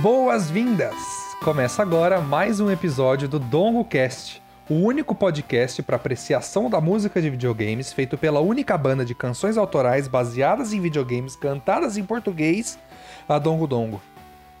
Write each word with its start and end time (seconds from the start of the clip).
Boas-vindas! 0.00 0.94
Começa 1.42 1.82
agora 1.82 2.20
mais 2.20 2.60
um 2.60 2.70
episódio 2.70 3.28
do 3.28 3.40
DongoCast, 3.40 4.40
o 4.70 4.74
único 4.74 5.12
podcast 5.12 5.82
para 5.82 5.96
apreciação 5.96 6.70
da 6.70 6.80
música 6.80 7.20
de 7.20 7.28
videogames 7.28 7.92
feito 7.92 8.16
pela 8.16 8.38
única 8.38 8.78
banda 8.78 9.04
de 9.04 9.12
canções 9.12 9.56
autorais 9.56 10.06
baseadas 10.06 10.72
em 10.72 10.80
videogames 10.80 11.34
cantadas 11.34 11.96
em 11.96 12.04
português, 12.04 12.78
a 13.28 13.40
Dongo 13.40 13.66
Dongo. 13.66 14.00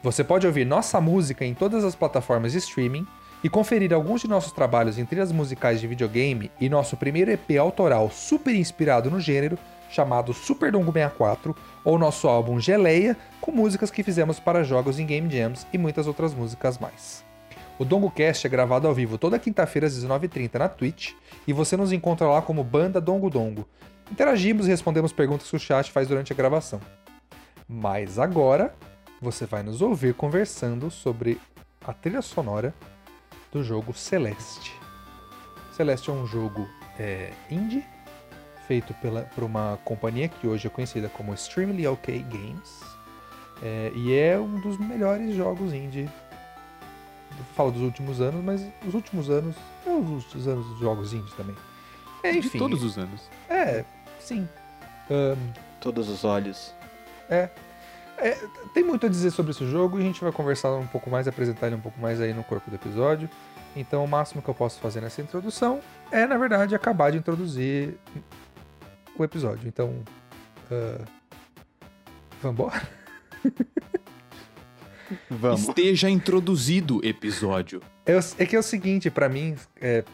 Você 0.02 0.24
pode 0.24 0.44
ouvir 0.44 0.64
nossa 0.64 1.00
música 1.00 1.44
em 1.44 1.54
todas 1.54 1.84
as 1.84 1.94
plataformas 1.94 2.50
de 2.50 2.58
streaming 2.58 3.06
e 3.44 3.48
conferir 3.48 3.92
alguns 3.92 4.22
de 4.22 4.28
nossos 4.28 4.50
trabalhos 4.50 4.98
em 4.98 5.04
trilhas 5.04 5.30
musicais 5.30 5.80
de 5.80 5.86
videogame 5.86 6.50
e 6.60 6.68
nosso 6.68 6.96
primeiro 6.96 7.30
EP 7.30 7.56
autoral 7.60 8.10
super 8.10 8.56
inspirado 8.56 9.08
no 9.08 9.20
gênero, 9.20 9.56
chamado 9.90 10.32
Super 10.32 10.72
Dongo 10.72 10.92
64, 10.92 11.54
ou 11.84 11.98
nosso 11.98 12.28
álbum 12.28 12.60
Geleia, 12.60 13.16
com 13.40 13.50
músicas 13.50 13.90
que 13.90 14.02
fizemos 14.02 14.38
para 14.38 14.64
jogos 14.64 14.98
em 14.98 15.06
Game 15.06 15.30
Jams 15.30 15.66
e 15.72 15.78
muitas 15.78 16.06
outras 16.06 16.34
músicas 16.34 16.78
mais. 16.78 17.24
O 17.78 17.84
DongoCast 17.84 18.46
é 18.46 18.50
gravado 18.50 18.88
ao 18.88 18.94
vivo 18.94 19.16
toda 19.16 19.38
quinta-feira 19.38 19.86
às 19.86 19.94
19h30 19.94 20.54
na 20.58 20.68
Twitch 20.68 21.12
e 21.46 21.52
você 21.52 21.76
nos 21.76 21.92
encontra 21.92 22.26
lá 22.26 22.42
como 22.42 22.64
Banda 22.64 23.00
Dongo 23.00 23.30
Dongo. 23.30 23.68
Interagimos 24.10 24.66
e 24.66 24.70
respondemos 24.70 25.12
perguntas 25.12 25.48
que 25.48 25.54
o 25.56 25.60
chat 25.60 25.90
faz 25.90 26.08
durante 26.08 26.32
a 26.32 26.36
gravação. 26.36 26.80
Mas 27.68 28.18
agora 28.18 28.74
você 29.20 29.46
vai 29.46 29.62
nos 29.62 29.80
ouvir 29.80 30.14
conversando 30.14 30.90
sobre 30.90 31.40
a 31.86 31.92
trilha 31.92 32.22
sonora 32.22 32.74
do 33.52 33.62
jogo 33.62 33.94
Celeste. 33.94 34.74
Celeste 35.72 36.10
é 36.10 36.12
um 36.12 36.26
jogo 36.26 36.66
é, 36.98 37.30
indie 37.48 37.84
feito 38.68 38.92
pela, 38.94 39.22
por 39.22 39.42
uma 39.42 39.78
companhia 39.82 40.28
que 40.28 40.46
hoje 40.46 40.66
é 40.66 40.70
conhecida 40.70 41.08
como 41.08 41.32
Extremely 41.32 41.86
OK 41.86 42.22
Games. 42.28 42.80
É, 43.62 43.90
e 43.96 44.14
é 44.14 44.38
um 44.38 44.60
dos 44.60 44.78
melhores 44.78 45.34
jogos 45.34 45.72
indie. 45.72 46.08
Eu 47.36 47.44
falo 47.56 47.72
dos 47.72 47.82
últimos 47.82 48.20
anos, 48.20 48.44
mas 48.44 48.64
os 48.86 48.94
últimos 48.94 49.30
anos. 49.30 49.56
É 49.86 49.90
os 49.90 50.08
últimos 50.08 50.46
anos 50.46 50.66
dos 50.66 50.78
jogos 50.78 51.12
indie 51.14 51.34
também. 51.34 51.56
É, 52.22 52.30
enfim. 52.30 52.50
De 52.50 52.58
todos 52.58 52.82
os 52.82 52.98
anos. 52.98 53.22
É, 53.48 53.84
sim. 54.20 54.46
Um, 55.10 55.52
Todos 55.80 56.08
os 56.08 56.24
olhos. 56.24 56.74
é, 57.30 57.48
é, 58.18 58.36
tem 58.74 58.84
muito 58.84 59.06
a 59.06 59.08
dizer 59.08 59.30
sobre 59.30 59.52
esse 59.52 59.64
jogo 59.66 59.98
e 59.98 60.02
a 60.02 60.04
gente 60.04 60.20
vai 60.20 60.32
conversar 60.32 60.72
um 60.74 60.86
pouco 60.86 61.08
mais, 61.08 61.26
apresentar 61.26 61.68
ele 61.68 61.76
um 61.76 61.80
pouco 61.80 61.98
mais 62.00 62.20
aí 62.20 62.34
no 62.34 62.44
corpo 62.44 62.68
do 62.68 62.76
episódio. 62.76 63.30
Então 63.74 64.04
o 64.04 64.08
máximo 64.08 64.42
que 64.42 64.48
eu 64.48 64.54
posso 64.54 64.78
fazer 64.80 65.00
nessa 65.00 65.22
introdução 65.22 65.80
é, 66.10 66.26
na 66.26 66.36
verdade, 66.38 66.74
acabar 66.74 67.12
de 67.12 67.18
introduzir 67.18 67.98
o 69.22 69.24
episódio. 69.24 69.68
Então, 69.68 69.90
uh, 70.70 71.04
vamos 72.42 72.58
embora? 72.58 72.82
Vamos. 75.30 75.68
Esteja 75.68 76.10
introduzido 76.10 77.00
episódio. 77.02 77.80
É, 78.04 78.18
é 78.42 78.46
que 78.46 78.54
é 78.54 78.58
o 78.58 78.62
seguinte, 78.62 79.10
pra 79.10 79.28
mim, 79.28 79.56
é, 79.80 80.04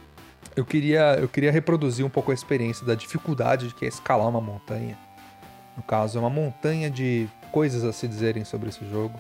eu, 0.54 0.64
queria, 0.64 1.16
eu 1.20 1.28
queria 1.28 1.50
reproduzir 1.50 2.06
um 2.06 2.10
pouco 2.10 2.30
a 2.30 2.34
experiência 2.34 2.86
da 2.86 2.94
dificuldade 2.94 3.68
de 3.68 3.74
que 3.74 3.84
é 3.84 3.88
escalar 3.88 4.28
uma 4.28 4.40
montanha. 4.40 4.96
No 5.76 5.82
caso, 5.82 6.16
é 6.16 6.20
uma 6.20 6.30
montanha 6.30 6.88
de 6.88 7.28
coisas 7.50 7.82
a 7.82 7.92
se 7.92 8.06
dizerem 8.06 8.44
sobre 8.44 8.68
esse 8.68 8.88
jogo. 8.88 9.18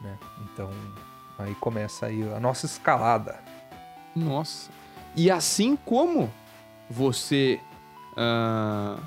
né? 0.00 0.16
Então, 0.44 0.70
aí 1.38 1.54
começa 1.56 2.06
aí 2.06 2.22
a 2.34 2.40
nossa 2.40 2.64
escalada. 2.64 3.38
Nossa. 4.16 4.70
E 5.14 5.30
assim 5.30 5.76
como 5.76 6.32
você. 6.88 7.60
Ah, 8.20 8.98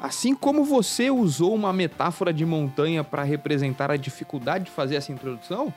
assim 0.00 0.32
como 0.32 0.64
você 0.64 1.10
usou 1.10 1.52
uma 1.52 1.72
metáfora 1.72 2.32
de 2.32 2.46
montanha 2.46 3.02
para 3.02 3.24
representar 3.24 3.90
a 3.90 3.96
dificuldade 3.96 4.66
de 4.66 4.70
fazer 4.70 4.94
essa 4.94 5.10
introdução, 5.10 5.74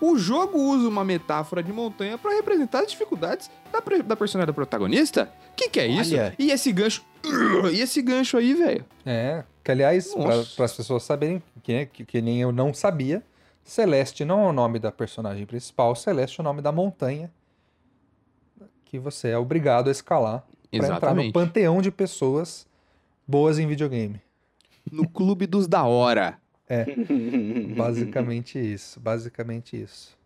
o 0.00 0.18
jogo 0.18 0.58
usa 0.58 0.88
uma 0.88 1.04
metáfora 1.04 1.62
de 1.62 1.72
montanha 1.72 2.18
para 2.18 2.34
representar 2.34 2.80
as 2.80 2.90
dificuldades 2.90 3.48
da, 3.70 3.78
da 4.02 4.16
personagem 4.16 4.48
da 4.48 4.52
protagonista. 4.52 5.32
O 5.52 5.54
que, 5.54 5.68
que 5.68 5.78
é 5.78 5.86
isso? 5.86 6.14
Olha. 6.14 6.34
E 6.36 6.50
esse 6.50 6.72
gancho. 6.72 7.04
E 7.72 7.80
esse 7.80 8.02
gancho 8.02 8.36
aí, 8.36 8.52
velho? 8.52 8.84
É, 9.06 9.44
que 9.62 9.70
aliás, 9.70 10.12
para 10.56 10.64
as 10.64 10.74
pessoas 10.74 11.04
saberem, 11.04 11.40
que, 11.62 11.72
né, 11.72 11.86
que, 11.86 12.04
que 12.04 12.20
nem 12.20 12.40
eu 12.40 12.50
não 12.50 12.74
sabia, 12.74 13.22
Celeste 13.62 14.24
não 14.24 14.44
é 14.44 14.48
o 14.48 14.52
nome 14.52 14.80
da 14.80 14.90
personagem 14.90 15.46
principal, 15.46 15.94
Celeste 15.94 16.40
é 16.40 16.42
o 16.42 16.44
nome 16.44 16.60
da 16.60 16.72
montanha 16.72 17.30
que 18.84 18.98
você 18.98 19.28
é 19.28 19.38
obrigado 19.38 19.88
a 19.88 19.90
escalar 19.90 20.44
para 20.78 20.96
entrar 20.96 21.14
no 21.14 21.32
panteão 21.32 21.80
de 21.80 21.90
pessoas 21.90 22.66
boas 23.26 23.58
em 23.58 23.66
videogame. 23.66 24.20
No 24.90 25.08
clube 25.08 25.46
dos 25.46 25.66
da 25.66 25.84
hora. 25.84 26.38
Basicamente 27.76 28.58
isso, 28.58 28.98
basicamente 28.98 29.80
isso. 29.80 30.16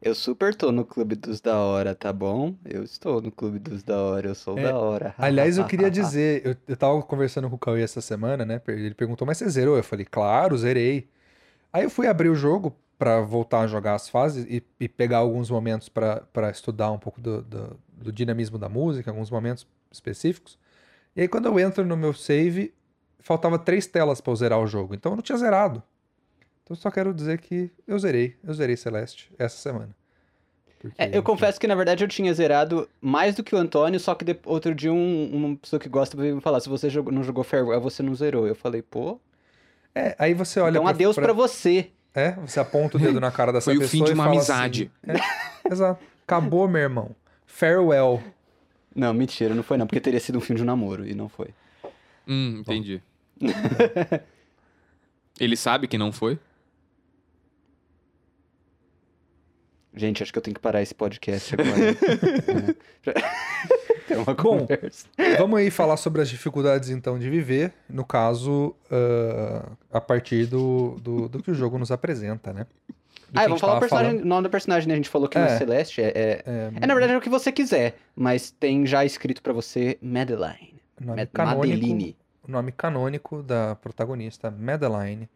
Eu 0.00 0.14
super 0.14 0.54
tô 0.54 0.70
no 0.70 0.84
clube 0.84 1.14
dos 1.14 1.40
da 1.40 1.58
hora, 1.58 1.94
tá 1.94 2.12
bom? 2.12 2.54
Eu 2.64 2.82
estou 2.82 3.22
no 3.22 3.32
clube 3.32 3.58
dos 3.58 3.82
da 3.82 3.98
hora, 3.98 4.28
eu 4.28 4.34
sou 4.34 4.58
É, 4.58 4.64
da 4.64 4.78
hora. 4.78 5.14
Aliás, 5.18 5.56
eu 5.56 5.64
queria 5.64 5.90
dizer, 5.90 6.42
eu, 6.44 6.54
eu 6.68 6.76
tava 6.76 7.02
conversando 7.02 7.48
com 7.48 7.56
o 7.56 7.58
Cauê 7.58 7.82
essa 7.82 8.02
semana, 8.02 8.44
né? 8.44 8.60
Ele 8.68 8.94
perguntou, 8.94 9.26
mas 9.26 9.38
você 9.38 9.48
zerou? 9.48 9.78
Eu 9.78 9.82
falei, 9.84 10.04
claro, 10.04 10.58
zerei. 10.58 11.08
Aí 11.72 11.84
eu 11.84 11.90
fui 11.90 12.06
abrir 12.06 12.28
o 12.28 12.34
jogo 12.34 12.76
pra 12.98 13.22
voltar 13.22 13.60
a 13.60 13.66
jogar 13.66 13.94
as 13.94 14.08
fases 14.08 14.44
e, 14.48 14.62
e 14.78 14.88
pegar 14.88 15.18
alguns 15.18 15.50
momentos 15.50 15.88
pra 15.88 16.20
pra 16.32 16.50
estudar 16.50 16.90
um 16.92 16.98
pouco 16.98 17.20
do, 17.20 17.42
do, 17.42 17.80
do 17.96 18.12
dinamismo 18.12 18.58
da 18.58 18.68
música, 18.68 19.10
alguns 19.10 19.30
momentos 19.30 19.66
específicos. 19.90 20.58
E 21.16 21.20
aí 21.22 21.28
quando 21.28 21.46
eu 21.46 21.58
entro 21.58 21.84
no 21.84 21.96
meu 21.96 22.12
save, 22.12 22.74
faltava 23.20 23.58
três 23.58 23.86
telas 23.86 24.20
pra 24.20 24.32
eu 24.32 24.36
zerar 24.36 24.58
o 24.60 24.66
jogo. 24.66 24.94
Então 24.94 25.12
eu 25.12 25.16
não 25.16 25.22
tinha 25.22 25.38
zerado. 25.38 25.82
Então 26.62 26.74
eu 26.76 26.80
só 26.80 26.90
quero 26.90 27.12
dizer 27.14 27.38
que 27.40 27.70
eu 27.86 27.98
zerei. 27.98 28.36
Eu 28.42 28.52
zerei 28.54 28.76
Celeste 28.76 29.30
essa 29.38 29.56
semana. 29.56 29.90
Porque, 30.78 31.00
É, 31.00 31.06
eu 31.06 31.08
enfim. 31.10 31.22
confesso 31.22 31.58
que 31.58 31.66
na 31.66 31.74
verdade 31.74 32.04
eu 32.04 32.08
tinha 32.08 32.32
zerado 32.34 32.88
mais 33.00 33.34
do 33.34 33.42
que 33.42 33.54
o 33.54 33.58
Antônio, 33.58 33.98
só 33.98 34.14
que 34.14 34.24
de- 34.24 34.38
outro 34.44 34.74
dia 34.74 34.92
um- 34.92 35.30
uma 35.32 35.56
pessoa 35.56 35.80
que 35.80 35.88
gosta 35.88 36.14
veio 36.16 36.34
me 36.36 36.40
falar: 36.42 36.60
se 36.60 36.68
você 36.68 36.90
jogou- 36.90 37.12
não 37.12 37.22
jogou 37.22 37.42
Farewell, 37.42 37.80
você 37.80 38.02
não 38.02 38.14
zerou. 38.14 38.46
Eu 38.46 38.54
falei, 38.54 38.82
pô, 38.82 39.18
É, 39.94 40.14
aí 40.18 40.34
você 40.34 40.60
olha 40.60 40.72
então 40.72 40.82
pra- 40.82 40.90
adeus 40.90 41.14
pra- 41.14 41.24
pra 41.24 41.32
você. 41.32 41.90
É, 42.14 42.32
você 42.32 42.60
aponta 42.60 42.96
o 42.96 43.00
dedo 43.00 43.18
na 43.20 43.30
cara 43.30 43.52
dessa 43.52 43.64
Foi 43.64 43.76
o 43.76 43.80
pessoa 43.80 43.90
fim 43.90 44.04
de 44.04 44.12
uma 44.12 44.26
amizade. 44.26 44.90
assim, 45.08 45.18
é, 45.64 45.72
exato. 45.72 46.04
Acabou, 46.26 46.68
meu 46.68 46.82
irmão. 46.82 47.10
Farewell. 47.54 48.20
Não, 48.94 49.14
mentira, 49.14 49.54
não 49.54 49.62
foi 49.62 49.76
não, 49.76 49.86
porque 49.86 50.00
teria 50.00 50.18
sido 50.18 50.38
um 50.38 50.40
fim 50.40 50.54
de 50.54 50.62
um 50.62 50.64
namoro, 50.64 51.06
e 51.06 51.14
não 51.14 51.28
foi. 51.28 51.50
Hum, 52.26 52.58
entendi. 52.58 53.00
Ele 55.38 55.56
sabe 55.56 55.86
que 55.86 55.96
não 55.96 56.10
foi? 56.10 56.36
Gente, 59.94 60.20
acho 60.20 60.32
que 60.32 60.38
eu 60.38 60.42
tenho 60.42 60.54
que 60.56 60.60
parar 60.60 60.82
esse 60.82 60.94
podcast 60.94 61.54
agora. 61.54 61.78
é. 63.06 64.04
Ter 64.08 64.16
uma 64.16 64.34
Bom, 64.34 64.34
conversa. 64.34 65.06
Vamos 65.38 65.60
aí 65.60 65.70
falar 65.70 65.96
sobre 65.96 66.22
as 66.22 66.28
dificuldades, 66.28 66.90
então, 66.90 67.16
de 67.20 67.30
viver. 67.30 67.72
No 67.88 68.04
caso, 68.04 68.74
ah, 68.90 69.70
a 69.92 70.00
partir 70.00 70.46
do, 70.46 70.98
do, 71.00 71.28
do 71.28 71.42
que 71.42 71.52
o 71.52 71.54
jogo 71.54 71.78
nos 71.78 71.92
apresenta, 71.92 72.52
né? 72.52 72.66
Ah, 73.32 73.42
a 73.42 73.44
vamos 73.44 73.60
falar 73.60 73.76
o 73.76 73.80
personagem, 73.80 74.10
falando. 74.12 74.26
nome 74.26 74.42
do 74.42 74.50
personagem, 74.50 74.88
né? 74.88 74.94
A 74.94 74.96
gente 74.96 75.08
falou 75.08 75.28
que 75.28 75.38
É. 75.38 75.42
no 75.52 75.58
Celeste 75.58 76.02
é, 76.02 76.06
é, 76.08 76.42
É, 76.46 76.70
é, 76.80 76.86
na 76.86 76.94
verdade, 76.94 77.12
é 77.14 77.16
o 77.16 77.20
que 77.20 77.28
você 77.30 77.50
quiser, 77.52 77.96
mas 78.14 78.50
tem 78.50 78.84
já 78.86 79.04
escrito 79.04 79.42
pra 79.42 79.52
você 79.52 79.98
Madeline. 80.02 80.80
nome 81.00 81.16
Mad- 81.22 81.28
canônico, 81.32 81.66
Madeline. 81.66 82.16
o 82.46 82.50
nome 82.50 82.72
canônico 82.72 83.42
da 83.42 83.74
protagonista, 83.76 84.50
Madeline. 84.50 85.28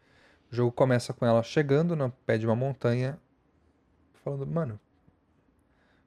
O 0.50 0.54
jogo 0.56 0.72
começa 0.72 1.12
com 1.12 1.24
ela 1.26 1.42
chegando 1.42 1.94
no 1.96 2.10
pé 2.26 2.38
de 2.38 2.46
uma 2.46 2.56
montanha, 2.56 3.18
falando, 4.24 4.46
mano, 4.46 4.78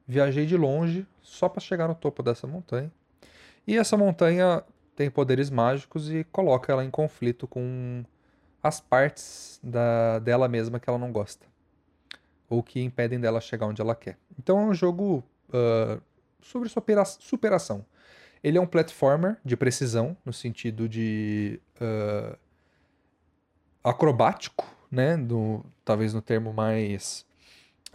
viajei 0.08 0.46
de 0.46 0.58
longe 0.58 1.06
só 1.22 1.48
pra 1.48 1.60
chegar 1.62 1.88
no 1.88 1.96
topo 1.96 2.24
dessa 2.24 2.48
montanha. 2.48 2.92
E 3.68 3.78
essa 3.78 3.96
montanha 3.96 4.64
tem 4.96 5.10
poderes 5.10 5.50
mágicos 5.50 6.12
e 6.12 6.24
coloca 6.32 6.72
ela 6.72 6.84
em 6.84 6.90
conflito 6.90 7.48
com 7.48 8.04
as 8.64 8.80
partes 8.82 9.60
da, 9.64 10.20
dela 10.20 10.48
mesma 10.48 10.80
que 10.80 10.90
ela 10.90 10.98
não 11.00 11.12
gosta. 11.12 11.46
Ou 12.52 12.62
que 12.62 12.82
impedem 12.82 13.18
dela 13.20 13.40
chegar 13.40 13.66
onde 13.66 13.82
ela 13.82 13.96
quer. 13.96 14.18
Então 14.38 14.60
é 14.60 14.64
um 14.66 14.74
jogo 14.74 15.24
ah, 15.54 16.00
sobre 16.42 16.68
supera- 16.70 17.06
superação. 17.06 17.86
Ele 18.44 18.58
é 18.58 18.62
um 18.62 18.66
platformer 18.68 19.38
de 19.46 19.56
precisão, 19.56 20.18
no 20.26 20.34
sentido 20.34 20.90
de 20.90 21.60
ah, 21.80 22.38
acrobático, 23.84 24.66
né? 24.92 25.16
Do, 25.18 25.64
talvez 25.86 26.14
no 26.14 26.22
termo 26.22 26.52
mais 26.54 27.26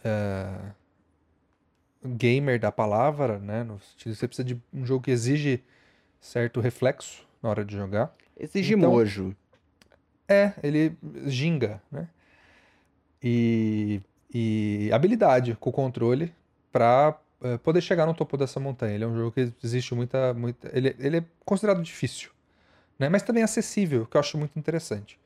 ah, 0.04 0.72
gamer 2.04 2.58
da 2.58 2.72
palavra, 2.72 3.38
né? 3.38 3.62
No 3.62 3.80
sentido 3.80 4.14
você 4.14 4.26
precisa 4.26 4.44
de 4.46 4.60
um 4.72 4.86
jogo 4.86 5.04
que 5.04 5.10
exige 5.10 5.62
certo 6.20 6.60
reflexo 6.60 7.26
na 7.42 7.50
hora 7.50 7.64
de 7.64 7.76
jogar. 7.76 8.14
Exige 8.38 8.74
Então- 8.74 8.90
mojo. 8.90 9.36
É, 10.28 10.54
ele 10.62 10.96
ginga, 11.26 11.80
né? 11.92 12.08
E, 13.22 14.00
e 14.38 14.92
habilidade 14.92 15.56
com 15.58 15.70
o 15.70 15.72
controle 15.72 16.34
pra 16.70 17.18
eh, 17.40 17.56
poder 17.56 17.80
chegar 17.80 18.04
no 18.04 18.12
topo 18.12 18.36
dessa 18.36 18.60
montanha. 18.60 18.94
Ele 18.94 19.04
é 19.04 19.06
um 19.06 19.16
jogo 19.16 19.32
que 19.32 19.50
existe 19.64 19.94
muita. 19.94 20.34
muita 20.34 20.70
ele, 20.76 20.94
ele 20.98 21.18
é 21.18 21.24
considerado 21.42 21.82
difícil, 21.82 22.30
né? 22.98 23.08
Mas 23.08 23.22
também 23.22 23.42
acessível, 23.42 24.04
que 24.04 24.14
eu 24.14 24.20
acho 24.20 24.36
muito 24.36 24.58
interessante. 24.58 25.18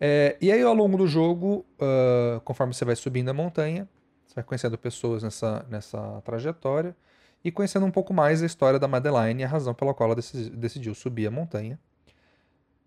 É, 0.00 0.36
e 0.40 0.50
aí, 0.50 0.62
ao 0.62 0.74
longo 0.74 0.96
do 0.96 1.06
jogo, 1.06 1.64
ah, 1.78 2.40
conforme 2.42 2.72
você 2.72 2.86
vai 2.86 2.96
subindo 2.96 3.28
a 3.28 3.34
montanha, 3.34 3.86
você 4.26 4.34
vai 4.36 4.44
conhecendo 4.44 4.78
pessoas 4.78 5.22
nessa, 5.22 5.64
nessa 5.68 6.22
trajetória 6.24 6.96
e 7.44 7.52
conhecendo 7.52 7.84
um 7.84 7.90
pouco 7.90 8.14
mais 8.14 8.42
a 8.42 8.46
história 8.46 8.78
da 8.78 8.88
Madeline 8.88 9.42
e 9.42 9.44
a 9.44 9.48
razão 9.48 9.74
pela 9.74 9.92
qual 9.92 10.08
ela 10.08 10.16
decidi- 10.16 10.50
decidiu 10.56 10.94
subir 10.94 11.26
a 11.26 11.30
montanha. 11.30 11.78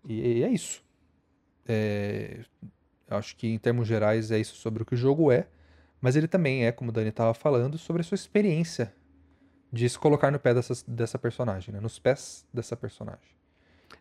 E, 0.04 0.42
é 0.42 0.48
isso. 0.48 0.82
É, 1.66 2.40
acho 3.08 3.36
que, 3.36 3.46
em 3.46 3.58
termos 3.58 3.86
gerais, 3.86 4.30
é 4.32 4.38
isso 4.38 4.56
sobre 4.56 4.82
o 4.82 4.86
que 4.86 4.94
o 4.94 4.96
jogo 4.96 5.30
é. 5.30 5.46
Mas 6.00 6.14
ele 6.16 6.28
também 6.28 6.64
é, 6.64 6.72
como 6.72 6.90
o 6.90 6.92
Dani 6.92 7.08
estava 7.08 7.34
falando, 7.34 7.76
sobre 7.78 8.00
a 8.02 8.04
sua 8.04 8.14
experiência 8.14 8.94
de 9.72 9.88
se 9.88 9.98
colocar 9.98 10.30
no 10.30 10.38
pé 10.38 10.54
dessa, 10.54 10.72
dessa 10.86 11.18
personagem, 11.18 11.74
né? 11.74 11.80
Nos 11.80 11.98
pés 11.98 12.46
dessa 12.54 12.76
personagem. 12.76 13.36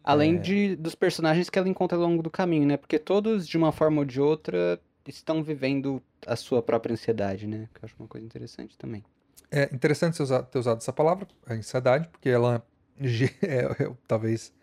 Além 0.04 0.36
É. 0.36 0.40
de, 0.40 0.76
dos 0.76 0.96
personagens 0.96 1.50
que 1.50 1.58
ela 1.60 1.68
encontra 1.68 1.98
ao 1.98 2.04
longo 2.04 2.22
do 2.24 2.30
caminho, 2.30 2.66
né? 2.68 2.78
Porque 2.78 2.98
todos, 3.00 3.48
de 3.48 3.58
uma 3.58 3.72
forma 3.72 4.00
ou 4.00 4.06
de 4.06 4.22
outra, 4.22 4.80
estão 5.08 5.44
vivendo 5.44 6.02
a 6.26 6.36
sua 6.36 6.62
própria 6.62 6.94
ansiedade, 6.94 7.48
né? 7.48 7.68
Que 7.74 7.80
eu 7.84 7.86
acho 7.86 7.96
uma 8.00 8.08
coisa 8.08 8.26
interessante 8.26 8.78
também. 8.78 9.04
É 9.50 9.64
interessante 9.74 10.16
você 10.18 10.24
usar- 10.24 10.44
ter 10.44 10.60
usado 10.60 10.78
essa 10.78 10.94
palavra, 10.94 11.28
a 11.48 11.54
ansiedade, 11.54 12.08
porque 12.10 12.30
ela 12.30 12.64
é, 13.00 13.84
é 13.84 13.92
talvez 14.08 14.54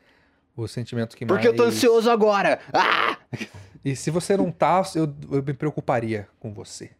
o 0.56 0.68
sentimento 0.68 1.16
que 1.16 1.26
Porque 1.26 1.48
eu 1.48 1.56
tô 1.56 1.64
mais- 1.64 1.74
ansioso 1.74 2.08
agora! 2.10 2.60
Ah! 2.72 3.18
E 3.84 3.94
se 3.96 4.10
você 4.10 4.36
não 4.36 4.50
tá, 4.50 4.82
eu, 4.94 5.14
eu 5.30 5.42
me 5.42 5.52
preocuparia 5.52 6.28
com 6.40 6.52
você. 6.54 6.90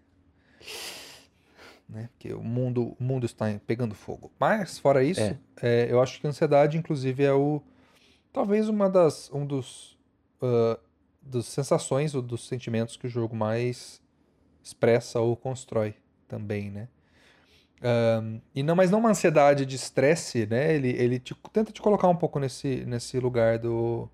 Né? 1.89 2.09
Porque 2.13 2.33
o 2.33 2.43
mundo, 2.43 2.97
o 2.99 3.05
mundo 3.05 3.27
está 3.27 3.47
pegando 3.67 3.95
fogo. 3.95 4.33
Mas, 4.39 4.79
fora 4.79 5.05
isso, 5.05 5.21
É. 5.21 5.37
é, 5.61 5.87
eu 5.91 6.01
acho 6.03 6.21
que 6.21 6.27
a 6.27 6.31
ansiedade, 6.31 6.79
inclusive, 6.79 7.23
é 7.23 7.33
o. 7.33 7.63
Talvez 8.33 8.69
uma 8.69 8.89
das. 8.89 9.31
Um 9.33 9.47
dos. 9.47 9.97
ah, 10.43 10.79
das 11.27 11.47
sensações 11.47 12.15
ou 12.15 12.21
dos 12.21 12.47
sentimentos 12.47 12.99
que 12.99 13.07
o 13.07 13.11
jogo 13.11 13.35
mais 13.35 13.99
expressa 14.63 15.21
ou 15.21 15.35
constrói 15.35 15.95
também, 16.29 16.71
né? 16.71 16.89
Ahn, 17.83 18.41
e 18.55 18.63
não, 18.63 18.77
mas 18.77 18.91
não 18.91 18.99
uma 18.99 19.11
ansiedade 19.11 19.65
de 19.65 19.75
estresse, 19.77 20.47
né? 20.47 20.75
Ele, 20.75 20.91
ele 20.91 21.19
te- 21.19 21.35
tenta 21.53 21.73
te 21.73 21.81
colocar 21.81 22.09
um 22.09 22.17
pouco 22.17 22.39
nesse, 22.39 22.85
nesse 22.85 23.19
lugar 23.19 23.59
do, 23.59 24.07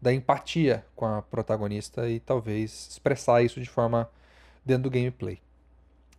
da 0.00 0.12
empatia 0.12 0.84
com 0.94 1.06
a 1.06 1.22
protagonista 1.22 2.08
e 2.08 2.20
talvez 2.20 2.88
expressar 2.90 3.42
isso 3.42 3.58
de 3.60 3.68
forma 3.68 4.10
dentro 4.64 4.84
do 4.84 4.90
gameplay. 4.90 5.40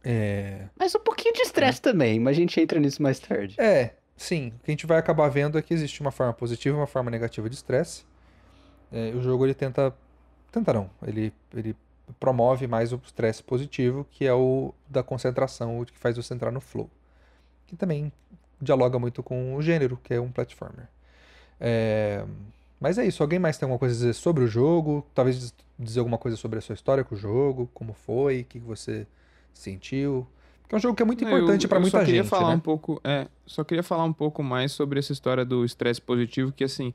É, 0.03 0.67
Mas 0.77 0.93
um 0.95 0.99
pouquinho 0.99 1.33
de 1.33 1.41
estresse 1.41 1.81
também, 1.81 2.19
mas 2.19 2.35
a 2.37 2.39
gente 2.39 2.59
entra 2.59 2.79
nisso 2.79 3.01
mais 3.01 3.19
tarde. 3.19 3.55
é, 3.57 3.93
sim. 4.17 4.49
O 4.49 4.59
que 4.63 4.71
a 4.71 4.73
gente 4.73 4.85
vai 4.85 4.97
acabar 4.97 5.29
vendo 5.29 5.57
é 5.57 5.61
que 5.61 5.73
existe 5.73 6.01
uma 6.01 6.11
forma 6.11 6.33
positiva 6.33 6.75
e 6.77 6.79
uma 6.79 6.87
forma 6.87 7.09
negativa 7.11 7.49
de 7.49 7.55
estresse. 7.55 8.05
É, 8.91 9.11
o 9.15 9.21
jogo 9.21 9.45
ele 9.45 9.53
tenta. 9.53 9.93
Tenta 10.51 10.73
não. 10.73 10.89
Ele, 11.05 11.33
ele 11.55 11.75
promove 12.19 12.67
mais 12.67 12.93
o 12.93 13.01
estresse 13.05 13.41
positivo, 13.43 14.05
que 14.11 14.25
é 14.25 14.33
o 14.33 14.73
da 14.89 15.01
concentração, 15.03 15.79
o 15.79 15.85
que 15.85 15.97
faz 15.97 16.15
você 16.17 16.33
entrar 16.33 16.51
no 16.51 16.61
flow. 16.61 16.89
Que 17.67 17.75
também 17.75 18.11
dialoga 18.61 18.99
muito 18.99 19.23
com 19.23 19.55
o 19.55 19.61
gênero, 19.61 19.97
que 20.03 20.13
é 20.13 20.21
um 20.21 20.31
platformer. 20.31 20.87
É, 21.59 22.25
mas 22.79 22.97
é 22.97 23.05
isso. 23.05 23.23
Alguém 23.23 23.39
mais 23.39 23.57
tem 23.57 23.65
alguma 23.65 23.79
coisa 23.79 23.95
a 23.95 23.97
dizer 23.97 24.13
sobre 24.13 24.43
o 24.43 24.47
jogo? 24.47 25.05
Talvez 25.15 25.39
diz- 25.39 25.53
dizer 25.79 25.99
alguma 25.99 26.17
coisa 26.17 26.37
sobre 26.37 26.59
a 26.59 26.61
sua 26.61 26.73
história 26.75 27.03
com 27.03 27.15
o 27.15 27.17
jogo, 27.17 27.69
como 27.73 27.93
foi, 27.93 28.41
o 28.41 28.45
que 28.45 28.59
você 28.59 29.07
sentiu. 29.53 30.27
Porque 30.61 30.75
é 30.75 30.77
um 30.77 30.81
jogo 30.81 30.95
que 30.95 31.03
é 31.03 31.05
muito 31.05 31.23
eu- 31.23 31.27
importante 31.29 31.67
para 31.67 31.79
muita 31.79 31.99
só 31.99 32.05
queria 32.05 32.21
gente, 32.23 32.29
falar 32.29 32.49
né? 32.49 32.55
um 32.55 32.59
pouco, 32.59 32.99
é, 33.03 33.27
só 33.45 33.63
queria 33.63 33.83
falar 33.83 34.03
um 34.05 34.13
pouco 34.13 34.41
mais 34.43 34.71
sobre 34.71 34.99
essa 34.99 35.13
história 35.13 35.45
do 35.45 35.63
estresse 35.63 36.01
positivo, 36.01 36.51
que 36.51 36.63
assim, 36.63 36.93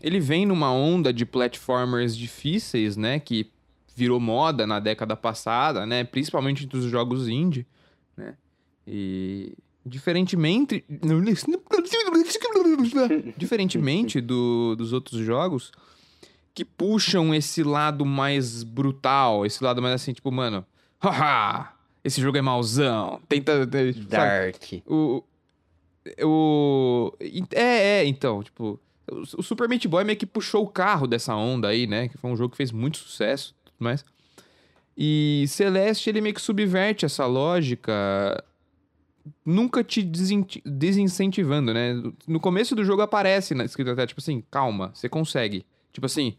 ele 0.00 0.18
vem 0.20 0.46
numa 0.46 0.72
onda 0.72 1.12
de 1.12 1.26
platformers 1.26 2.16
difíceis, 2.16 2.96
né, 2.96 3.20
que 3.20 3.50
virou 3.94 4.18
moda 4.18 4.66
na 4.66 4.80
década 4.80 5.14
passada, 5.14 5.84
né, 5.84 6.04
principalmente 6.04 6.66
dos 6.66 6.84
jogos 6.84 7.28
indie, 7.28 7.66
né? 8.16 8.34
E 8.86 9.52
diferentemente 9.84 10.82
diferentemente 13.36 14.20
do- 14.20 14.74
dos 14.76 14.92
outros 14.92 15.20
jogos 15.20 15.72
que 16.54 16.64
puxam 16.64 17.34
esse 17.34 17.62
lado 17.62 18.04
mais 18.04 18.62
brutal, 18.62 19.46
esse 19.46 19.62
lado 19.62 19.80
mais 19.80 19.94
assim, 19.94 20.12
tipo, 20.12 20.30
mano, 20.32 20.64
haha, 20.98 21.72
esse 22.04 22.20
jogo 22.20 22.38
é 22.38 22.42
mauzão, 22.42 23.20
tenta, 23.28 23.60
sabe? 23.60 23.92
Dark. 23.92 24.62
O. 24.86 25.22
O. 26.22 27.12
É, 27.52 28.00
é, 28.00 28.04
então, 28.06 28.42
tipo. 28.42 28.78
O 29.36 29.42
Super 29.42 29.68
Meat 29.68 29.88
Boy 29.88 30.04
meio 30.04 30.16
que 30.16 30.24
puxou 30.26 30.62
o 30.62 30.68
carro 30.68 31.06
dessa 31.08 31.34
onda 31.34 31.66
aí, 31.68 31.84
né? 31.86 32.08
Que 32.08 32.16
foi 32.16 32.30
um 32.30 32.36
jogo 32.36 32.50
que 32.52 32.56
fez 32.56 32.70
muito 32.70 32.98
sucesso 32.98 33.54
e 33.60 33.64
tudo 33.64 33.76
mais. 33.80 34.04
E 34.96 35.44
Celeste, 35.48 36.08
ele 36.08 36.20
meio 36.20 36.34
que 36.34 36.40
subverte 36.40 37.04
essa 37.04 37.26
lógica, 37.26 37.92
nunca 39.44 39.82
te 39.82 40.00
desin- 40.02 40.46
desincentivando, 40.64 41.74
né? 41.74 41.94
No 42.26 42.38
começo 42.38 42.76
do 42.76 42.84
jogo 42.84 43.02
aparece 43.02 43.52
na 43.54 43.64
escrito 43.64 43.90
até, 43.90 44.06
tipo 44.06 44.20
assim, 44.20 44.44
calma, 44.48 44.92
você 44.94 45.08
consegue. 45.08 45.66
Tipo 45.92 46.06
assim, 46.06 46.36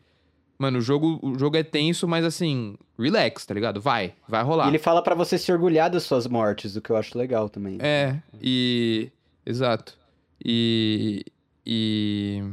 mano, 0.62 0.78
o 0.78 0.82
jogo, 0.82 1.20
o 1.24 1.38
jogo 1.40 1.58
é 1.58 1.64
tenso, 1.64 2.08
mas 2.08 2.24
assim, 2.24 2.76
relax, 2.98 3.46
tá 3.46 3.54
ligado? 3.54 3.82
Vai, 3.82 4.14
vai 4.28 4.44
rolar. 4.44 4.66
E 4.68 4.70
ele 4.70 4.78
fala 4.80 5.02
pra 5.02 5.16
você 5.16 5.38
se 5.38 5.52
orgulhar 5.52 5.90
das 5.90 6.04
suas 6.04 6.28
mortes, 6.28 6.76
o 6.76 6.82
que 6.82 6.92
eu 6.92 6.96
acho 6.96 7.18
legal 7.18 7.50
também. 7.50 7.78
É, 7.82 8.22
e. 8.42 9.12
Exato. 9.46 9.98
E. 10.44 11.26
E. 11.66 12.44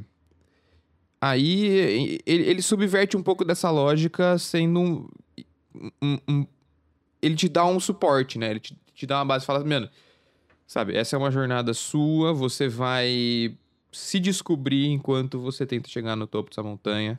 Aí 1.20 2.18
ele, 2.24 2.42
ele 2.44 2.62
subverte 2.62 3.16
um 3.16 3.22
pouco 3.22 3.44
dessa 3.44 3.70
lógica 3.70 4.38
sendo 4.38 4.80
um, 4.80 5.08
um- 6.00 6.18
um- 6.28 6.46
Ele 7.20 7.34
te 7.34 7.48
dá 7.48 7.64
um 7.66 7.80
suporte, 7.80 8.38
né? 8.38 8.50
Ele 8.50 8.60
te, 8.60 8.76
te 8.94 9.04
dá 9.06 9.18
uma 9.18 9.24
base 9.24 9.44
fala, 9.44 9.64
mano, 9.64 9.88
sabe, 10.66 10.96
essa 10.96 11.16
é 11.16 11.18
uma 11.18 11.30
jornada 11.30 11.74
sua, 11.74 12.32
você 12.32 12.68
vai 12.68 13.52
se 13.90 14.20
descobrir 14.20 14.86
enquanto 14.86 15.40
você 15.40 15.66
tenta 15.66 15.88
chegar 15.88 16.14
no 16.14 16.26
topo 16.26 16.50
dessa 16.50 16.62
montanha. 16.62 17.18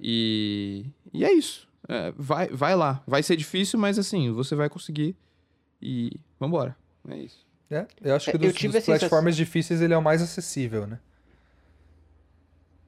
E. 0.00 0.86
E 1.12 1.24
é 1.24 1.32
isso. 1.32 1.68
É, 1.88 2.12
vai, 2.16 2.48
vai 2.48 2.74
lá. 2.74 3.02
Vai 3.06 3.22
ser 3.22 3.36
difícil, 3.36 3.78
mas 3.78 3.98
assim, 3.98 4.30
você 4.32 4.54
vai 4.54 4.68
conseguir. 4.68 5.14
E. 5.82 6.12
Vambora. 6.38 6.76
É 7.08 7.16
isso. 7.18 7.46
É, 7.70 7.86
eu 8.02 8.14
acho 8.16 8.30
É, 8.30 8.32
que 8.32 8.38
dos, 8.38 8.52
dos 8.52 8.60
sensação- 8.60 8.98
platformers 8.98 9.36
difíceis 9.36 9.80
ele 9.80 9.94
é 9.94 9.96
o 9.96 10.02
mais 10.02 10.20
acessível, 10.20 10.86
né? 10.86 10.98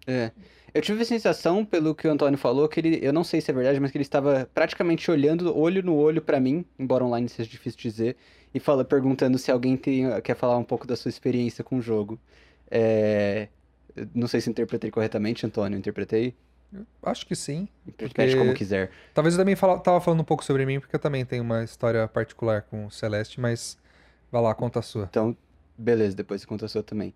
É. 0.06 0.32
Eu 0.74 0.80
tive 0.80 1.02
a 1.02 1.04
sensação, 1.04 1.64
pelo 1.64 1.94
que 1.94 2.08
o 2.08 2.10
Antônio 2.10 2.38
falou, 2.38 2.66
que 2.68 2.80
ele, 2.80 2.98
eu 3.02 3.12
não 3.12 3.22
sei 3.22 3.40
se 3.42 3.50
é 3.50 3.54
verdade, 3.54 3.78
mas 3.78 3.90
que 3.90 3.98
ele 3.98 4.02
estava 4.02 4.48
praticamente 4.54 5.10
olhando 5.10 5.56
olho 5.56 5.82
no 5.82 5.94
olho 5.94 6.22
pra 6.22 6.40
mim, 6.40 6.64
embora 6.78 7.04
online 7.04 7.28
seja 7.28 7.48
difícil 7.48 7.78
dizer, 7.78 8.16
e 8.54 8.58
fala, 8.58 8.82
perguntando 8.84 9.36
se 9.38 9.50
alguém 9.52 9.76
tem, 9.76 10.04
quer 10.22 10.34
falar 10.34 10.56
um 10.56 10.64
pouco 10.64 10.86
da 10.86 10.96
sua 10.96 11.10
experiência 11.10 11.62
com 11.62 11.76
o 11.78 11.82
jogo. 11.82 12.18
É, 12.70 13.48
Não 14.14 14.26
sei 14.26 14.40
se 14.40 14.48
interpretei 14.48 14.90
corretamente, 14.90 15.44
Antônio, 15.44 15.78
interpretei? 15.78 16.34
Acho 17.02 17.26
que 17.26 17.34
sim. 17.34 17.68
Interprete 17.86 18.36
como 18.36 18.54
quiser. 18.54 18.90
Talvez 19.12 19.34
eu 19.34 19.40
também 19.40 19.56
fala, 19.56 19.78
tava 19.78 20.00
falando 20.00 20.20
um 20.20 20.24
pouco 20.24 20.44
sobre 20.44 20.64
mim, 20.64 20.80
porque 20.80 20.94
eu 20.94 21.00
também 21.00 21.24
tenho 21.24 21.42
uma 21.42 21.62
história 21.64 22.06
particular 22.08 22.62
com 22.62 22.86
o 22.86 22.90
Celeste, 22.90 23.40
mas 23.40 23.76
vai 24.30 24.40
lá, 24.42 24.54
conta 24.54 24.78
a 24.78 24.82
sua. 24.82 25.04
Então, 25.10 25.36
beleza, 25.76 26.16
depois 26.16 26.44
conta 26.44 26.66
a 26.66 26.68
sua 26.68 26.82
também. 26.82 27.14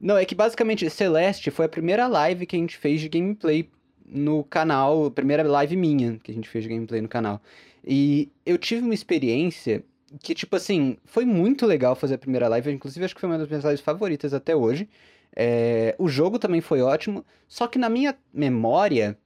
Não, 0.00 0.16
é 0.16 0.24
que 0.24 0.34
basicamente 0.34 0.88
Celeste 0.90 1.50
foi 1.50 1.66
a 1.66 1.68
primeira 1.68 2.06
live 2.06 2.46
que 2.46 2.56
a 2.56 2.58
gente 2.58 2.76
fez 2.76 3.00
de 3.00 3.08
gameplay 3.08 3.70
no 4.04 4.44
canal, 4.44 5.06
a 5.06 5.10
primeira 5.10 5.42
live 5.42 5.76
minha 5.76 6.18
que 6.22 6.30
a 6.30 6.34
gente 6.34 6.48
fez 6.48 6.64
de 6.64 6.70
gameplay 6.70 7.00
no 7.00 7.08
canal. 7.08 7.40
E 7.84 8.30
eu 8.44 8.58
tive 8.58 8.82
uma 8.82 8.94
experiência 8.94 9.84
que, 10.22 10.34
tipo 10.34 10.54
assim, 10.56 10.96
foi 11.04 11.24
muito 11.24 11.66
legal 11.66 11.94
fazer 11.94 12.14
a 12.14 12.18
primeira 12.18 12.48
live, 12.48 12.70
inclusive 12.72 13.04
acho 13.04 13.14
que 13.14 13.20
foi 13.20 13.28
uma 13.28 13.38
das 13.38 13.48
minhas 13.48 13.64
lives 13.64 13.80
favoritas 13.80 14.34
até 14.34 14.54
hoje. 14.54 14.88
É, 15.36 15.94
o 15.98 16.08
jogo 16.08 16.38
também 16.38 16.62
foi 16.62 16.80
ótimo, 16.80 17.24
só 17.46 17.66
que 17.66 17.78
na 17.78 17.90
minha 17.90 18.16
memória, 18.32 19.18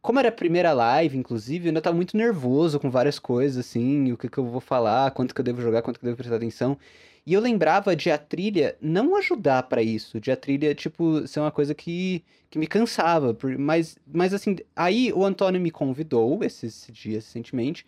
como 0.00 0.18
era 0.18 0.30
a 0.30 0.32
primeira 0.32 0.72
live, 0.72 1.18
inclusive, 1.18 1.66
eu 1.66 1.70
ainda 1.70 1.82
tava 1.82 1.94
muito 1.94 2.16
nervoso 2.16 2.80
com 2.80 2.90
várias 2.90 3.18
coisas, 3.18 3.66
assim, 3.66 4.10
o 4.12 4.16
que 4.16 4.30
que 4.30 4.38
eu 4.38 4.46
vou 4.46 4.60
falar, 4.60 5.10
quanto 5.10 5.34
que 5.34 5.40
eu 5.40 5.44
devo 5.44 5.60
jogar, 5.60 5.82
quanto 5.82 6.00
que 6.00 6.06
eu 6.06 6.08
devo 6.08 6.16
prestar 6.16 6.36
atenção. 6.36 6.78
E 7.24 7.34
eu 7.34 7.40
lembrava 7.40 7.94
de 7.94 8.10
a 8.10 8.18
trilha 8.18 8.76
não 8.80 9.14
ajudar 9.16 9.62
pra 9.64 9.82
isso, 9.82 10.18
de 10.20 10.32
a 10.32 10.36
trilha, 10.36 10.74
tipo, 10.74 11.26
ser 11.28 11.38
uma 11.40 11.52
coisa 11.52 11.74
que, 11.74 12.24
que 12.50 12.58
me 12.58 12.66
cansava. 12.66 13.36
Mas, 13.58 13.96
mas 14.06 14.34
assim, 14.34 14.56
aí 14.74 15.12
o 15.12 15.24
Antônio 15.24 15.60
me 15.60 15.70
convidou, 15.70 16.42
esse, 16.42 16.66
esse 16.66 16.90
dia, 16.90 17.16
recentemente, 17.16 17.86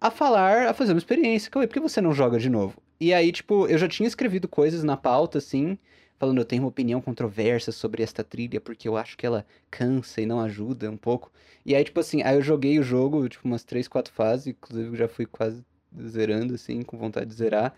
a 0.00 0.10
falar, 0.10 0.66
a 0.68 0.74
fazer 0.74 0.92
uma 0.92 0.98
experiência. 0.98 1.50
Por 1.50 1.66
que 1.68 1.80
você 1.80 2.00
não 2.00 2.12
joga 2.12 2.38
de 2.38 2.50
novo? 2.50 2.82
E 3.00 3.14
aí, 3.14 3.30
tipo, 3.30 3.66
eu 3.68 3.78
já 3.78 3.88
tinha 3.88 4.08
escrevido 4.08 4.48
coisas 4.48 4.82
na 4.82 4.96
pauta, 4.96 5.38
assim, 5.38 5.78
falando, 6.18 6.38
eu 6.38 6.44
tenho 6.44 6.62
uma 6.62 6.68
opinião 6.68 7.00
controversa 7.00 7.72
sobre 7.72 8.02
esta 8.02 8.24
trilha, 8.24 8.60
porque 8.60 8.88
eu 8.88 8.96
acho 8.96 9.16
que 9.16 9.26
ela 9.26 9.46
cansa 9.70 10.20
e 10.20 10.26
não 10.26 10.40
ajuda 10.40 10.90
um 10.90 10.96
pouco. 10.96 11.30
E 11.64 11.74
aí, 11.74 11.84
tipo 11.84 12.00
assim, 12.00 12.22
aí 12.22 12.36
eu 12.36 12.42
joguei 12.42 12.78
o 12.78 12.82
jogo, 12.82 13.28
tipo, 13.28 13.46
umas 13.46 13.64
três, 13.64 13.88
quatro 13.88 14.12
fases, 14.12 14.48
inclusive 14.48 14.96
já 14.96 15.08
fui 15.08 15.26
quase 15.26 15.64
zerando, 16.08 16.54
assim, 16.54 16.82
com 16.82 16.96
vontade 16.98 17.26
de 17.26 17.34
zerar. 17.34 17.74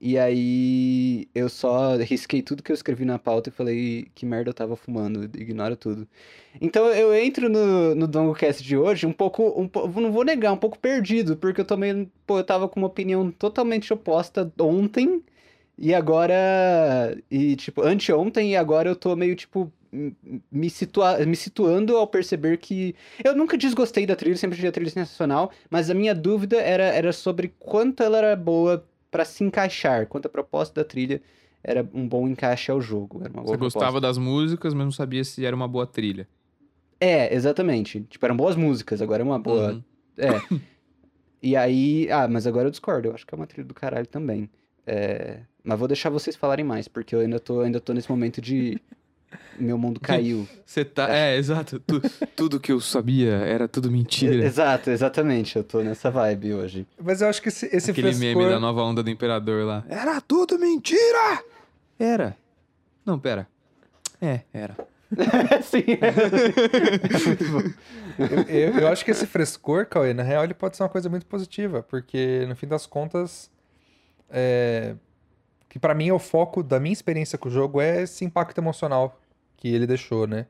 E 0.00 0.18
aí 0.18 1.28
eu 1.34 1.48
só 1.48 1.96
risquei 2.02 2.42
tudo 2.42 2.62
que 2.62 2.70
eu 2.70 2.74
escrevi 2.74 3.04
na 3.04 3.18
pauta 3.18 3.48
e 3.48 3.52
falei 3.52 4.06
que 4.14 4.26
merda 4.26 4.50
eu 4.50 4.54
tava 4.54 4.76
fumando, 4.76 5.24
ignora 5.24 5.76
tudo. 5.76 6.06
Então 6.60 6.86
eu 6.88 7.14
entro 7.14 7.48
no, 7.48 7.94
no 7.94 8.06
Dongocast 8.06 8.62
de 8.62 8.76
hoje 8.76 9.06
um 9.06 9.12
pouco, 9.12 9.42
um, 9.58 9.68
não 10.00 10.12
vou 10.12 10.24
negar, 10.24 10.52
um 10.52 10.56
pouco 10.58 10.78
perdido, 10.78 11.36
porque 11.36 11.60
eu 11.60 11.64
também, 11.64 12.10
pô, 12.26 12.38
eu 12.38 12.44
tava 12.44 12.68
com 12.68 12.80
uma 12.80 12.86
opinião 12.86 13.30
totalmente 13.30 13.92
oposta 13.92 14.52
ontem, 14.60 15.22
e 15.76 15.94
agora, 15.94 17.16
e 17.30 17.56
tipo, 17.56 17.82
anteontem, 17.82 18.52
e 18.52 18.56
agora 18.56 18.88
eu 18.88 18.96
tô 18.96 19.14
meio, 19.16 19.34
tipo, 19.34 19.72
me, 20.50 20.70
situa 20.70 21.18
me 21.24 21.36
situando 21.36 21.96
ao 21.96 22.06
perceber 22.06 22.58
que 22.58 22.94
eu 23.22 23.34
nunca 23.34 23.56
desgostei 23.56 24.06
da 24.06 24.16
trilha, 24.16 24.36
sempre 24.36 24.56
achei 24.56 24.68
a 24.68 24.72
trilha 24.72 24.90
sensacional, 24.90 25.50
mas 25.70 25.90
a 25.90 25.94
minha 25.94 26.14
dúvida 26.14 26.56
era, 26.60 26.84
era 26.84 27.12
sobre 27.12 27.54
quanto 27.58 28.02
ela 28.02 28.18
era 28.18 28.36
boa 28.36 28.86
pra 29.10 29.24
se 29.24 29.44
encaixar, 29.44 30.06
quanto 30.06 30.26
a 30.26 30.28
proposta 30.30 30.82
da 30.82 30.84
trilha 30.84 31.22
era 31.62 31.88
um 31.94 32.06
bom 32.06 32.28
encaixe 32.28 32.70
ao 32.70 32.80
jogo. 32.80 33.20
Era 33.22 33.32
uma 33.32 33.42
boa 33.42 33.54
Você 33.54 33.58
proposta. 33.58 33.78
gostava 33.78 34.00
das 34.00 34.18
músicas, 34.18 34.74
mas 34.74 34.84
não 34.84 34.92
sabia 34.92 35.24
se 35.24 35.44
era 35.46 35.56
uma 35.56 35.66
boa 35.66 35.86
trilha. 35.86 36.28
É, 37.00 37.34
exatamente. 37.34 38.02
Tipo, 38.02 38.26
eram 38.26 38.36
boas 38.36 38.54
músicas, 38.54 39.00
agora 39.00 39.22
é 39.22 39.24
uma 39.24 39.38
boa. 39.38 39.72
Uhum. 39.72 39.82
É. 40.18 40.28
E 41.42 41.54
aí. 41.56 42.10
Ah, 42.10 42.26
mas 42.26 42.46
agora 42.46 42.68
eu 42.68 42.70
discordo. 42.70 43.08
Eu 43.08 43.14
acho 43.14 43.26
que 43.26 43.34
é 43.34 43.36
uma 43.36 43.46
trilha 43.46 43.66
do 43.68 43.74
caralho 43.74 44.06
também. 44.06 44.48
É, 44.86 45.40
Mas 45.64 45.78
vou 45.78 45.88
deixar 45.88 46.10
vocês 46.10 46.36
falarem 46.36 46.64
mais, 46.64 46.86
porque 46.86 47.14
eu 47.14 47.20
ainda 47.20 47.40
tô, 47.40 47.60
ainda 47.62 47.80
tô 47.80 47.92
nesse 47.94 48.10
momento 48.10 48.40
de. 48.40 48.78
Meu 49.58 49.76
mundo 49.78 49.98
caiu. 49.98 50.46
Você 50.64 50.84
tá. 50.84 51.08
É, 51.12 51.36
exato. 51.36 51.80
Tu- 51.80 52.00
tudo 52.36 52.60
que 52.60 52.70
eu 52.70 52.80
sabia 52.80 53.32
era 53.34 53.66
tudo 53.66 53.90
mentira. 53.90 54.34
Exato, 54.46 54.90
exatamente. 54.90 55.56
Eu 55.56 55.64
tô 55.64 55.80
nessa 55.80 56.08
vibe 56.10 56.54
hoje. 56.54 56.86
Mas 57.02 57.20
eu 57.20 57.28
acho 57.28 57.40
que 57.42 57.48
esse, 57.48 57.66
esse 57.74 57.90
Aquele 57.90 58.12
frescor... 58.12 58.42
meme 58.42 58.50
da 58.52 58.60
nova 58.60 58.82
onda 58.82 59.02
do 59.02 59.10
imperador 59.10 59.64
lá. 59.64 59.84
Era 59.88 60.20
tudo 60.20 60.56
mentira! 60.58 61.42
Era. 61.98 62.36
Não, 63.04 63.18
pera. 63.18 63.48
É, 64.20 64.40
era. 64.52 64.76
Sim. 65.62 65.84
Muito 67.26 67.44
bom. 67.50 67.60
eu, 68.18 68.42
eu- 68.72 68.78
eu 68.80 68.88
acho 68.88 69.04
que 69.04 69.10
esse 69.10 69.26
frescor, 69.26 69.86
Cauê, 69.86 70.14
na 70.14 70.22
real, 70.22 70.44
ele 70.44 70.54
pode 70.54 70.76
ser 70.76 70.82
uma 70.82 70.88
coisa 70.88 71.08
muito 71.08 71.26
positiva, 71.26 71.82
porque 71.82 72.44
no 72.48 72.54
fim 72.56 72.66
das 72.66 72.86
contas, 72.86 73.50
é, 74.30 74.94
que 75.74 75.78
pra 75.80 75.92
mim 75.92 76.06
é 76.06 76.12
o 76.12 76.20
foco 76.20 76.62
da 76.62 76.78
minha 76.78 76.92
experiência 76.92 77.36
com 77.36 77.48
o 77.48 77.50
jogo 77.50 77.80
é 77.80 78.02
esse 78.02 78.24
impacto 78.24 78.58
emocional 78.58 79.20
que 79.56 79.66
ele 79.66 79.88
deixou, 79.88 80.24
né? 80.24 80.46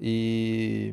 E 0.00 0.92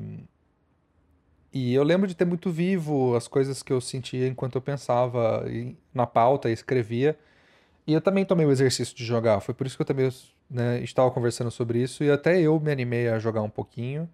e 1.52 1.74
eu 1.74 1.82
lembro 1.84 2.08
de 2.08 2.14
ter 2.16 2.26
muito 2.26 2.52
vivo 2.52 3.16
as 3.16 3.28
coisas 3.28 3.64
que 3.64 3.74
eu 3.74 3.82
sentia 3.82 4.28
enquanto 4.28 4.54
eu 4.54 4.62
pensava 4.62 5.44
na 5.92 6.06
pauta 6.06 6.48
e 6.48 6.54
escrevia. 6.54 7.18
E 7.88 7.94
eu 7.94 8.02
também 8.02 8.24
tomei 8.24 8.46
o 8.46 8.52
exercício 8.52 8.96
de 8.96 9.04
jogar. 9.04 9.40
Foi 9.42 9.56
por 9.56 9.66
isso 9.66 9.76
que 9.76 9.82
eu 9.82 9.86
também 9.88 10.12
né, 10.48 10.82
estava 10.84 11.10
conversando 11.10 11.50
sobre 11.50 11.82
isso 11.82 12.04
e 12.04 12.12
até 12.12 12.40
eu 12.40 12.60
me 12.60 12.72
animei 12.72 13.10
a 13.10 13.18
jogar 13.18 13.42
um 13.42 13.50
pouquinho. 13.50 14.08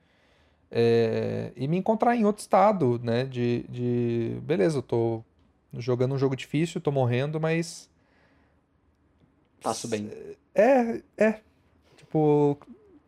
É, 0.72 1.52
e 1.58 1.68
me 1.68 1.78
encontrar 1.78 2.16
em 2.16 2.26
outro 2.26 2.42
estado, 2.42 3.02
né? 3.04 3.26
De, 3.26 3.66
de 3.70 4.40
beleza, 4.44 4.78
eu 4.78 4.84
tô 4.84 5.24
jogando 5.78 6.16
um 6.16 6.18
jogo 6.18 6.38
difícil, 6.38 6.80
tô 6.80 6.92
morrendo, 6.92 7.40
mas 7.40 7.91
Passo 9.62 9.88
bem. 9.88 10.10
é, 10.56 11.02
é. 11.18 11.40
Tipo, 11.98 12.58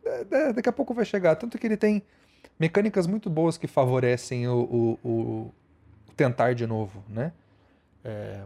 é, 0.05 0.25
é, 0.31 0.53
daqui 0.53 0.69
a 0.69 0.73
pouco 0.73 0.93
vai 0.93 1.05
chegar. 1.05 1.35
Tanto 1.35 1.57
que 1.57 1.65
ele 1.67 1.77
tem 1.77 2.03
mecânicas 2.59 3.07
muito 3.07 3.29
boas 3.29 3.57
que 3.57 3.67
favorecem 3.67 4.47
o, 4.47 4.97
o- 5.03 5.07
o- 5.07 5.53
tentar 6.15 6.53
de 6.53 6.65
novo, 6.67 7.03
né? 7.09 7.33
É, 8.03 8.43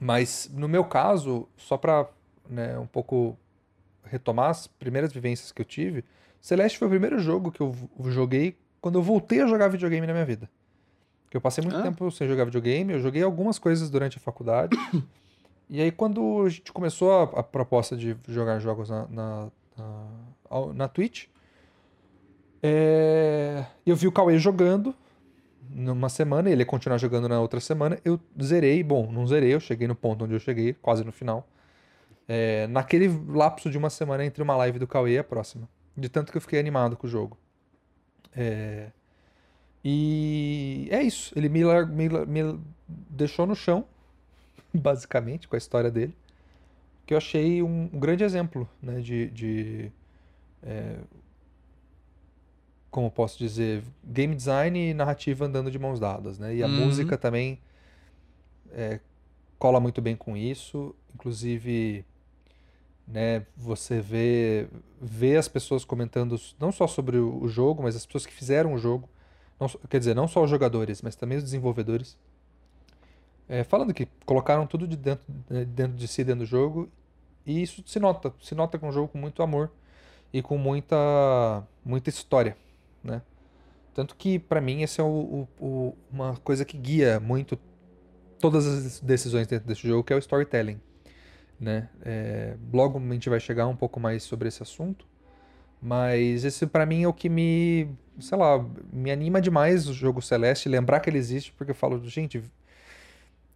mas 0.00 0.50
no 0.52 0.68
meu 0.68 0.84
caso, 0.84 1.48
só 1.56 1.76
pra 1.76 2.08
né, 2.48 2.76
um 2.78 2.86
pouco 2.86 3.36
retomar 4.04 4.50
as 4.50 4.66
primeiras 4.66 5.12
vivências 5.12 5.52
que 5.52 5.62
eu 5.62 5.66
tive, 5.66 6.04
Celeste 6.40 6.76
foi 6.78 6.88
o 6.88 6.90
primeiro 6.90 7.18
jogo 7.20 7.52
que 7.52 7.60
eu 7.60 7.74
joguei 8.10 8.56
quando 8.80 8.98
eu 8.98 9.02
voltei 9.02 9.40
a 9.40 9.46
jogar 9.46 9.68
videogame 9.68 10.06
na 10.06 10.12
minha 10.12 10.24
vida. 10.24 10.50
Porque 11.24 11.36
eu 11.36 11.40
passei 11.40 11.62
muito 11.62 11.78
Ah. 11.78 11.82
tempo 11.82 12.10
sem 12.10 12.26
jogar 12.26 12.44
videogame, 12.44 12.92
eu 12.94 13.00
joguei 13.00 13.22
algumas 13.22 13.58
coisas 13.60 13.88
durante 13.88 14.16
a 14.18 14.20
faculdade. 14.20 14.76
E 15.72 15.80
aí, 15.80 15.90
quando 15.90 16.44
a 16.44 16.50
gente 16.50 16.70
começou 16.70 17.10
a, 17.10 17.22
a 17.40 17.42
proposta 17.42 17.96
de 17.96 18.14
jogar 18.28 18.58
jogos 18.58 18.90
na, 18.90 19.06
na, 19.08 19.48
na, 19.74 20.72
na 20.74 20.86
Twitch, 20.86 21.28
é, 22.62 23.64
eu 23.86 23.96
vi 23.96 24.06
o 24.06 24.12
Cauê 24.12 24.38
jogando 24.38 24.94
numa 25.70 26.10
semana, 26.10 26.50
ele 26.50 26.60
ia 26.60 26.66
continuar 26.66 26.98
jogando 26.98 27.26
na 27.26 27.40
outra 27.40 27.58
semana. 27.58 27.98
Eu 28.04 28.20
zerei, 28.42 28.82
bom, 28.82 29.10
não 29.10 29.26
zerei, 29.26 29.54
eu 29.54 29.60
cheguei 29.60 29.88
no 29.88 29.94
ponto 29.94 30.26
onde 30.26 30.34
eu 30.34 30.38
cheguei, 30.38 30.74
quase 30.74 31.04
no 31.04 31.10
final. 31.10 31.48
É, 32.28 32.66
naquele 32.66 33.08
lapso 33.28 33.70
de 33.70 33.78
uma 33.78 33.88
semana 33.88 34.26
entre 34.26 34.42
uma 34.42 34.54
live 34.54 34.78
do 34.78 34.86
Cauê 34.86 35.14
e 35.14 35.18
a 35.18 35.24
próxima. 35.24 35.66
De 35.96 36.10
tanto 36.10 36.32
que 36.32 36.36
eu 36.36 36.42
fiquei 36.42 36.60
animado 36.60 36.98
com 36.98 37.06
o 37.06 37.10
jogo. 37.10 37.38
É, 38.36 38.88
e 39.82 40.86
é 40.90 41.02
isso, 41.02 41.32
ele 41.34 41.48
me, 41.48 41.62
me 41.86 42.26
me 42.26 42.60
deixou 42.86 43.46
no 43.46 43.56
chão 43.56 43.86
basicamente, 44.78 45.48
com 45.48 45.56
a 45.56 45.58
história 45.58 45.90
dele, 45.90 46.14
que 47.06 47.14
eu 47.14 47.18
achei 47.18 47.62
um, 47.62 47.90
um 47.92 47.98
grande 47.98 48.24
exemplo, 48.24 48.68
né, 48.80 49.00
de, 49.00 49.28
de 49.30 49.92
é, 50.62 50.96
como 52.90 53.10
posso 53.10 53.38
dizer, 53.38 53.82
game 54.04 54.34
design 54.34 54.90
e 54.90 54.94
narrativa 54.94 55.46
andando 55.46 55.70
de 55.70 55.78
mãos 55.78 55.98
dadas, 55.98 56.38
né, 56.38 56.54
e 56.54 56.62
a 56.62 56.66
Uhum. 56.66 56.72
música 56.74 57.16
também 57.16 57.58
é, 58.70 59.00
cola 59.58 59.80
muito 59.80 60.00
bem 60.02 60.16
com 60.16 60.36
isso, 60.36 60.94
inclusive, 61.14 62.04
né, 63.06 63.46
você 63.56 64.00
vê, 64.00 64.68
vê 65.00 65.36
as 65.36 65.48
pessoas 65.48 65.84
comentando 65.84 66.40
não 66.58 66.72
só 66.72 66.86
sobre 66.86 67.16
o, 67.16 67.48
jogo, 67.48 67.82
mas 67.82 67.96
as 67.96 68.04
pessoas 68.04 68.26
que 68.26 68.32
fizeram 68.32 68.74
o 68.74 68.78
jogo, 68.78 69.08
não 69.60 69.68
quer 69.88 69.98
dizer, 69.98 70.14
não 70.14 70.26
só 70.26 70.42
os 70.42 70.50
jogadores, 70.50 71.00
mas 71.02 71.14
também 71.14 71.38
os 71.38 71.44
desenvolvedores, 71.44 72.16
é, 73.52 73.64
falando 73.64 73.92
que 73.92 74.08
colocaram 74.24 74.66
tudo 74.66 74.88
de 74.88 74.96
dentro, 74.96 75.26
né, 75.50 75.64
dentro 75.66 75.96
de 75.96 76.08
si, 76.08 76.24
dentro 76.24 76.40
do 76.40 76.46
jogo, 76.46 76.88
e 77.46 77.62
isso 77.62 77.82
se 77.86 78.00
nota. 78.00 78.32
Se 78.40 78.54
nota 78.54 78.78
que 78.78 78.84
é 78.84 78.88
um 78.88 78.92
jogo 78.92 79.08
com 79.08 79.18
muito 79.18 79.42
amor 79.42 79.70
e 80.32 80.42
com 80.42 80.58
muita, 80.58 80.96
muita 81.84 82.10
história, 82.10 82.56
né? 83.04 83.22
Tanto 83.94 84.16
que, 84.16 84.38
pra 84.38 84.60
mim, 84.60 84.82
esse 84.82 85.00
é 85.00 85.04
o, 85.04 85.46
o- 85.60 85.94
uma 86.12 86.36
coisa 86.38 86.64
que 86.64 86.78
guia 86.78 87.20
muito 87.20 87.58
todas 88.40 88.66
as 88.66 89.00
decisões 89.00 89.46
dentro 89.46 89.68
desse 89.68 89.86
jogo, 89.86 90.04
que 90.04 90.12
é 90.12 90.16
o 90.16 90.18
storytelling, 90.18 90.80
né? 91.60 91.88
É, 92.04 92.56
logo 92.72 92.98
a 92.98 93.12
gente 93.14 93.30
vai 93.30 93.40
chegar 93.40 93.66
um 93.68 93.76
pouco 93.76 94.00
mais 94.00 94.22
sobre 94.22 94.48
esse 94.48 94.62
assunto, 94.62 95.06
mas 95.80 96.44
esse 96.44 96.66
pra 96.66 96.86
mim 96.86 97.04
é 97.04 97.08
o 97.08 97.12
que 97.12 97.28
me, 97.28 97.88
sei 98.20 98.38
lá, 98.38 98.64
me 98.92 99.10
anima 99.10 99.40
demais 99.40 99.88
o 99.88 99.94
jogo 99.94 100.22
Celeste, 100.22 100.68
lembrar 100.68 101.00
que 101.00 101.10
ele 101.10 101.18
existe, 101.18 101.52
porque 101.52 101.72
eu 101.72 101.74
falo, 101.74 102.00
gente, 102.08 102.42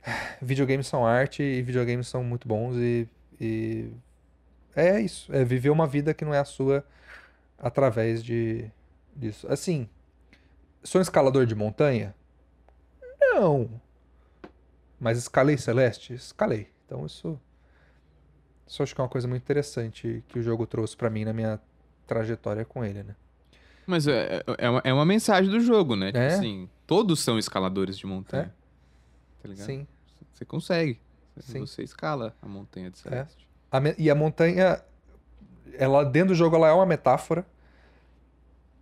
videogames 0.40 0.86
são 0.86 1.04
arte 1.06 1.42
e 1.42 1.62
videogames 1.62 2.08
são 2.08 2.22
muito 2.22 2.46
bons 2.46 2.76
e, 2.76 3.08
e 3.40 3.90
é 4.75 5.00
isso, 5.00 5.32
é 5.34 5.44
viver 5.44 5.70
uma 5.70 5.86
vida 5.86 6.12
que 6.14 6.25
não 6.25 6.34
é 6.34 6.38
a 6.38 6.44
sua 6.44 6.84
através 7.58 8.22
de 8.22 8.70
disso. 9.14 9.46
Assim, 9.50 9.88
sou 10.82 10.98
um 10.98 11.02
escalador 11.02 11.46
de 11.46 11.54
montanha? 11.54 12.14
Não. 13.20 13.80
Mas 15.00 15.18
escalei 15.18 15.56
Celeste? 15.56 16.14
Escalei. 16.14 16.68
Então 16.86 17.04
isso 17.06 17.38
isso 18.66 18.82
acho 18.82 18.94
que 18.94 19.00
é 19.00 19.04
uma 19.04 19.08
coisa 19.10 19.28
muito 19.28 19.42
interessante 19.42 20.25
que 20.28 20.38
o 20.38 20.42
jogo 20.42 20.66
trouxe 20.66 20.96
pra 20.96 21.08
mim 21.08 21.25
na 21.25 21.32
minha 21.32 21.60
trajetória 22.06 22.64
com 22.64 22.84
ele, 22.84 23.02
né? 23.04 23.14
Mas 23.86 24.08
é, 24.08 24.42
é, 24.58 24.68
uma, 24.68 24.80
é 24.84 24.92
uma 24.92 25.04
mensagem 25.06 25.48
do 25.50 25.60
jogo, 25.60 25.94
né? 25.94 26.06
Tipo 26.08 26.18
É. 26.18 26.26
assim, 26.34 26.68
todos 26.86 27.20
são 27.20 27.38
escaladores 27.38 27.96
de 27.96 28.04
montanha. 28.06 28.52
Tá 29.40 29.48
ligado? 29.48 29.66
Sim. 29.66 29.86
Você 30.37 30.45
consegue. 30.45 31.00
Sim. 31.38 31.61
Você 31.61 31.83
escala 31.83 32.35
a 32.43 32.47
montanha 32.47 32.90
de 32.90 32.99
Celeste. 32.99 33.49
A 33.73 33.81
me- 33.81 33.95
e 33.97 34.11
a 34.11 34.14
montanha, 34.14 34.83
ela 35.78 36.05
dentro 36.05 36.28
do 36.28 36.35
jogo 36.35 36.57
ela 36.57 36.69
é 36.69 36.73
uma 36.73 36.85
metáfora 36.87 37.45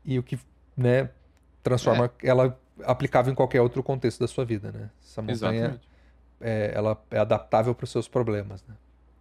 e 0.04 0.18
o 0.18 0.22
que, 0.22 0.38
né, 0.76 1.10
transforma 1.62 2.12
ela 2.22 2.58
aplicável 2.82 3.32
em 3.32 3.36
qualquer 3.36 3.60
outro 3.60 3.82
contexto 3.84 4.18
da 4.18 4.26
sua 4.26 4.44
vida, 4.44 4.72
né? 4.72 4.90
Essa 5.00 5.22
montanha, 5.22 5.80
é, 6.40 6.72
ela 6.74 7.00
é 7.10 7.18
adaptável 7.20 7.72
para 7.72 7.84
os 7.84 7.90
seus 7.90 8.08
problemas, 8.08 8.64
né? 8.66 8.74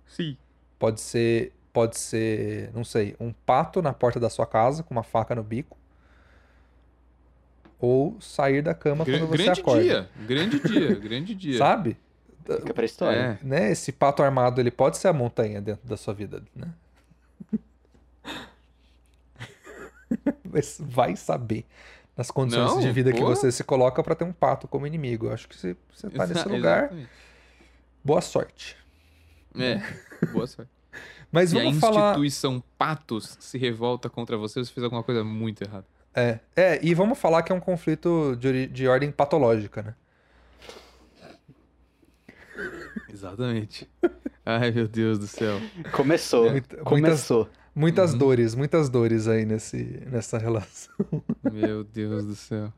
Sim. 0.07 0.35
Pode 0.79 0.99
ser, 0.99 1.53
pode 1.71 1.97
ser, 1.99 2.71
não 2.73 2.83
sei, 2.83 3.15
um 3.19 3.31
pato 3.31 3.79
na 3.81 3.93
porta 3.93 4.19
da 4.19 4.29
sua 4.29 4.47
casa 4.47 4.81
com 4.81 4.91
uma 4.93 5.03
faca 5.03 5.35
no 5.35 5.43
bico, 5.43 5.77
ou 7.79 8.19
sair 8.19 8.61
da 8.61 8.73
cama 8.73 9.05
quando 9.05 9.27
você 9.27 9.43
grande 9.43 9.61
acorda, 9.61 9.83
dia. 9.83 10.09
Grande 10.25 10.59
dia. 10.59 10.95
Grande 10.95 11.35
dia. 11.35 11.57
sabe? 11.59 11.97
Fica 12.43 12.73
pra 12.73 12.85
história. 12.85 13.39
É. 13.41 13.45
Né? 13.45 13.71
Esse 13.71 13.91
pato 13.91 14.21
armado 14.23 14.59
ele 14.61 14.71
pode 14.71 14.97
ser 14.97 15.07
a 15.07 15.13
montanha 15.13 15.61
dentro 15.61 15.87
da 15.87 15.97
sua 15.97 16.13
vida, 16.13 16.43
né? 16.55 16.67
Mas 20.51 20.77
vai 20.79 21.15
saber 21.15 21.65
nas 22.15 22.29
condições 22.29 22.71
Não, 22.75 22.79
de 22.79 22.91
vida 22.91 23.11
que 23.11 23.19
porra. 23.19 23.35
você 23.35 23.51
se 23.51 23.63
coloca 23.63 24.03
pra 24.03 24.15
ter 24.15 24.23
um 24.23 24.33
pato 24.33 24.67
como 24.67 24.85
inimigo. 24.85 25.27
Eu 25.27 25.33
acho 25.33 25.47
que 25.47 25.55
se 25.57 25.75
você 25.93 26.09
tá 26.09 26.27
nesse 26.27 26.47
lugar, 26.47 26.83
exatamente. 26.83 27.09
boa 28.03 28.21
sorte. 28.21 28.77
É, 29.57 29.81
boa 30.31 30.45
sorte. 30.47 30.71
Mas 31.31 31.49
Se 31.49 31.59
a 31.59 31.63
vamos 31.63 31.79
falar. 31.79 32.11
instituição 32.11 32.63
Patos 32.77 33.35
se 33.39 33.57
revolta 33.57 34.09
contra 34.09 34.37
você, 34.37 34.63
você 34.63 34.71
fez 34.71 34.83
alguma 34.83 35.01
coisa 35.01 35.23
muito 35.23 35.63
errada. 35.63 35.85
É, 36.13 36.39
é, 36.55 36.79
e 36.83 36.93
vamos 36.93 37.17
falar 37.17 37.41
que 37.41 37.51
é 37.51 37.55
um 37.55 37.59
conflito 37.59 38.35
de, 38.39 38.67
de 38.67 38.87
ordem 38.87 39.11
patológica, 39.11 39.81
né? 39.81 39.95
Exatamente. 43.27 43.89
Ai, 44.45 44.71
meu 44.71 44.87
Deus 44.87 45.17
do 45.17 45.27
céu. 45.27 45.59
Começou. 45.93 46.49
Muita- 46.51 46.77
Começou. 46.77 47.49
Muitas 47.75 48.11
Uhum. 48.13 48.19
dores, 48.19 48.53
muitas 48.53 48.87
dores 48.89 49.27
aí 49.27 49.45
nesse, 49.45 50.03
nessa 50.11 50.37
relação. 50.37 50.93
Meu 51.51 51.83
Deus 51.83 52.23
do 52.23 52.35
céu. 52.35 52.71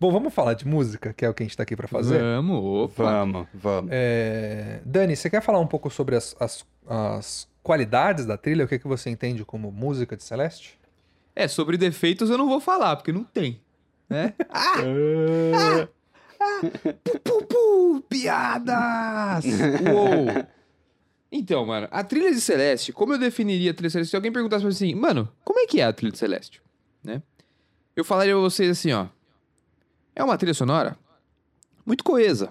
Bom, 0.00 0.10
vamos 0.10 0.34
falar 0.34 0.54
de 0.54 0.66
música, 0.66 1.12
que 1.12 1.24
é 1.24 1.28
o 1.28 1.34
que 1.34 1.44
a 1.44 1.46
gente 1.46 1.56
tá 1.56 1.62
aqui 1.62 1.76
pra 1.76 1.86
fazer. 1.86 2.18
Vamos, 2.20 2.58
opa. 2.90 3.04
Vamos, 3.04 3.46
vamos. 3.54 3.90
É, 3.92 4.80
Dani, 4.84 5.14
você 5.14 5.30
quer 5.30 5.42
falar 5.42 5.60
um 5.60 5.66
pouco 5.68 5.88
sobre 5.90 6.16
as, 6.16 6.34
as, 6.40 6.66
as 6.88 7.48
qualidades 7.62 8.26
da 8.26 8.36
trilha? 8.36 8.64
O 8.64 8.68
que, 8.68 8.80
que 8.80 8.88
você 8.88 9.10
entende 9.10 9.44
como 9.44 9.70
música 9.70 10.16
de 10.16 10.24
Celeste? 10.24 10.76
É, 11.36 11.46
sobre 11.46 11.76
defeitos 11.76 12.28
eu 12.28 12.36
não 12.36 12.48
vou 12.48 12.58
falar, 12.60 12.96
porque 12.96 13.12
não 13.12 13.22
tem. 13.22 13.60
Né? 14.10 14.34
Pu, 17.24 17.46
pu, 17.46 18.04
piadas! 18.08 19.44
Uou! 19.44 20.46
Então, 21.34 21.64
mano, 21.64 21.88
a 21.90 22.04
trilha 22.04 22.30
de 22.30 22.42
Celeste, 22.42 22.92
como 22.92 23.14
eu 23.14 23.18
definiria 23.18 23.70
a 23.70 23.74
trilha 23.74 23.88
de 23.88 23.92
Celeste? 23.94 24.10
Se 24.10 24.16
alguém 24.16 24.30
perguntasse 24.30 24.60
pra 24.60 24.68
mim 24.68 24.74
assim, 24.74 24.94
mano, 24.94 25.26
como 25.42 25.58
é 25.60 25.66
que 25.66 25.80
é 25.80 25.84
a 25.84 25.90
trilha 25.90 26.12
de 26.12 26.18
Celeste? 26.18 26.60
Né? 27.02 27.22
Eu 27.96 28.04
falaria 28.04 28.34
pra 28.34 28.42
vocês 28.42 28.68
assim, 28.68 28.92
ó. 28.92 29.06
É 30.14 30.22
uma 30.22 30.36
trilha 30.36 30.52
sonora 30.52 30.94
muito 31.84 32.04
coesa. 32.04 32.50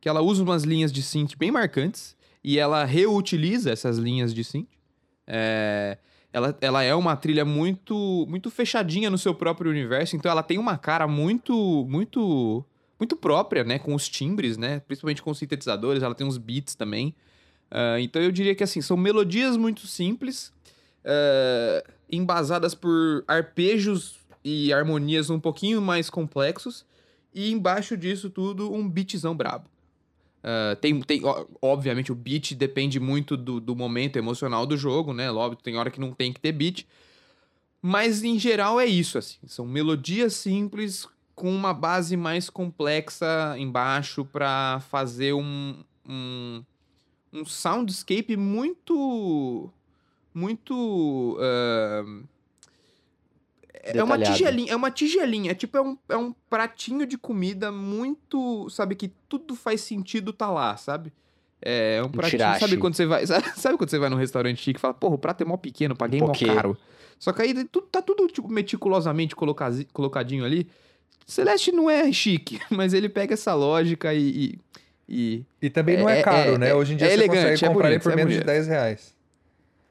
Que 0.00 0.08
ela 0.08 0.20
usa 0.20 0.42
umas 0.42 0.64
linhas 0.64 0.92
de 0.92 1.02
synth 1.02 1.36
bem 1.36 1.50
marcantes 1.50 2.16
e 2.42 2.58
ela 2.58 2.84
reutiliza 2.84 3.70
essas 3.70 3.98
linhas 3.98 4.34
de 4.34 4.42
synth. 4.42 4.68
É, 5.26 5.98
ela, 6.32 6.56
ela 6.60 6.82
é 6.82 6.94
uma 6.94 7.14
trilha 7.14 7.44
muito 7.44 8.26
muito 8.28 8.50
fechadinha 8.50 9.08
no 9.08 9.18
seu 9.18 9.34
próprio 9.34 9.70
universo, 9.70 10.16
então 10.16 10.30
ela 10.30 10.42
tem 10.42 10.58
uma 10.58 10.76
cara 10.76 11.06
muito 11.06 11.86
muito 11.88 12.64
muito 13.02 13.16
própria, 13.16 13.64
né, 13.64 13.80
com 13.80 13.96
os 13.96 14.08
timbres, 14.08 14.56
né, 14.56 14.78
principalmente 14.78 15.20
com 15.20 15.32
os 15.32 15.38
sintetizadores, 15.38 16.04
ela 16.04 16.14
tem 16.14 16.24
uns 16.24 16.38
beats 16.38 16.76
também. 16.76 17.12
Ah, 17.68 17.98
então 17.98 18.22
eu 18.22 18.30
diria 18.30 18.54
que 18.54 18.62
assim, 18.62 18.80
são 18.80 18.96
melodias 18.96 19.56
muito 19.56 19.88
simples, 19.88 20.52
ah, 21.04 21.84
embasadas 22.10 22.76
por 22.76 23.24
arpejos 23.26 24.20
e 24.44 24.72
harmonias 24.72 25.30
um 25.30 25.40
pouquinho 25.40 25.82
mais 25.82 26.08
complexos, 26.08 26.86
e 27.34 27.50
embaixo 27.50 27.96
disso 27.96 28.30
tudo 28.30 28.72
um 28.72 28.88
beatzão 28.88 29.34
brabo. 29.34 29.68
Ah, 30.44 30.76
tem, 30.80 31.00
tem, 31.02 31.22
obviamente, 31.60 32.12
o 32.12 32.14
beat 32.14 32.54
depende 32.54 33.00
muito 33.00 33.36
do, 33.36 33.58
do 33.58 33.74
momento 33.74 34.16
emocional 34.16 34.64
do 34.64 34.76
jogo, 34.76 35.12
né? 35.12 35.30
Óbvio, 35.30 35.58
tem 35.60 35.76
hora 35.76 35.90
que 35.90 35.98
não 36.00 36.12
tem 36.12 36.32
que 36.32 36.40
ter 36.40 36.52
beat. 36.52 36.86
Mas, 37.80 38.22
em 38.22 38.38
geral, 38.38 38.78
é 38.78 38.86
isso, 38.86 39.18
assim. 39.18 39.38
São 39.46 39.66
melodias 39.66 40.34
simples 40.34 41.08
com 41.34 41.50
uma 41.50 41.72
base 41.72 42.16
mais 42.16 42.50
complexa 42.50 43.54
embaixo 43.58 44.24
para 44.24 44.80
fazer 44.88 45.32
um, 45.32 45.82
um, 46.08 46.64
um 47.32 47.44
soundscape 47.44 48.36
muito... 48.36 49.70
Muito... 50.34 51.38
ah, 51.40 52.04
é 53.82 54.02
uma 54.02 54.18
tigelinha, 54.18 54.72
é 54.72 54.76
uma 54.76 54.90
tigelinha, 54.90 55.50
é 55.50 55.54
tipo 55.54 55.76
é 55.76 55.82
um, 55.82 55.98
é 56.08 56.16
um 56.16 56.32
pratinho 56.48 57.04
de 57.04 57.18
comida 57.18 57.72
muito, 57.72 58.68
sabe 58.70 58.94
que 58.94 59.08
tudo 59.28 59.56
faz 59.56 59.80
sentido 59.80 60.32
tá 60.32 60.48
lá, 60.50 60.76
sabe? 60.76 61.12
É 61.60 62.02
um 62.04 62.08
pratinho, 62.08 62.40
sabe 62.58 62.76
quando 62.76 62.94
você 62.94 63.06
vai, 63.06 63.26
sabe, 63.56 63.76
quando 63.76 63.90
você 63.90 63.98
vai 63.98 64.08
num 64.08 64.16
restaurante 64.16 64.60
chique 64.60 64.78
e 64.78 64.80
fala, 64.80 64.94
porra, 64.94 65.14
o 65.16 65.18
prato 65.18 65.42
é 65.42 65.44
mó 65.44 65.56
pequeno, 65.56 65.96
paguei 65.96 66.22
Um 66.22 66.26
mó 66.26 66.32
caro. 66.32 66.76
Só 67.18 67.32
que 67.32 67.42
aí 67.42 67.64
tudo, 67.64 67.86
tá 67.86 68.02
tudo 68.02 68.26
tipo 68.28 68.48
meticulosamente 68.48 69.34
colocadinho 69.36 70.44
ali. 70.44 70.68
Celeste 71.26 71.72
não 71.72 71.88
é 71.88 72.10
chique, 72.12 72.60
mas 72.70 72.92
ele 72.94 73.08
pega 73.08 73.34
essa 73.34 73.54
lógica 73.54 74.12
e, 74.14 74.58
e, 75.08 75.44
e- 75.60 75.70
também 75.70 75.96
não 75.96 76.08
é, 76.08 76.20
É- 76.20 76.22
caro, 76.22 76.54
é- 76.54 76.58
né? 76.58 76.68
é- 76.70 76.74
Hoje 76.74 76.94
em 76.94 76.96
dia 76.96 77.06
é 77.06 77.10
você 77.10 77.14
elegante, 77.16 77.38
consegue 77.42 77.64
é 77.64 77.68
comprar 77.68 77.88
ele 77.88 77.98
bonito, 77.98 78.02
por 78.02 78.12
é 78.12 78.16
menos 78.16 78.32
de 78.32 78.38
bonito. 78.40 78.46
10 78.46 78.66
reais. 78.66 79.14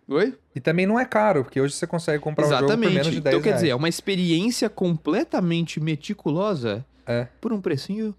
Oi? 0.08 0.38
E 0.54 0.60
também 0.60 0.86
não 0.86 1.00
é 1.00 1.06
caro, 1.06 1.44
porque 1.44 1.62
hoje 1.62 1.74
você 1.74 1.88
consegue 1.88 2.20
comprar 2.22 2.46
um 2.46 2.50
jogo 2.50 2.60
por 2.60 2.66
Exatamente. 2.66 2.94
menos 2.94 3.12
de 3.14 3.22
10 3.22 3.34
então, 3.34 3.42
quer 3.42 3.50
reais. 3.50 3.62
dizer, 3.62 3.72
é 3.72 3.76
uma 3.76 3.88
experiência 3.88 4.70
completamente 4.70 5.80
meticulosa 5.80 6.86
É. 7.08 7.28
por 7.40 7.54
um 7.54 7.62
precinho 7.62 8.10
É, 8.10 8.14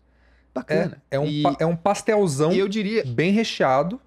bacana. 0.55 1.03
é, 1.11 1.19
um, 1.21 1.27
E- 1.27 1.43
é 1.59 1.67
um 1.67 1.77
pastelzão 1.77 2.53
eu 2.53 2.67
diria. 2.67 3.05
bem 3.05 3.33
recheado. 3.33 4.01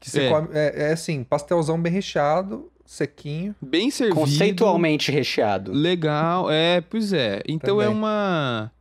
Que 0.00 0.10
você 0.10 0.22
É. 0.22 0.28
come. 0.30 0.48
É, 0.52 0.82
é 0.88 0.92
assim, 0.92 1.22
pastelzão 1.24 1.80
bem 1.80 1.92
recheado, 1.92 2.70
sequinho. 2.88 3.54
Bem 3.60 3.90
servido. 3.90 4.18
Conceitualmente 4.18 5.12
recheado. 5.12 5.72
Legal, 5.72 6.50
é, 6.50 6.80
pois 6.80 7.12
é. 7.12 7.42
Então 7.46 7.80
é 7.80 7.84
Também. 7.84 7.98
uma. 7.98 8.72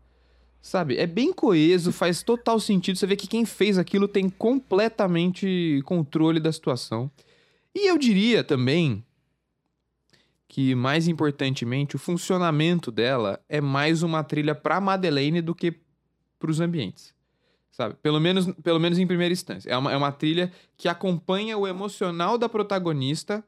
Sabe, 0.62 0.98
é 0.98 1.06
bem 1.06 1.32
coeso, 1.32 1.92
faz 1.92 2.24
total 2.24 2.60
sentido. 2.60 2.98
Você 2.98 3.06
vê 3.06 3.16
que 3.16 3.28
quem 3.28 3.46
fez 3.46 3.78
aquilo 3.78 4.08
tem 4.08 4.30
completamente 4.30 5.82
controle 5.86 6.40
da 6.40 6.52
situação. 6.52 7.12
E 7.76 7.88
eu 7.88 7.98
diria 7.98 8.44
também 8.44 9.04
que, 10.48 10.74
mais 10.74 11.08
importantemente, 11.08 11.96
o 11.96 12.00
funcionamento 12.00 12.92
dela 12.92 13.40
é 13.48 13.62
mais 13.62 14.04
uma 14.04 14.24
trilha 14.24 14.56
pra 14.56 14.82
Madeleine 14.82 15.42
do 15.42 15.54
que 15.54 15.74
pros 16.40 16.60
ambientes. 16.60 17.14
Sabe? 17.72 17.96
Pelo 18.02 18.20
menos, 18.20 18.48
pelo 18.64 18.80
menos 18.80 18.98
em 19.00 19.08
primeira 19.08 19.32
instância. 19.32 19.70
É 19.70 19.78
uma, 19.78 19.92
é 19.92 19.96
uma 19.96 20.12
trilha 20.12 20.52
que 20.76 20.88
acompanha 20.88 21.58
o 21.58 21.68
emocional 21.68 22.38
da 22.38 22.50
protagonista 22.50 23.44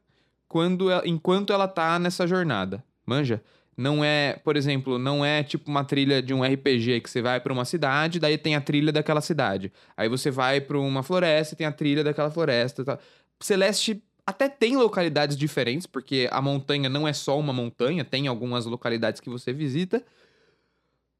quando 0.50 0.90
ela- 0.90 1.06
enquanto 1.06 1.52
ela 1.52 1.68
tá 1.68 1.96
nessa 1.96 2.26
jornada. 2.26 2.82
Manja? 3.06 3.40
Não 3.76 4.04
é, 4.04 4.34
por 4.44 4.56
exemplo, 4.56 4.98
não 4.98 5.24
é 5.24 5.44
tipo 5.44 5.70
uma 5.70 5.84
trilha 5.84 6.20
de 6.20 6.34
um 6.34 6.42
RPG 6.44 7.00
que 7.00 7.08
você 7.08 7.22
vai 7.22 7.40
pra 7.40 7.52
uma 7.52 7.64
cidade, 7.64 8.18
daí 8.18 8.36
tem 8.36 8.56
a 8.56 8.60
trilha 8.60 8.90
daquela 8.92 9.20
cidade. 9.20 9.72
Aí 9.96 10.08
você 10.08 10.28
vai 10.28 10.60
pra 10.60 10.76
uma 10.78 11.04
floresta 11.04 11.54
tem 11.54 11.66
a 11.66 11.72
trilha 11.72 12.02
daquela 12.02 12.30
floresta. 12.32 12.84
tal. 12.84 12.98
Celeste 13.40 14.02
até 14.26 14.48
tem 14.48 14.76
localidades 14.76 15.36
diferentes, 15.36 15.86
porque 15.86 16.28
a 16.32 16.42
montanha 16.42 16.88
não 16.88 17.06
é 17.06 17.12
só 17.12 17.38
uma 17.38 17.52
montanha, 17.52 18.04
tem 18.04 18.26
algumas 18.26 18.66
localidades 18.66 19.20
que 19.20 19.30
você 19.30 19.52
visita. 19.52 20.04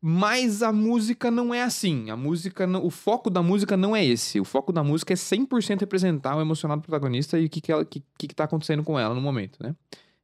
Mas 0.02 0.62
a 0.62 0.72
música 0.72 1.30
não 1.30 1.52
é 1.52 1.62
assim. 1.62 2.10
A 2.10 2.16
música, 2.16 2.66
não- 2.66 2.84
o 2.84 2.90
foco 2.90 3.28
da 3.28 3.42
música 3.42 3.76
não 3.76 3.94
é 3.94 4.04
esse. 4.04 4.40
O 4.40 4.44
foco 4.44 4.72
da 4.72 4.82
música 4.82 5.12
é 5.12 5.16
100% 5.16 5.80
representar 5.80 6.36
o 6.36 6.40
emocional 6.40 6.76
do 6.78 6.82
protagonista 6.82 7.38
e 7.38 7.46
o 7.46 7.50
que 7.50 7.60
que, 7.60 7.70
ela, 7.70 7.84
que, 7.84 8.02
que 8.16 8.28
tá 8.34 8.44
acontecendo 8.44 8.82
com 8.82 8.98
ela 8.98 9.14
no 9.14 9.20
momento, 9.20 9.62
né? 9.62 9.74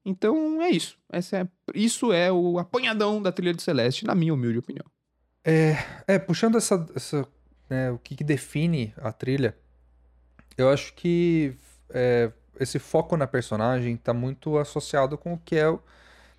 Então 0.04 0.62
é 0.62 0.70
isso. 0.70 0.96
Essa 1.10 1.38
é, 1.38 1.48
isso 1.74 2.12
é 2.12 2.32
o 2.32 2.58
apanhadão 2.58 3.20
da 3.20 3.30
trilha 3.30 3.52
de 3.52 3.62
Celeste, 3.62 4.06
na 4.06 4.14
minha 4.14 4.32
humilde 4.32 4.58
opinião. 4.58 4.84
É, 5.44 6.18
puxando 6.18 6.56
essa. 6.56 6.86
essa 6.94 7.26
né, 7.68 7.90
o 7.90 7.98
que, 7.98 8.14
que 8.14 8.24
define 8.24 8.94
a 8.96 9.12
trilha, 9.12 9.56
eu 10.56 10.70
acho 10.70 10.94
que 10.94 11.54
é, 11.90 12.30
esse 12.58 12.78
foco 12.78 13.16
na 13.16 13.26
personagem 13.26 13.96
tá 13.96 14.14
muito 14.14 14.56
associado 14.58 15.18
com 15.18 15.34
o 15.34 15.38
que 15.38 15.56
é 15.56 15.66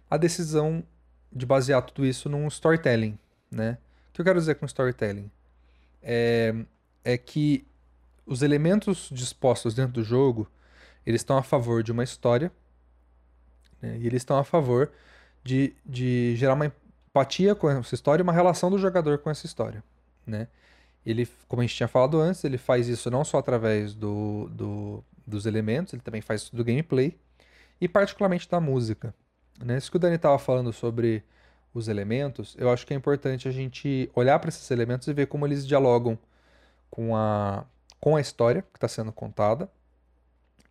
a 0.09 0.17
decisão 0.17 0.83
de 1.31 1.45
basear 1.45 1.81
tudo 1.81 2.05
isso 2.05 2.29
num 2.29 2.47
storytelling, 2.47 3.17
né? 3.51 3.77
O 4.09 4.13
que 4.13 4.21
eu 4.21 4.25
quero 4.25 4.39
dizer 4.39 4.55
com 4.55 4.65
storytelling? 4.65 5.29
É, 6.01 6.53
é 7.03 7.17
que 7.17 7.65
os 8.25 8.41
elementos 8.41 9.09
dispostos 9.11 9.73
dentro 9.73 9.93
do 9.93 10.03
jogo, 10.03 10.49
eles 11.05 11.21
estão 11.21 11.37
a 11.37 11.43
favor 11.43 11.83
de 11.83 11.91
uma 11.91 12.03
história, 12.03 12.51
né? 13.81 13.97
E 13.97 14.07
eles 14.07 14.21
estão 14.21 14.37
a 14.37 14.43
favor 14.43 14.91
de, 15.43 15.73
de 15.85 16.35
gerar 16.35 16.53
uma 16.53 16.65
empatia 16.65 17.55
com 17.55 17.69
essa 17.69 17.95
história 17.95 18.21
e 18.21 18.23
uma 18.23 18.33
relação 18.33 18.69
do 18.69 18.77
jogador 18.77 19.17
com 19.19 19.29
essa 19.29 19.45
história, 19.45 19.83
né? 20.25 20.47
Ele, 21.05 21.27
como 21.47 21.61
a 21.61 21.65
gente 21.65 21.75
tinha 21.75 21.87
falado 21.87 22.19
antes, 22.19 22.43
ele 22.43 22.57
faz 22.57 22.87
isso 22.87 23.09
não 23.09 23.23
só 23.23 23.37
através 23.37 23.93
do, 23.93 24.49
do- 24.51 25.03
dos 25.25 25.45
elementos, 25.45 25.93
ele 25.93 26.01
também 26.01 26.21
faz 26.21 26.49
do 26.49 26.63
gameplay 26.63 27.17
e 27.79 27.87
particularmente 27.87 28.49
da 28.49 28.59
música, 28.59 29.13
né? 29.63 29.77
Isso 29.77 29.89
que 29.91 29.97
o 29.97 29.99
Dani 29.99 30.15
estava 30.17 30.37
falando 30.39 30.73
sobre 30.73 31.23
os 31.73 31.87
elementos, 31.87 32.55
eu 32.57 32.69
acho 32.71 32.85
que 32.87 32.93
é 32.93 32.97
importante 32.97 33.47
a 33.47 33.51
gente 33.51 34.09
olhar 34.15 34.39
para 34.39 34.49
esses 34.49 34.69
elementos 34.71 35.07
e 35.07 35.13
ver 35.13 35.27
como 35.27 35.45
eles 35.45 35.67
dialogam 35.67 36.17
com 36.89 37.15
a, 37.15 37.65
com 37.99 38.15
a 38.15 38.21
história 38.21 38.61
que 38.61 38.77
está 38.77 38.87
sendo 38.87 39.11
contada 39.11 39.69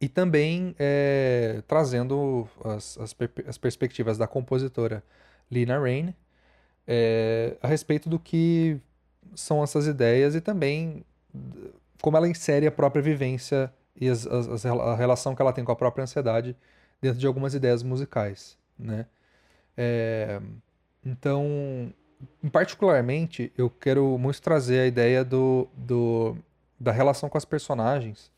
e 0.00 0.09
também 0.09 0.74
é, 0.78 1.62
trazendo 1.66 2.48
as, 2.64 2.98
as, 2.98 3.16
as 3.46 3.59
perspectivas 3.59 4.18
da 4.18 4.26
compositora 4.26 5.02
Lina 5.50 5.78
Rain 5.78 6.14
é, 6.87 7.56
a 7.62 7.68
respeito 7.68 8.09
do 8.09 8.18
que 8.18 8.78
são 9.35 9.62
essas 9.62 9.87
ideias 9.87 10.35
e 10.35 10.40
também 10.40 11.04
como 12.00 12.16
ela 12.16 12.28
insere 12.28 12.66
a 12.66 12.72
própria 12.72 13.02
vivência 13.02 13.72
e 13.98 14.09
as- 14.09 14.26
a 14.26 14.94
relação 14.94 15.35
que 15.35 15.42
ela 15.42 15.52
tem 15.52 15.64
com 15.64 15.72
a 15.72 15.76
própria 15.76 16.02
ansiedade 16.04 16.56
dentro 17.00 17.18
de 17.18 17.26
algumas 17.26 17.54
ideias 17.54 17.82
musicais, 17.82 18.56
né? 18.78 19.06
É, 19.76 20.40
então, 21.07 21.92
particularmente, 22.51 23.53
eu 23.57 23.71
quero 23.71 24.19
muito 24.19 24.42
trazer 24.42 24.81
a 24.81 24.87
ideia 24.87 25.25
do, 25.25 25.69
do, 25.77 26.37
da 26.81 26.90
relação 26.90 27.29
com 27.29 27.38
as 27.38 27.45
personagens. 27.45 28.33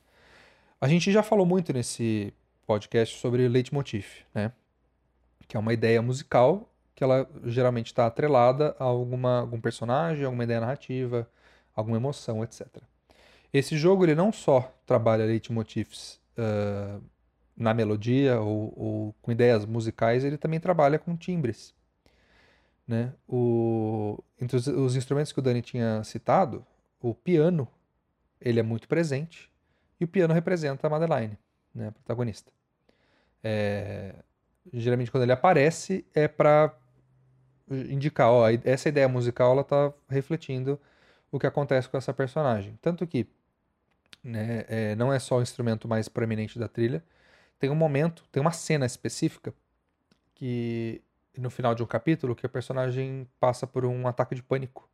A 0.78 0.86
gente 0.86 1.10
já 1.10 1.22
falou 1.22 1.46
muito 1.46 1.72
nesse 1.72 2.30
podcast 2.66 3.18
sobre 3.18 3.48
leitmotiv, 3.48 4.06
né? 4.34 4.52
Que 5.48 5.56
é 5.56 5.60
uma 5.60 5.72
ideia 5.72 6.02
musical 6.02 6.68
que 6.94 7.02
ela 7.02 7.26
geralmente 7.44 7.86
está 7.86 8.06
atrelada 8.06 8.76
a 8.78 8.84
alguma, 8.84 9.40
algum 9.40 9.60
personagem, 9.60 10.26
alguma 10.26 10.44
ideia 10.44 10.60
narrativa, 10.60 11.26
alguma 11.74 11.96
emoção, 11.96 12.44
etc. 12.44 12.66
Esse 13.50 13.78
jogo 13.78 14.04
ele 14.04 14.14
não 14.14 14.30
só 14.30 14.74
trabalha 14.84 15.24
leitmotifs 15.24 16.20
uh, 16.36 17.02
na 17.56 17.72
melodia 17.72 18.40
ou, 18.40 18.74
ou, 18.76 19.14
com 19.22 19.32
ideias 19.32 19.64
musicais, 19.64 20.22
ele 20.22 20.36
também 20.36 20.60
trabalha 20.60 20.98
com 20.98 21.16
timbres. 21.16 21.72
Né? 22.88 23.12
O, 23.28 24.18
entre 24.40 24.56
os, 24.56 24.66
os 24.66 24.96
instrumentos 24.96 25.30
que 25.30 25.38
o 25.38 25.42
Dani 25.42 25.60
tinha 25.60 26.02
citado, 26.02 26.64
o 26.98 27.14
piano 27.14 27.68
ele 28.40 28.58
é 28.58 28.62
muito 28.62 28.88
presente 28.88 29.52
e 30.00 30.04
o 30.04 30.08
piano 30.08 30.32
representa 30.32 30.86
a 30.86 30.90
Madeline, 30.90 31.38
né, 31.74 31.88
a 31.88 31.92
protagonista. 31.92 32.50
É, 33.44 34.14
geralmente 34.72 35.10
quando 35.10 35.24
ele 35.24 35.32
aparece 35.32 36.04
é 36.14 36.26
para 36.26 36.74
indicar, 37.70 38.30
ó, 38.30 38.48
essa 38.64 38.88
ideia 38.88 39.06
musical 39.06 39.52
ela 39.52 39.60
está 39.60 39.92
refletindo 40.08 40.80
o 41.30 41.38
que 41.38 41.46
acontece 41.46 41.88
com 41.90 41.98
essa 41.98 42.14
personagem. 42.14 42.78
Tanto 42.80 43.06
que 43.06 43.26
né, 44.24 44.64
é, 44.66 44.96
não 44.96 45.12
é 45.12 45.18
só 45.18 45.36
o 45.36 45.42
instrumento 45.42 45.86
mais 45.86 46.08
proeminente 46.08 46.58
da 46.58 46.68
trilha, 46.68 47.04
tem 47.58 47.68
um 47.68 47.74
momento, 47.74 48.24
tem 48.32 48.40
uma 48.40 48.52
cena 48.52 48.86
específica 48.86 49.52
que 50.34 51.02
no 51.36 51.50
final 51.50 51.74
de 51.74 51.82
um 51.82 51.86
capítulo 51.86 52.34
que 52.34 52.46
a 52.46 52.48
personagem 52.48 53.28
passa 53.38 53.66
por 53.66 53.84
um 53.84 54.06
ataque 54.06 54.34
de 54.34 54.42
pânico 54.42 54.88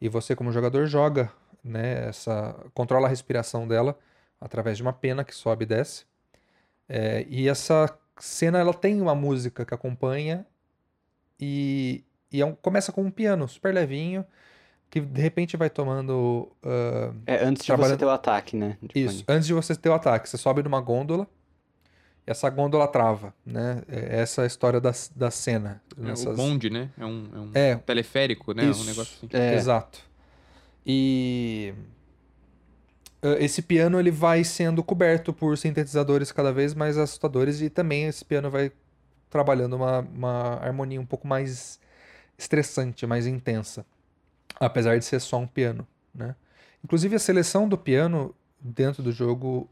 e 0.00 0.08
você 0.08 0.36
como 0.36 0.52
jogador 0.52 0.86
joga, 0.86 1.32
né, 1.62 2.08
essa 2.08 2.54
controla 2.74 3.06
a 3.06 3.10
respiração 3.10 3.66
dela 3.66 3.98
através 4.40 4.76
de 4.76 4.82
uma 4.82 4.92
pena 4.92 5.24
que 5.24 5.34
sobe 5.34 5.64
e 5.64 5.66
desce. 5.66 6.04
É, 6.88 7.26
e 7.28 7.48
essa 7.48 7.96
cena 8.18 8.58
ela 8.58 8.72
tem 8.72 9.00
uma 9.00 9.14
música 9.14 9.64
que 9.64 9.74
acompanha 9.74 10.46
e, 11.40 12.04
e 12.30 12.40
é 12.40 12.46
um, 12.46 12.54
começa 12.54 12.92
com 12.92 13.02
um 13.02 13.10
piano 13.10 13.48
super 13.48 13.74
levinho 13.74 14.24
que 14.88 15.00
de 15.00 15.20
repente 15.20 15.56
vai 15.56 15.68
tomando. 15.68 16.50
Uh, 16.62 17.14
é 17.26 17.44
antes 17.44 17.64
de 17.64 17.72
você 17.72 17.96
ter 17.96 18.04
o 18.04 18.10
ataque, 18.10 18.56
né? 18.56 18.78
Isso, 18.94 19.24
antes 19.26 19.46
de 19.46 19.52
você 19.52 19.74
ter 19.74 19.88
o 19.88 19.94
ataque. 19.94 20.28
Você 20.28 20.36
sobe 20.36 20.62
numa 20.62 20.80
gôndola 20.80 21.26
essa 22.26 22.50
gôndola 22.50 22.88
trava, 22.88 23.32
né? 23.44 23.82
É 23.88 24.20
essa 24.20 24.42
é 24.42 24.44
a 24.44 24.46
história 24.46 24.80
da, 24.80 24.92
da 25.14 25.30
cena. 25.30 25.80
É 25.96 26.02
nessas... 26.02 26.26
o 26.26 26.34
bonde, 26.34 26.68
né? 26.68 26.90
É 26.98 27.06
um, 27.06 27.28
é 27.32 27.38
um 27.38 27.50
é, 27.54 27.76
teleférico, 27.76 28.52
né? 28.52 28.64
Isso, 28.64 28.82
um 28.82 28.84
negócio 28.84 29.16
assim. 29.16 29.28
É. 29.32 29.54
Exato. 29.54 30.00
E 30.84 31.72
esse 33.38 33.62
piano 33.62 33.98
ele 33.98 34.10
vai 34.10 34.44
sendo 34.44 34.82
coberto 34.82 35.32
por 35.32 35.56
sintetizadores 35.56 36.32
cada 36.32 36.52
vez 36.52 36.74
mais 36.74 36.98
assustadores 36.98 37.60
e 37.60 37.70
também 37.70 38.04
esse 38.04 38.24
piano 38.24 38.50
vai 38.50 38.72
trabalhando 39.30 39.74
uma, 39.74 40.00
uma 40.00 40.54
harmonia 40.62 41.00
um 41.00 41.06
pouco 41.06 41.26
mais 41.26 41.80
estressante, 42.38 43.06
mais 43.06 43.26
intensa, 43.26 43.86
apesar 44.60 44.98
de 44.98 45.04
ser 45.04 45.20
só 45.20 45.38
um 45.38 45.46
piano, 45.46 45.86
né? 46.14 46.34
Inclusive 46.84 47.16
a 47.16 47.18
seleção 47.18 47.68
do 47.68 47.76
piano 47.78 48.34
dentro 48.60 49.02
do 49.02 49.10
jogo 49.10 49.68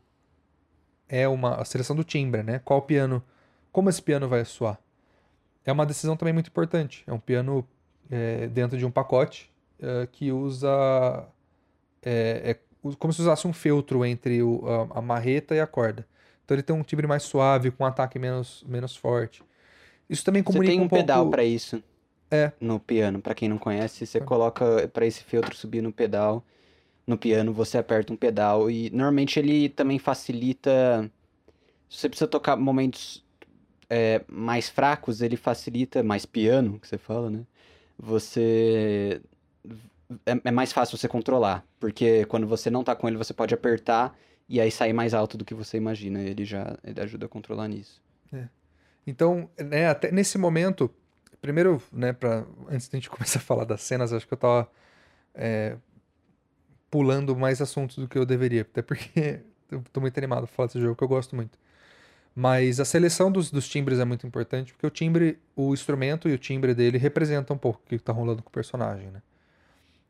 é 1.14 1.29
uma 1.29 1.55
a 1.61 1.64
seleção 1.64 1.94
do 1.94 2.03
timbre, 2.03 2.42
né? 2.42 2.61
Qual 2.64 2.83
piano, 2.83 3.22
como 3.70 3.88
esse 3.88 4.03
piano 4.03 4.29
vai 4.29 4.44
soar? 4.44 4.79
É 5.64 5.70
uma 5.70 5.87
decisão 5.87 6.16
também 6.16 6.35
muito 6.35 6.48
importante. 6.48 7.05
É 7.07 7.12
um 7.12 7.20
piano 7.20 7.66
é, 8.11 8.48
dentro 8.48 8.77
de 8.77 8.85
um 8.85 8.90
pacote 8.90 9.50
é, 9.81 10.09
que 10.11 10.33
usa 10.33 11.29
é, 12.03 12.50
é 12.50 12.59
como 12.98 13.12
se 13.12 13.22
usasse 13.22 13.46
um 13.46 13.53
feltro 13.53 14.05
entre 14.05 14.42
o, 14.42 14.62
a, 14.66 14.98
a, 14.98 15.00
marreta 15.00 15.55
e 15.55 15.61
a 15.61 15.66
corda. 15.66 16.05
Então 16.44 16.55
ele 16.55 16.62
tem 16.62 16.74
um 16.74 16.83
timbre 16.83 17.07
mais 17.07 17.22
suave, 17.22 17.70
com 17.70 17.85
um 17.85 17.87
ataque 17.87 18.18
menos, 18.18 18.64
menos 18.66 18.94
forte. 18.94 19.42
Isso 20.11 20.24
também 20.24 20.42
comunica 20.42 20.72
Você 20.72 20.77
tem 20.77 20.83
um, 20.83 20.87
um 20.87 20.88
pedal 20.88 21.20
pouco... 21.20 21.31
para 21.31 21.44
isso. 21.44 21.83
É. 22.31 22.53
No 22.61 22.81
piano, 22.81 23.22
para 23.22 23.35
quem 23.35 23.48
não 23.48 23.57
conhece, 23.57 24.05
você 24.05 24.18
é. 24.18 24.20
coloca 24.20 24.88
para 24.92 25.07
esse 25.07 25.22
feltro 25.22 25.55
subir 25.57 25.81
no 25.81 25.92
pedal. 25.92 26.44
No 27.07 27.19
piano 27.19 27.53
você 27.53 27.79
aperta 27.79 28.12
um 28.12 28.17
pedal 28.17 28.71
e 28.71 28.90
normalmente 28.90 29.38
ele 29.38 29.69
também 29.69 29.99
facilita. 29.99 31.11
Se 31.88 31.99
você 31.99 32.09
precisa 32.09 32.29
tocar 32.29 32.57
momentos 32.57 33.25
é, 33.90 34.23
mais 34.27 34.69
fracos, 34.69 35.21
ele 35.21 35.37
facilita 35.37 36.03
mais 36.03 36.25
piano, 36.25 36.79
que 36.79 36.88
você 36.88 36.99
fala, 36.99 37.31
né? 37.31 37.40
Você 37.99 39.21
é, 40.27 40.40
é, 40.45 40.51
mais 40.51 40.73
fácil 40.73 40.97
você 40.97 41.09
controlar. 41.09 41.64
Porque 41.79 42.25
quando 42.27 42.47
você 42.47 42.71
não 42.71 42.85
tá 42.85 42.95
com 42.95 43.09
ele, 43.09 43.17
você 43.17 43.33
pode 43.33 43.55
apertar 43.55 44.17
e 44.49 44.61
aí 44.61 44.71
sair 44.71 44.93
mais 44.93 45.14
alto 45.14 45.37
do 45.37 45.45
que 45.45 45.55
você 45.55 45.77
imagina. 45.77 46.21
Ele 46.21 46.45
já 46.45 46.77
ele 46.85 47.01
ajuda 47.01 47.27
a 47.27 47.29
controlar 47.29 47.69
nisso. 47.69 48.03
É. 48.33 48.49
Então, 49.07 49.49
né, 49.59 49.88
até 49.88 50.11
nesse 50.11 50.38
momento, 50.38 50.90
primeiro, 51.40 51.83
né, 51.93 52.12
pra, 52.12 52.45
antes 52.69 52.88
da 52.88 52.97
gente 52.97 53.11
começar 53.11 53.38
a 53.38 53.43
falar 53.43 53.64
das 53.64 53.83
cenas, 53.83 54.12
acho 54.12 54.27
que 54.27 54.35
eu 54.35 54.38
tava 54.38 54.71
é, 55.35 55.77
pulando 56.94 57.35
mais 57.35 57.61
assuntos 57.61 57.96
do 57.98 58.07
que 58.07 58.16
eu 58.16 58.24
deveria. 58.24 58.62
Até 58.62 58.80
porque 58.80 59.40
eu 59.68 59.83
tô 59.92 60.00
muito 60.00 60.16
animado 60.16 60.46
pra 60.46 60.54
falar 60.54 60.68
desse 60.68 60.80
jogo 60.80 60.94
que 60.94 61.02
eu 61.02 61.09
gosto 61.09 61.35
muito. 61.35 61.59
Mas 62.37 62.78
a 62.78 62.85
seleção 62.85 63.33
dos, 63.33 63.50
dos, 63.50 63.68
timbres 63.68 63.98
é 63.98 64.04
muito 64.04 64.24
importante, 64.24 64.72
porque 64.72 64.87
o 64.87 64.90
timbre, 64.90 65.40
o 65.57 65.74
instrumento 65.74 66.28
e 66.28 66.33
o 66.33 66.38
timbre 66.38 66.72
dele 66.72 66.96
representam 66.96 67.57
um 67.57 67.59
pouco 67.59 67.80
o 67.85 67.88
que 67.88 67.98
tá 67.98 68.12
rolando 68.12 68.44
com 68.44 68.48
o 68.48 68.52
personagem, 68.52 69.11
né? 69.11 69.22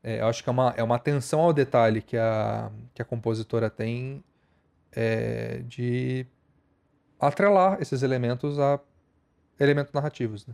É, 0.03 0.21
eu 0.21 0.27
acho 0.27 0.43
que 0.43 0.49
é 0.49 0.51
uma, 0.51 0.75
é 0.77 0.83
uma 0.83 0.95
atenção 0.95 1.39
ao 1.39 1.51
detalhe 1.51 2.03
que 2.03 2.17
a, 2.17 2.71
que 2.93 3.01
a 3.01 3.05
compositora 3.05 3.67
tem 3.67 4.23
é, 4.91 5.63
de 5.67 6.27
atrelar 7.19 7.81
esses 7.81 8.03
elementos 8.03 8.59
a 8.59 8.79
elementos 9.59 9.91
narrativos, 9.91 10.45
né? 10.45 10.53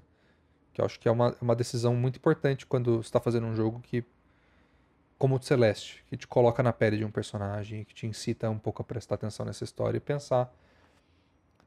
Que 0.72 0.80
eu 0.80 0.86
acho 0.86 0.98
que 0.98 1.10
é 1.10 1.12
uma, 1.12 1.36
uma 1.41 1.58
decisão 1.58 1.94
muito 1.94 2.15
importante 2.15 2.65
quando 2.65 3.04
você 3.04 3.10
está 3.10 3.20
fazendo 3.20 3.48
um 3.48 3.56
jogo 3.56 3.82
que, 3.82 4.06
como 5.22 5.36
o 5.36 5.44
Celeste, 5.44 6.04
que 6.08 6.18
te 6.18 6.28
coloca 6.28 6.64
na 6.64 6.74
pele 6.74 6.98
de 6.98 7.06
um 7.06 7.12
personagem, 7.12 7.84
que 7.84 7.94
te 7.94 8.08
incita 8.08 8.50
um 8.50 8.58
pouco 8.58 8.82
a 8.82 8.86
prestar 8.86 9.14
atenção 9.14 9.46
nessa 9.46 9.64
história 9.64 9.98
e 9.98 10.00
pensar 10.00 10.52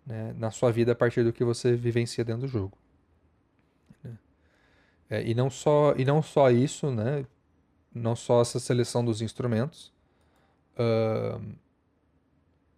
né, 0.04 0.34
na 0.36 0.50
sua 0.50 0.72
vida 0.72 0.90
a 0.90 0.94
partir 0.96 1.22
do 1.22 1.32
que 1.32 1.44
você 1.44 1.76
vivencia 1.76 2.24
dentro 2.24 2.40
do 2.40 2.48
jogo. 2.48 2.76
Né? 4.02 4.18
É, 5.08 5.22
e 5.22 5.36
não 5.36 5.48
só 5.48 5.94
e 5.96 6.04
não 6.04 6.20
só 6.20 6.50
isso, 6.50 6.90
né? 6.90 7.24
não 7.94 8.16
só 8.16 8.42
essa 8.42 8.58
seleção 8.58 9.04
dos 9.04 9.22
instrumentos, 9.22 9.92
uh, 10.76 11.54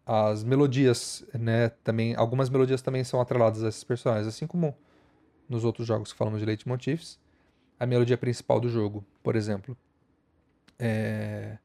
as 0.04 0.44
melodias, 0.44 1.24
né, 1.32 1.70
também, 1.82 2.14
algumas 2.16 2.50
melodias 2.50 2.82
também 2.82 3.02
são 3.02 3.18
atreladas 3.18 3.64
a 3.64 3.68
esses 3.70 3.82
personagens, 3.82 4.28
assim 4.28 4.46
como 4.46 4.76
nos 5.48 5.64
outros 5.64 5.86
jogos 5.86 6.12
que 6.12 6.18
falamos 6.18 6.38
de 6.38 6.44
leitmotifs, 6.44 7.18
a 7.80 7.86
melodia 7.86 8.18
principal 8.18 8.60
do 8.60 8.68
jogo, 8.68 9.02
por 9.22 9.36
exemplo, 9.36 9.74
é... 10.78 11.58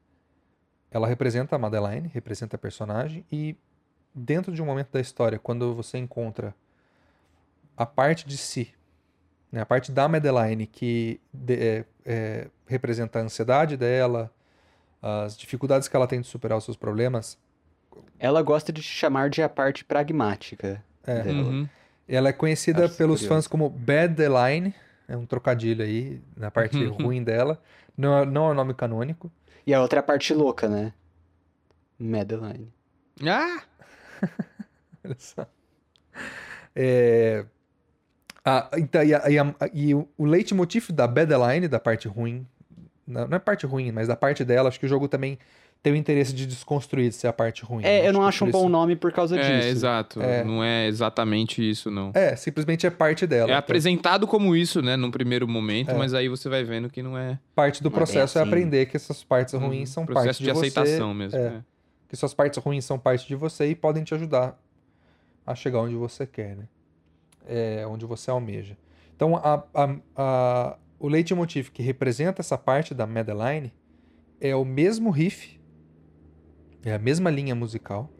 ela 0.90 1.06
representa 1.06 1.56
a 1.56 1.58
Madeline, 1.58 2.10
representa 2.12 2.56
a 2.56 2.58
personagem, 2.58 3.24
e 3.30 3.56
dentro 4.14 4.52
de 4.52 4.62
um 4.62 4.66
momento 4.66 4.90
da 4.92 5.00
história, 5.00 5.38
quando 5.38 5.74
você 5.74 5.98
encontra 5.98 6.54
a 7.76 7.86
parte 7.86 8.26
de 8.26 8.36
si 8.36 8.74
né? 9.52 9.60
A 9.60 9.66
parte 9.66 9.92
da 9.92 10.08
Madeline 10.08 10.66
que 10.66 11.20
de, 11.32 11.54
é, 11.54 11.84
é, 12.06 12.48
representa 12.66 13.18
a 13.18 13.22
ansiedade 13.22 13.76
dela, 13.76 14.32
as 15.00 15.36
dificuldades 15.36 15.86
que 15.86 15.94
ela 15.94 16.06
tem 16.06 16.20
de 16.22 16.26
superar 16.26 16.56
os 16.56 16.64
seus 16.64 16.76
problemas. 16.76 17.38
Ela 18.18 18.40
gosta 18.40 18.72
de 18.72 18.82
chamar 18.82 19.28
de 19.28 19.42
a 19.42 19.48
parte 19.48 19.84
pragmática 19.84 20.82
é. 21.04 21.20
dela. 21.20 21.42
Uhum. 21.42 21.68
Ela 22.08 22.30
é 22.30 22.32
conhecida 22.32 22.86
Acho 22.86 22.96
pelos 22.96 23.20
curioso. 23.20 23.28
fãs 23.34 23.46
como 23.46 23.68
Bad 23.68 24.16
Line, 24.22 24.74
é 25.06 25.16
um 25.16 25.26
trocadilho 25.26 25.84
aí 25.84 26.20
na 26.36 26.50
parte 26.50 26.76
uhum. 26.78 27.06
ruim 27.06 27.22
dela. 27.22 27.60
Não, 27.96 28.18
é, 28.18 28.26
não 28.26 28.48
é 28.48 28.50
o 28.50 28.54
nome 28.54 28.74
canônico. 28.74 29.30
E 29.66 29.72
a 29.72 29.80
outra 29.80 29.98
é 29.98 30.00
a 30.00 30.02
parte 30.02 30.34
louca, 30.34 30.68
né? 30.68 30.92
Madeline. 31.98 32.72
Ah! 33.24 33.62
Olha 35.04 35.16
só. 35.18 35.46
É, 36.74 37.44
ah, 38.44 38.70
então, 38.76 39.02
e, 39.02 39.14
a, 39.14 39.30
e, 39.30 39.38
a, 39.38 39.54
e 39.72 39.94
o, 39.94 40.08
o 40.18 40.24
leitmotiv 40.24 40.90
da 40.90 41.06
Badeline, 41.06 41.68
da 41.68 41.78
parte 41.78 42.08
ruim, 42.08 42.46
não 43.06 43.36
é 43.36 43.38
parte 43.38 43.66
ruim, 43.66 43.92
mas 43.92 44.08
da 44.08 44.16
parte 44.16 44.44
dela, 44.44 44.68
acho 44.68 44.80
que 44.80 44.86
o 44.86 44.88
jogo 44.88 45.06
também 45.06 45.38
tem 45.82 45.92
o 45.92 45.96
interesse 45.96 46.32
de 46.32 46.46
desconstruir 46.46 47.08
de 47.08 47.16
ser 47.16 47.26
a 47.26 47.32
parte 47.32 47.64
ruim. 47.64 47.84
É, 47.84 48.06
eu 48.06 48.12
não 48.12 48.22
acho 48.22 48.44
um 48.44 48.50
bom 48.50 48.68
nome 48.68 48.94
por 48.94 49.12
causa 49.12 49.36
é, 49.36 49.40
disso. 49.40 49.68
Exato, 49.68 50.22
é. 50.22 50.44
não 50.44 50.62
é 50.62 50.86
exatamente 50.86 51.68
isso, 51.68 51.90
não. 51.90 52.12
É, 52.14 52.36
simplesmente 52.36 52.86
é 52.86 52.90
parte 52.90 53.26
dela. 53.26 53.42
É 53.42 53.52
então. 53.52 53.58
apresentado 53.58 54.26
como 54.26 54.54
isso, 54.54 54.80
né, 54.80 54.96
num 54.96 55.10
primeiro 55.10 55.48
momento, 55.48 55.90
é. 55.90 55.94
mas 55.94 56.14
aí 56.14 56.28
você 56.28 56.48
vai 56.48 56.62
vendo 56.62 56.88
que 56.88 57.02
não 57.02 57.18
é... 57.18 57.38
Parte 57.54 57.82
do 57.82 57.90
processo 57.90 58.38
é, 58.38 58.42
assim. 58.42 58.48
é, 58.48 58.52
aprender 58.52 58.86
que 58.86 58.96
essas 58.96 59.24
partes 59.24 59.54
ruins 59.54 59.90
são 59.90 60.06
parte 60.06 60.38
de, 60.38 60.44
de 60.44 60.52
você. 60.52 60.66
aceitação 60.66 61.12
mesmo. 61.12 61.38
É. 61.38 61.46
É. 61.46 61.60
Que 62.08 62.16
suas 62.16 62.32
partes 62.32 62.62
ruins 62.62 62.84
são 62.84 62.98
parte 62.98 63.26
de 63.26 63.34
você 63.34 63.66
e 63.66 63.74
podem 63.74 64.04
te 64.04 64.14
ajudar 64.14 64.56
a 65.44 65.54
chegar 65.54 65.80
onde 65.80 65.96
você 65.96 66.26
quer, 66.26 66.56
né? 66.56 66.64
é, 67.46 67.86
onde 67.86 68.04
você 68.04 68.30
almeja. 68.30 68.76
Então, 69.14 69.36
a, 69.36 69.62
a, 69.74 69.96
a, 70.16 70.76
o 70.98 71.08
leitmotiv 71.08 71.70
que 71.70 71.82
representa 71.82 72.40
essa 72.40 72.58
parte 72.58 72.94
da 72.94 73.06
Madeline 73.06 73.72
é 74.40 74.54
o 74.54 74.64
mesmo 74.64 75.10
riff 75.10 75.60
É 76.84 76.92
a 76.94 76.98
mesma 76.98 77.30
linha 77.30 77.54
musical. 77.54 78.10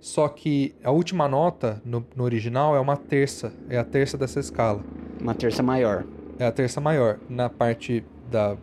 Só 0.00 0.28
que 0.28 0.74
a 0.82 0.90
última 0.90 1.28
nota 1.28 1.80
no, 1.84 2.06
no 2.16 2.24
original 2.24 2.74
é 2.74 2.80
uma 2.80 2.96
terça. 2.96 3.52
É 3.68 3.78
a 3.78 3.84
terça 3.84 4.16
dessa 4.16 4.40
escala. 4.40 4.82
Uma 5.20 5.34
terça 5.34 5.62
maior. 5.62 6.04
É 6.38 6.46
a 6.46 6.52
terça 6.52 6.80
maior. 6.80 7.18
Na 7.28 7.50
parte 7.50 8.04
da, 8.30 8.56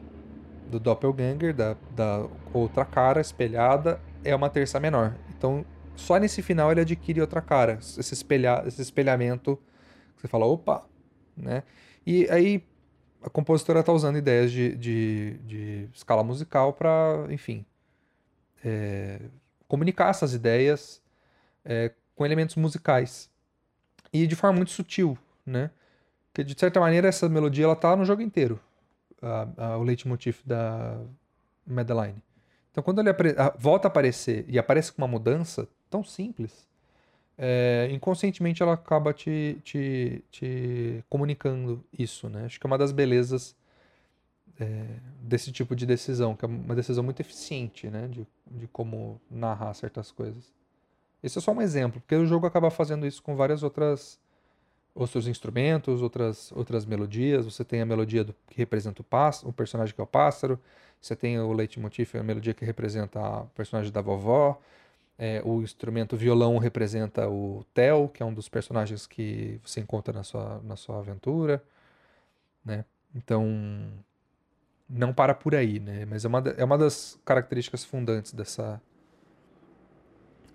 do 0.70 0.80
doppelganger, 0.80 1.54
da, 1.54 1.78
da 1.96 2.28
outra 2.54 2.84
cara 2.84 3.22
espelhada, 3.22 4.02
é 4.24 4.36
uma 4.36 4.50
terça 4.50 4.80
menor. 4.80 5.16
Então, 5.30 5.64
só 5.96 6.18
nesse 6.18 6.42
final 6.42 6.72
ele 6.72 6.82
adquire 6.82 7.22
outra 7.22 7.42
cara. 7.42 7.78
Esse, 7.80 8.14
espelha, 8.14 8.64
esse 8.66 8.82
espelhamento. 8.82 9.60
Você 10.18 10.28
fala, 10.28 10.46
opa, 10.46 10.86
né? 11.36 11.64
E 12.06 12.28
aí 12.32 12.64
a 13.22 13.30
compositora 13.30 13.82
está 13.82 13.92
usando 13.92 14.18
ideias 14.18 14.52
de, 14.52 14.76
de, 14.76 15.40
de 15.46 15.90
escala 15.94 16.24
musical 16.24 16.74
para, 16.74 17.28
enfim, 17.30 17.66
é, 18.64 19.20
comunicar 19.68 20.10
essas 20.10 20.34
ideias 20.34 21.02
é, 21.66 21.92
com 22.16 22.26
elementos 22.26 22.56
musicais 22.56 23.30
e 24.12 24.26
de 24.26 24.36
forma 24.36 24.58
muito 24.58 24.72
sutil, 24.72 25.18
né? 25.46 25.70
Porque 26.32 26.44
de 26.44 26.60
certa 26.60 26.80
maneira 26.80 27.08
essa 27.08 27.28
melodia 27.28 27.66
ela 27.66 27.76
tá 27.76 27.96
no 27.96 28.06
jogo 28.06 28.22
inteiro, 28.22 28.60
a, 29.22 29.48
a, 29.58 29.78
o 29.78 29.84
leitmotiv 29.84 30.40
da 30.46 31.00
Madeline. 31.66 32.22
Então 32.72 32.84
quando 32.84 33.00
ele 33.00 33.10
volta 33.58 33.88
a 33.88 33.90
aparecer 33.90 34.46
e 34.48 34.58
aparece 34.60 34.92
com 34.92 35.02
uma 35.02 35.08
mudança 35.08 35.68
tão 35.90 36.04
simples, 36.04 36.68
é, 37.38 37.88
inconscientemente 37.92 38.64
ela 38.64 38.74
acaba 38.74 39.14
te, 39.14 39.60
te, 39.64 40.24
te, 40.32 41.04
comunicando 41.10 41.84
isso, 41.98 42.30
né? 42.30 42.46
Acho 42.46 42.60
que 42.60 42.66
é 42.66 42.70
uma 42.70 42.78
das 42.78 42.92
belezas 42.92 43.56
é, 44.60 44.86
desse 45.22 45.52
tipo 45.52 45.76
de 45.76 45.86
decisão, 45.86 46.36
que 46.36 46.46
é 46.46 46.48
uma 46.48 46.76
decisão 46.76 47.04
muito 47.04 47.20
eficiente, 47.20 47.90
né? 47.90 48.08
De, 48.08 48.28
de 48.50 48.68
como 48.68 49.20
narrar 49.30 49.74
certas 49.74 50.12
coisas. 50.12 50.52
Esse 51.22 51.38
é 51.38 51.42
só 51.42 51.52
um 51.52 51.62
exemplo, 51.62 52.00
porque 52.02 52.16
o 52.16 52.26
jogo 52.26 52.46
acaba 52.46 52.70
fazendo 52.70 53.06
isso 53.06 53.22
com 53.22 53.36
várias 53.36 53.64
outras 53.64 54.20
outros 54.94 55.28
instrumentos, 55.28 56.02
outras 56.02 56.52
outras 56.54 56.86
melodias. 56.86 57.46
Você 57.46 57.64
tem 57.64 57.82
a 57.82 57.86
melodia 57.86 58.24
do, 58.24 58.34
que 58.50 58.58
representa 58.58 59.02
o 59.02 59.06
pássaro, 59.06 59.50
o 59.50 59.54
personagem 59.54 59.94
que 59.94 60.02
é 60.02 60.04
o 60.04 60.08
pássaro. 60.08 60.60
Você 61.02 61.16
tem 61.16 61.40
o 61.40 61.54
leitmotiv, 61.54 62.16
a 62.16 62.24
melodia 62.24 62.54
que 62.54 62.66
representa 62.66 63.20
o 63.20 63.48
personagem 63.50 63.92
da 63.92 64.02
vovó. 64.02 64.60
É, 65.20 65.42
o 65.44 65.62
instrumento 65.62 66.16
violão 66.16 66.58
representa 66.58 67.28
o 67.28 67.66
Theo, 67.74 68.08
que 68.10 68.22
é 68.22 68.26
um 68.26 68.34
dos 68.34 68.48
personagens 68.48 69.08
que 69.08 69.60
você 69.64 69.80
encontra 69.80 70.14
na 70.14 70.24
sua, 70.24 70.62
na 70.64 70.76
sua 70.76 71.00
aventura, 71.00 71.64
né? 72.64 72.86
Então, 73.16 73.44
não 74.90 75.14
para 75.14 75.34
por 75.34 75.56
aí, 75.56 75.80
né? 75.80 76.06
Mas 76.06 76.24
é 76.24 76.28
uma, 76.28 76.40
é 76.58 76.64
uma 76.64 76.78
das 76.78 77.20
características 77.26 77.84
fundantes 77.84 78.32
dessa, 78.32 78.82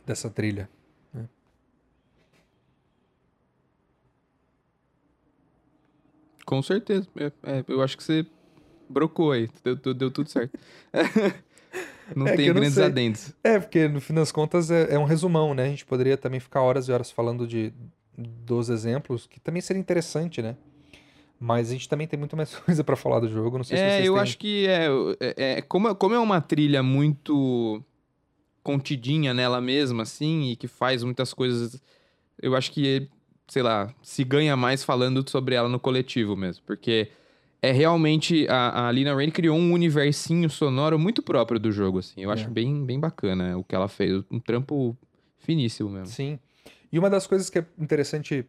dessa 0.06 0.30
trilha. 0.30 0.68
Né? 1.12 1.28
Com 6.46 6.62
certeza. 6.62 7.08
É, 7.16 7.26
é, 7.42 7.64
eu 7.68 7.82
acho 7.82 7.96
que 7.96 8.02
você 8.02 8.26
brocou 8.88 9.32
aí. 9.32 9.48
Deu, 9.62 9.76
deu, 9.76 9.94
deu 9.94 10.10
tudo 10.10 10.30
certo. 10.30 10.58
Não 12.14 12.26
é 12.26 12.36
tem 12.36 12.52
grandes 12.52 12.76
não 12.76 12.84
adendos. 12.84 13.32
É, 13.42 13.58
porque 13.58 13.88
no 13.88 14.00
fim 14.00 14.12
das 14.12 14.30
contas 14.30 14.70
é, 14.70 14.94
é, 14.94 14.98
um 14.98 15.04
resumão, 15.04 15.54
né? 15.54 15.64
A 15.64 15.68
gente 15.68 15.86
poderia 15.86 16.16
também 16.16 16.40
ficar 16.40 16.60
horas 16.60 16.88
e 16.88 16.92
horas 16.92 17.10
falando 17.10 17.46
de, 17.46 17.72
dos 18.16 18.68
exemplos, 18.68 19.26
que 19.26 19.40
também 19.40 19.62
seria 19.62 19.80
interessante, 19.80 20.42
né? 20.42 20.56
Mas 21.42 21.70
a 21.70 21.72
gente 21.72 21.88
também 21.88 22.06
tem 22.06 22.16
muito 22.16 22.36
mais 22.36 22.54
coisa 22.54 22.84
para 22.84 22.94
falar 22.94 23.18
do 23.18 23.28
jogo. 23.28 23.58
Não 23.58 23.64
sei 23.64 23.76
é, 23.76 24.00
se 24.00 24.06
eu 24.06 24.14
têm... 24.14 24.22
acho 24.22 24.38
que 24.38 24.66
é, 24.68 24.86
é, 25.18 25.58
é, 25.58 25.62
como, 25.62 25.92
como 25.96 26.14
é 26.14 26.18
uma 26.18 26.40
trilha 26.40 26.84
muito 26.84 27.82
contidinha 28.62 29.34
nela 29.34 29.60
mesma, 29.60 30.04
assim, 30.04 30.52
e 30.52 30.56
que 30.56 30.68
faz 30.68 31.02
muitas 31.02 31.34
coisas. 31.34 31.82
Eu 32.40 32.54
acho 32.54 32.70
que, 32.70 33.08
sei 33.48 33.60
lá, 33.60 33.92
se 34.04 34.22
ganha 34.22 34.56
mais 34.56 34.84
falando 34.84 35.28
sobre 35.28 35.56
ela 35.56 35.68
no 35.68 35.80
coletivo 35.80 36.36
mesmo. 36.36 36.62
Porque 36.64 37.10
é 37.60 37.72
realmente. 37.72 38.46
A, 38.48 38.86
a 38.86 38.92
Lina 38.92 39.12
Rain 39.12 39.30
criou 39.32 39.58
um 39.58 39.72
universinho 39.72 40.48
sonoro 40.48 40.96
muito 40.96 41.24
próprio 41.24 41.58
do 41.58 41.72
jogo, 41.72 41.98
assim. 41.98 42.20
Eu 42.22 42.30
é. 42.30 42.34
acho 42.34 42.48
bem, 42.48 42.86
bem 42.86 43.00
bacana 43.00 43.58
o 43.58 43.64
que 43.64 43.74
ela 43.74 43.88
fez. 43.88 44.22
Um 44.30 44.38
trampo 44.38 44.96
finíssimo 45.38 45.90
mesmo. 45.90 46.06
Sim. 46.06 46.38
E 46.92 47.00
uma 47.00 47.10
das 47.10 47.26
coisas 47.26 47.50
que 47.50 47.58
é 47.58 47.66
interessante 47.80 48.46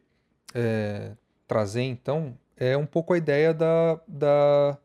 é, 0.53 1.13
trazer, 1.47 1.81
então, 1.81 2.37
é 2.57 2.77
um 2.77 2.85
pouco 2.85 3.13
a 3.13 3.17
ideia 3.17 3.53
da, 3.53 3.99
da 4.07 4.77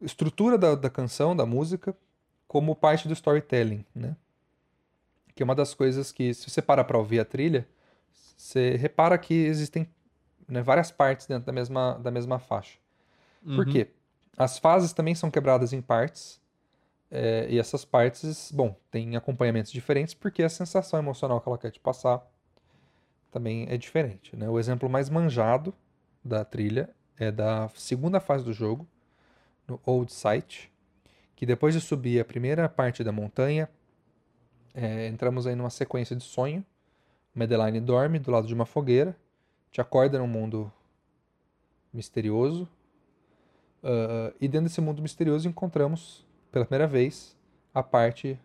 estrutura 0.00 0.56
da, 0.56 0.74
da 0.74 0.90
canção, 0.90 1.34
da 1.34 1.44
música, 1.44 1.96
como 2.46 2.74
parte 2.74 3.06
do 3.06 3.14
storytelling, 3.14 3.84
né? 3.94 4.16
Que 5.34 5.42
é 5.42 5.44
uma 5.44 5.54
das 5.54 5.74
coisas 5.74 6.10
que, 6.10 6.32
se 6.34 6.48
você 6.48 6.62
para 6.62 6.82
para 6.82 6.98
ouvir 6.98 7.20
a 7.20 7.24
trilha, 7.24 7.68
você 8.36 8.76
repara 8.76 9.18
que 9.18 9.34
existem 9.34 9.88
né, 10.48 10.62
várias 10.62 10.90
partes 10.90 11.26
dentro 11.26 11.46
da 11.46 11.52
mesma, 11.52 11.94
da 11.94 12.10
mesma 12.10 12.38
faixa. 12.38 12.78
Uhum. 13.44 13.56
Por 13.56 13.66
quê? 13.66 13.88
As 14.36 14.58
fases 14.58 14.92
também 14.92 15.14
são 15.14 15.30
quebradas 15.30 15.72
em 15.72 15.82
partes. 15.82 16.40
É, 17.10 17.46
e 17.48 17.58
essas 17.58 17.84
partes, 17.84 18.52
bom, 18.52 18.76
tem 18.90 19.16
acompanhamentos 19.16 19.72
diferentes 19.72 20.12
porque 20.12 20.42
a 20.42 20.48
sensação 20.48 20.98
emocional 20.98 21.40
que 21.40 21.48
ela 21.48 21.56
quer 21.56 21.70
te 21.70 21.80
passar 21.80 22.22
também 23.30 23.66
é 23.68 23.76
diferente. 23.76 24.36
Né? 24.36 24.48
O 24.48 24.58
exemplo 24.58 24.88
mais 24.88 25.08
manjado 25.08 25.74
da 26.28 26.44
trilha 26.44 26.90
é 27.18 27.32
da 27.32 27.68
segunda 27.74 28.20
fase 28.20 28.44
do 28.44 28.52
jogo, 28.52 28.86
no 29.66 29.80
Old 29.84 30.12
Site, 30.12 30.70
que 31.34 31.44
depois 31.44 31.74
de 31.74 31.80
subir 31.80 32.20
a 32.20 32.24
primeira 32.24 32.68
parte 32.68 33.02
da 33.02 33.10
montanha, 33.10 33.68
é, 34.74 35.08
entramos 35.08 35.46
aí 35.46 35.54
numa 35.54 35.70
sequência 35.70 36.14
de 36.14 36.22
sonho. 36.22 36.64
Madeline 37.34 37.80
dorme 37.80 38.18
do 38.18 38.30
lado 38.30 38.46
de 38.46 38.54
uma 38.54 38.66
fogueira, 38.66 39.16
te 39.72 39.80
acorda 39.80 40.18
num 40.18 40.26
mundo 40.26 40.72
misterioso, 41.92 42.68
Uh, 43.82 44.34
e 44.40 44.48
dentro 44.48 44.68
desse 44.68 44.80
mundo 44.80 45.00
misterioso 45.00 45.48
encontramos, 45.48 46.26
pela 46.50 46.64
primeira 46.64 46.86
vez, 46.86 47.36
a 47.72 47.82
parte 47.82 48.38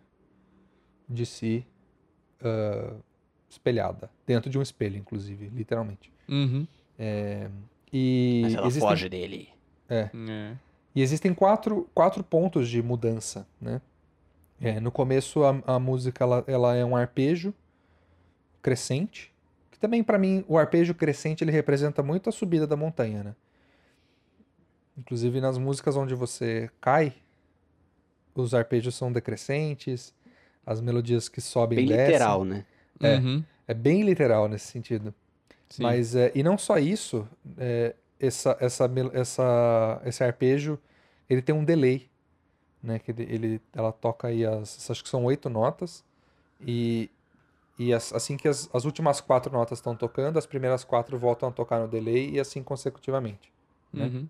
de 1.08 1.26
si 1.26 1.66
uh, 2.40 2.96
espelhada. 3.48 4.10
Dentro 4.26 4.48
de 4.48 4.58
um 4.58 4.62
espelho, 4.62 4.96
inclusive, 4.96 5.48
literalmente. 5.48 6.12
Uhum. 6.28 6.66
É, 6.98 7.50
e 7.96 8.40
Mas 8.42 8.54
ela 8.54 8.66
existem, 8.66 8.90
foge 8.90 9.08
dele. 9.08 9.48
É. 9.88 10.10
é. 10.12 10.56
E 10.96 11.00
existem 11.00 11.32
quatro, 11.32 11.88
quatro 11.94 12.24
pontos 12.24 12.68
de 12.68 12.82
mudança, 12.82 13.46
né? 13.60 13.80
É, 14.60 14.80
no 14.80 14.90
começo 14.90 15.44
a, 15.44 15.60
a 15.66 15.78
música 15.78 16.24
ela, 16.24 16.44
ela 16.46 16.74
é 16.74 16.84
um 16.84 16.96
arpejo 16.96 17.52
crescente, 18.62 19.32
que 19.70 19.78
também 19.78 20.02
para 20.02 20.18
mim 20.18 20.44
o 20.48 20.56
arpejo 20.56 20.94
crescente 20.94 21.44
ele 21.44 21.50
representa 21.52 22.02
muito 22.02 22.30
a 22.30 22.32
subida 22.32 22.66
da 22.66 22.76
montanha, 22.76 23.22
né? 23.22 23.34
Inclusive 24.96 25.40
nas 25.40 25.58
músicas 25.58 25.96
onde 25.96 26.14
você 26.14 26.70
cai, 26.80 27.14
os 28.34 28.54
arpejos 28.54 28.94
são 28.94 29.12
decrescentes, 29.12 30.14
as 30.64 30.80
melodias 30.80 31.28
que 31.28 31.40
sobem 31.40 31.76
bem 31.76 31.86
descem. 31.86 32.06
literal, 32.06 32.44
né? 32.44 32.64
É, 33.00 33.16
uhum. 33.16 33.44
é 33.68 33.74
bem 33.74 34.02
literal 34.02 34.48
nesse 34.48 34.66
sentido. 34.66 35.14
Sim. 35.68 35.82
Mas 35.82 36.14
é, 36.14 36.30
e 36.34 36.42
não 36.42 36.56
só 36.56 36.78
isso, 36.78 37.28
é, 37.58 37.94
essa, 38.18 38.56
essa, 38.60 38.90
essa, 39.12 40.02
esse 40.04 40.24
arpejo 40.24 40.78
ele 41.28 41.42
tem 41.42 41.54
um 41.54 41.64
delay, 41.64 42.08
né? 42.82 42.98
Que 42.98 43.10
ele, 43.10 43.22
ele 43.22 43.60
ela 43.72 43.92
toca 43.92 44.28
aí 44.28 44.44
as, 44.44 44.90
acho 44.90 45.02
que 45.02 45.08
são 45.08 45.24
oito 45.24 45.48
notas 45.48 46.04
e 46.60 47.10
e 47.76 47.92
as, 47.92 48.12
assim 48.12 48.36
que 48.36 48.46
as, 48.46 48.70
as 48.72 48.84
últimas 48.84 49.20
quatro 49.20 49.52
notas 49.52 49.78
estão 49.78 49.96
tocando, 49.96 50.38
as 50.38 50.46
primeiras 50.46 50.84
quatro 50.84 51.18
voltam 51.18 51.48
a 51.48 51.52
tocar 51.52 51.80
no 51.80 51.88
delay 51.88 52.30
e 52.30 52.40
assim 52.40 52.62
consecutivamente. 52.62 53.52
Né? 53.92 54.04
Uhum. 54.04 54.28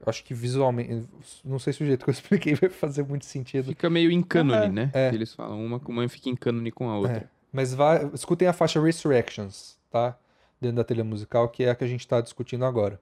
Eu 0.00 0.06
acho 0.06 0.22
que 0.22 0.32
visualmente. 0.32 1.08
Não 1.44 1.58
sei 1.58 1.72
se 1.72 1.82
o 1.82 1.86
jeito 1.86 2.04
que 2.04 2.10
eu 2.10 2.14
expliquei 2.14 2.54
vai 2.54 2.70
fazer 2.70 3.02
muito 3.02 3.24
sentido. 3.24 3.66
Fica 3.66 3.90
meio 3.90 4.10
em 4.10 4.22
cânone, 4.22 4.68
né? 4.68 4.90
É. 4.94 5.08
Eles 5.08 5.34
falam. 5.34 5.64
Uma, 5.64 5.80
uma 5.88 6.08
fica 6.08 6.28
em 6.28 6.36
cânone 6.36 6.70
com 6.70 6.88
a 6.88 6.96
outra. 6.96 7.16
É. 7.16 7.28
Mas 7.52 7.74
vai, 7.74 8.08
escutem 8.14 8.46
a 8.46 8.52
faixa 8.52 8.80
Resurrections, 8.80 9.76
tá? 9.90 10.16
Dentro 10.60 10.76
da 10.76 10.84
trilha 10.84 11.04
musical, 11.04 11.48
que 11.48 11.64
é 11.64 11.70
a 11.70 11.74
que 11.74 11.84
a 11.84 11.86
gente 11.86 12.00
está 12.00 12.20
discutindo 12.20 12.64
agora. 12.64 13.00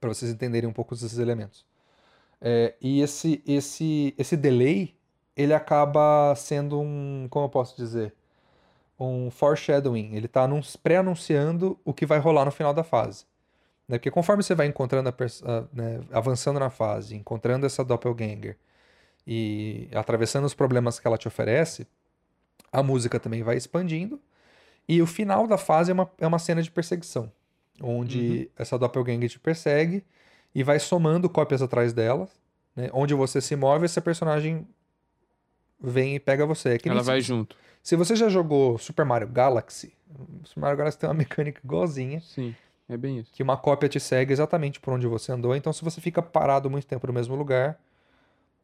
para 0.00 0.08
vocês 0.08 0.30
entenderem 0.30 0.68
um 0.68 0.72
pouco 0.72 0.94
desses 0.94 1.18
elementos. 1.18 1.64
É, 2.40 2.74
e 2.80 3.00
esse, 3.02 3.42
esse, 3.46 4.14
esse 4.16 4.36
delay, 4.36 4.94
ele 5.36 5.52
acaba 5.54 6.34
sendo 6.36 6.80
um. 6.80 7.26
Como 7.30 7.46
eu 7.46 7.50
posso 7.50 7.76
dizer? 7.76 8.14
Um 8.98 9.30
foreshadowing. 9.30 10.14
Ele 10.14 10.26
está 10.26 10.48
pré-anunciando 10.82 11.78
o 11.84 11.92
que 11.92 12.06
vai 12.06 12.18
rolar 12.18 12.44
no 12.44 12.50
final 12.50 12.72
da 12.74 12.84
fase. 12.84 13.24
Né? 13.88 13.98
Porque 13.98 14.10
conforme 14.10 14.42
você 14.42 14.54
vai 14.54 14.66
encontrando, 14.66 15.08
a, 15.08 15.12
a, 15.12 15.64
né, 15.72 16.00
avançando 16.12 16.60
na 16.60 16.70
fase, 16.70 17.16
encontrando 17.16 17.66
essa 17.66 17.84
doppelganger 17.84 18.56
e 19.26 19.88
atravessando 19.92 20.44
os 20.44 20.54
problemas 20.54 21.00
que 21.00 21.06
ela 21.06 21.18
te 21.18 21.28
oferece, 21.28 21.86
a 22.72 22.82
música 22.82 23.18
também 23.18 23.42
vai 23.42 23.56
expandindo. 23.56 24.20
E 24.92 25.00
o 25.00 25.06
final 25.06 25.46
da 25.46 25.56
fase 25.56 25.92
é 25.92 25.94
uma, 25.94 26.10
é 26.18 26.26
uma 26.26 26.40
cena 26.40 26.60
de 26.60 26.68
perseguição, 26.68 27.30
onde 27.80 28.18
uhum. 28.18 28.46
essa 28.58 28.76
doppelganger 28.76 29.28
te 29.30 29.38
persegue 29.38 30.04
e 30.52 30.64
vai 30.64 30.80
somando 30.80 31.30
cópias 31.30 31.62
atrás 31.62 31.92
dela, 31.92 32.28
né? 32.74 32.90
onde 32.92 33.14
você 33.14 33.40
se 33.40 33.54
move, 33.54 33.86
esse 33.86 34.00
personagem 34.00 34.66
vem 35.80 36.16
e 36.16 36.18
pega 36.18 36.44
você. 36.44 36.70
É 36.70 36.88
Ela 36.88 37.04
se- 37.04 37.06
vai 37.06 37.20
junto. 37.20 37.54
Se 37.80 37.94
você 37.94 38.16
já 38.16 38.28
jogou 38.28 38.78
Super 38.78 39.04
Mario 39.04 39.28
Galaxy, 39.28 39.94
o 40.42 40.44
Super 40.44 40.60
Mario 40.60 40.78
Galaxy 40.78 40.98
tem 40.98 41.08
uma 41.08 41.14
mecânica 41.22 41.60
igualzinha, 41.64 42.20
Sim, 42.20 42.52
é 42.88 42.96
bem 42.96 43.20
isso. 43.20 43.30
que 43.32 43.44
uma 43.44 43.56
cópia 43.56 43.88
te 43.88 44.00
segue 44.00 44.32
exatamente 44.32 44.80
por 44.80 44.92
onde 44.92 45.06
você 45.06 45.30
andou. 45.30 45.54
Então, 45.54 45.72
se 45.72 45.84
você 45.84 46.00
fica 46.00 46.20
parado 46.20 46.68
muito 46.68 46.88
tempo 46.88 47.06
no 47.06 47.12
mesmo 47.12 47.36
lugar, 47.36 47.78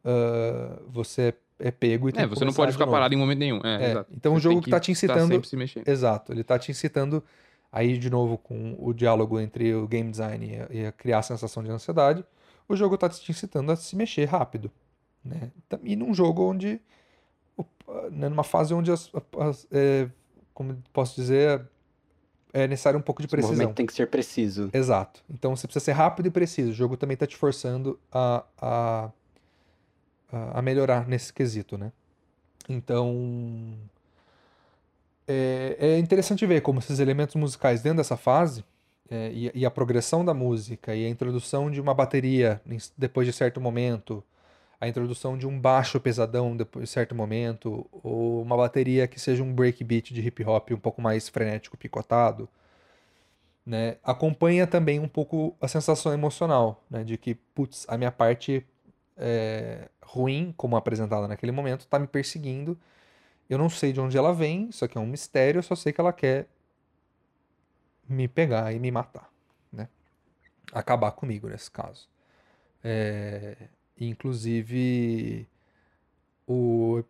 ah, 0.03 0.77
você 0.89 1.21
é 1.29 1.33
pego 1.71 2.07
e 2.09 2.11
tem 2.11 2.23
É, 2.23 2.27
que 2.27 2.35
você 2.35 2.45
não 2.45 2.53
pode 2.53 2.71
de 2.71 2.77
ficar 2.77 2.89
parado 2.89 3.13
em 3.13 3.17
momento 3.17 3.39
nenhum. 3.39 3.59
É, 3.63 3.85
É, 3.87 3.91
exato. 3.91 4.13
então 4.15 4.33
o 4.33 4.35
Você 4.39 4.43
jogo 4.43 4.55
tem 4.55 4.63
que 4.65 4.69
tá 4.69 4.79
te 4.79 4.91
incitando- 4.91 5.27
sempre 5.33 5.47
se 5.49 5.55
mexendo. 5.57 5.87
Exato, 5.87 6.31
ele 6.31 6.43
tá 6.43 6.57
te 6.59 6.71
incitando 6.71 7.23
aí 7.71 7.97
de 7.97 8.09
novo 8.09 8.37
com 8.37 8.75
o 8.79 8.93
diálogo 8.93 9.39
entre 9.39 9.73
o 9.73 9.87
game 9.87 10.09
design 10.11 10.45
e 10.45 10.55
a, 10.55 10.67
e 10.83 10.85
a 10.87 10.91
criar 10.91 11.19
a 11.19 11.23
sensação 11.23 11.63
de 11.63 11.69
ansiedade. 11.71 12.23
O 12.69 12.75
jogo 12.75 12.97
tá 12.97 13.07
te 13.09 13.29
incitando 13.31 13.71
a 13.71 13.75
se 13.75 13.95
mexer 13.95 14.25
rápido, 14.25 14.69
né? 15.23 15.51
E 15.83 15.95
num 15.95 16.13
jogo 16.13 16.43
onde, 16.49 16.79
o- 17.57 17.65
né, 18.11 18.29
numa 18.29 18.43
fase 18.43 18.73
onde 18.73 18.91
as, 18.91 19.09
as- 19.39 19.67
é, 19.71 20.09
como 20.53 20.77
posso 20.93 21.15
dizer, 21.15 21.61
é 22.53 22.67
necessário 22.67 22.97
um 22.99 23.01
pouco 23.01 23.21
de 23.21 23.27
O 23.27 23.29
precisão. 23.29 23.55
movimento 23.55 23.75
tem 23.75 23.85
que 23.85 23.93
ser 23.93 24.07
preciso. 24.07 24.69
Exato. 24.73 25.21
Então 25.29 25.55
você 25.55 25.67
precisa 25.67 25.83
ser 25.83 25.91
rápido 25.93 26.27
e 26.27 26.31
preciso. 26.31 26.71
O 26.71 26.73
jogo 26.73 26.97
também 26.97 27.15
tá 27.17 27.25
te 27.27 27.35
forçando 27.35 27.99
a, 28.11 28.43
a, 28.59 29.11
a 30.31 30.61
melhorar 30.61 31.07
nesse 31.07 31.33
quesito, 31.33 31.77
né? 31.77 31.91
Então. 32.69 33.73
É, 35.27 35.75
é 35.79 35.97
interessante 35.99 36.45
ver 36.45 36.61
como 36.61 36.79
esses 36.79 36.99
elementos 36.99 37.35
musicais 37.35 37.81
dentro 37.81 37.97
dessa 37.97 38.15
fase, 38.15 38.63
é, 39.09 39.31
e, 39.33 39.51
e 39.53 39.65
a 39.65 39.71
progressão 39.71 40.23
da 40.23 40.33
música, 40.33 40.95
e 40.95 41.05
a 41.05 41.09
introdução 41.09 41.69
de 41.69 41.81
uma 41.81 41.93
bateria 41.93 42.61
depois 42.97 43.27
de 43.27 43.33
certo 43.33 43.59
momento, 43.59 44.23
a 44.79 44.87
introdução 44.87 45.37
de 45.37 45.47
um 45.47 45.59
baixo 45.59 45.99
pesadão 45.99 46.55
depois 46.55 46.85
de 46.85 46.91
certo 46.91 47.13
momento, 47.15 47.85
ou 47.91 48.41
uma 48.41 48.55
bateria 48.55 49.07
que 49.07 49.19
seja 49.19 49.43
um 49.43 49.53
breakbeat 49.53 50.13
de 50.13 50.21
hip 50.21 50.43
hop 50.45 50.71
um 50.71 50.79
pouco 50.79 51.01
mais 51.01 51.27
frenético, 51.27 51.77
picotado 51.77 52.47
né, 53.67 53.97
acompanha 54.01 54.65
também 54.65 54.97
um 54.97 55.09
pouco 55.09 55.53
a 55.59 55.67
sensação 55.67 56.13
emocional, 56.13 56.81
né, 56.89 57.03
de 57.03 57.17
que, 57.17 57.35
putz, 57.35 57.85
a 57.89 57.97
minha 57.97 58.11
parte 58.11 58.65
é, 59.17 59.89
ruim, 60.01 60.53
como 60.55 60.75
apresentada 60.75 61.27
naquele 61.27 61.51
momento, 61.51 61.87
tá 61.87 61.99
me 61.99 62.07
perseguindo. 62.07 62.77
Eu 63.49 63.57
não 63.57 63.69
sei 63.69 63.93
de 63.93 63.99
onde 63.99 64.17
ela 64.17 64.33
vem, 64.33 64.69
isso 64.69 64.83
aqui 64.85 64.97
é 64.97 65.01
um 65.01 65.07
mistério, 65.07 65.59
eu 65.59 65.63
só 65.63 65.75
sei 65.75 65.93
que 65.93 66.01
ela 66.01 66.13
quer 66.13 66.47
me 68.07 68.27
pegar 68.27 68.73
e 68.73 68.79
me 68.79 68.91
matar, 68.91 69.29
né? 69.71 69.87
Acabar 70.71 71.11
comigo 71.11 71.47
nesse 71.47 71.69
caso. 71.69 72.07
É, 72.83 73.55
inclusive, 73.99 75.47
o, 76.45 77.03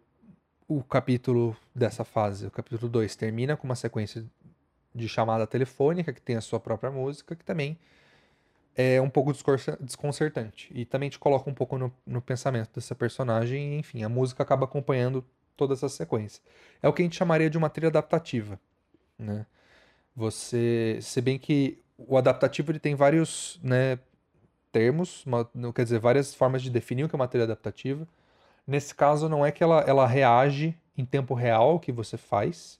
o 0.67 0.83
capítulo 0.83 1.55
dessa 1.73 2.03
fase, 2.03 2.47
o 2.47 2.51
capítulo 2.51 2.89
2, 2.89 3.15
termina 3.15 3.57
com 3.57 3.65
uma 3.65 3.75
sequência 3.75 4.25
de 4.93 5.07
chamada 5.07 5.45
telefônica, 5.45 6.11
que 6.13 6.21
tem 6.21 6.35
a 6.35 6.41
sua 6.41 6.59
própria 6.59 6.91
música, 6.91 7.35
que 7.35 7.43
também 7.43 7.77
é 8.77 9.01
um 9.01 9.09
pouco 9.09 9.33
desconcertante. 9.81 10.69
E 10.73 10.85
também 10.85 11.09
te 11.09 11.17
coloca 11.17 11.49
um 11.49 11.53
pouco 11.53 11.77
no, 11.79 11.91
no 12.05 12.21
pensamento 12.21 12.69
dessa 12.75 12.93
personagem, 12.93 13.73
e, 13.73 13.79
enfim, 13.79 14.03
a 14.03 14.09
música 14.09 14.43
acaba 14.43 14.65
acompanhando 14.65 15.25
toda 15.57 15.73
essa 15.73 15.89
sequência. 15.89 16.41
É 16.81 16.87
o 16.87 16.93
que 16.93 17.01
a 17.01 17.05
gente 17.05 17.15
chamaria 17.17 17.49
de 17.49 17.57
uma 17.57 17.69
trilha 17.69 17.89
adaptativa, 17.89 18.59
né? 19.17 19.47
Você, 20.15 20.99
se 21.01 21.21
bem 21.21 21.37
que 21.39 21.79
o 21.97 22.17
adaptativo 22.17 22.71
ele 22.71 22.79
tem 22.79 22.95
vários, 22.95 23.59
né, 23.63 23.99
termos, 24.71 25.25
uma- 25.25 25.49
quer 25.73 25.83
dizer, 25.83 25.99
várias 25.99 26.35
formas 26.35 26.61
de 26.61 26.69
definir 26.69 27.03
o 27.03 27.09
que 27.09 27.15
é 27.15 27.17
uma 27.19 27.27
trilha 27.27 27.45
adaptativa. 27.45 28.07
Nesse 28.65 28.93
caso, 28.93 29.27
não 29.27 29.45
é 29.45 29.51
que 29.51 29.63
ela, 29.63 29.81
ela 29.81 30.05
reage 30.05 30.75
em 30.97 31.05
tempo 31.05 31.33
real 31.33 31.69
ao 31.71 31.79
que 31.79 31.91
você 31.91 32.17
faz, 32.17 32.79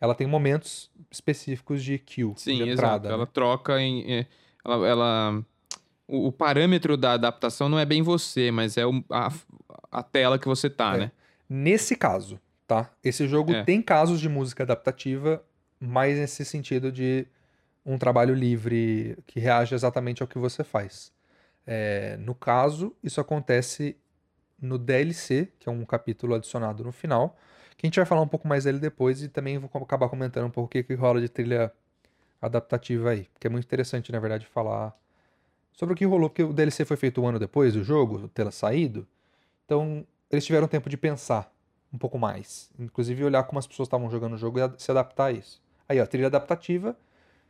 ela 0.00 0.14
tem 0.14 0.26
momentos 0.26 0.90
específicos 1.10 1.82
de 1.82 1.98
cue, 1.98 2.32
Sim, 2.36 2.56
de 2.58 2.70
exato. 2.70 2.72
entrada. 2.72 3.08
Ela 3.08 3.18
né? 3.24 3.30
troca 3.32 3.80
em. 3.80 4.12
é, 4.12 4.26
ela. 4.66 4.86
ela- 4.88 5.44
o, 6.08 6.28
o 6.28 6.32
parâmetro 6.32 6.96
da 6.96 7.12
adaptação 7.14 7.68
não 7.68 7.78
é 7.78 7.84
bem 7.84 8.00
você, 8.02 8.50
mas 8.50 8.76
é 8.76 8.86
o- 8.86 9.04
a, 9.10 9.32
a 9.90 10.02
tela 10.02 10.38
que 10.38 10.46
você 10.46 10.70
tá, 10.70 10.94
É. 10.94 10.98
né? 10.98 11.12
Nesse 11.48 11.96
caso, 11.96 12.40
tá? 12.66 12.90
Esse 13.02 13.26
jogo 13.26 13.52
É. 13.52 13.64
tem 13.64 13.80
casos 13.82 14.20
de 14.20 14.28
música 14.28 14.62
adaptativa, 14.62 15.42
mas 15.80 16.16
nesse 16.18 16.44
sentido 16.44 16.90
de 16.92 17.26
um 17.84 17.98
trabalho 17.98 18.34
livre 18.34 19.16
que 19.26 19.38
reage 19.40 19.74
exatamente 19.74 20.22
ao 20.22 20.28
que 20.28 20.38
você 20.38 20.62
faz. 20.64 21.12
É, 21.66 22.16
no 22.18 22.34
caso, 22.34 22.94
isso 23.02 23.20
acontece 23.20 23.96
no 24.60 24.78
DLC, 24.78 25.52
que 25.58 25.68
é 25.68 25.72
um 25.72 25.84
capítulo 25.84 26.34
adicionado 26.34 26.82
no 26.84 26.92
final, 26.92 27.36
que 27.76 27.84
a 27.84 27.88
gente 27.88 27.96
vai 27.96 28.06
falar 28.06 28.22
um 28.22 28.28
pouco 28.28 28.46
mais 28.48 28.64
dele 28.64 28.78
depois 28.78 29.22
e 29.22 29.28
também 29.28 29.58
vou 29.58 29.68
acabar 29.82 30.08
comentando 30.08 30.46
um 30.46 30.50
pouco 30.50 30.66
o 30.66 30.70
que, 30.70 30.82
que 30.82 30.94
rola 30.94 31.20
de 31.20 31.28
trilha 31.28 31.72
adaptativa 32.46 33.10
aí, 33.10 33.28
porque 33.32 33.46
é 33.46 33.50
muito 33.50 33.64
interessante, 33.64 34.10
na 34.12 34.18
verdade, 34.18 34.46
falar 34.46 34.96
sobre 35.72 35.92
o 35.94 35.96
que 35.96 36.04
rolou, 36.04 36.30
porque 36.30 36.42
o 36.42 36.52
DLC 36.52 36.84
foi 36.84 36.96
feito 36.96 37.20
um 37.20 37.26
ano 37.28 37.38
depois 37.38 37.74
do 37.74 37.84
jogo 37.84 38.28
ter 38.28 38.50
saído, 38.52 39.06
então 39.64 40.06
eles 40.30 40.44
tiveram 40.44 40.66
tempo 40.66 40.88
de 40.88 40.96
pensar 40.96 41.52
um 41.92 41.98
pouco 41.98 42.18
mais, 42.18 42.70
inclusive 42.78 43.22
olhar 43.24 43.42
como 43.44 43.58
as 43.58 43.66
pessoas 43.66 43.86
estavam 43.86 44.10
jogando 44.10 44.34
o 44.34 44.38
jogo 44.38 44.58
e 44.58 44.70
se 44.78 44.90
adaptar 44.90 45.26
a 45.26 45.32
isso. 45.32 45.62
Aí, 45.88 46.00
ó, 46.00 46.06
trilha 46.06 46.26
adaptativa 46.26 46.96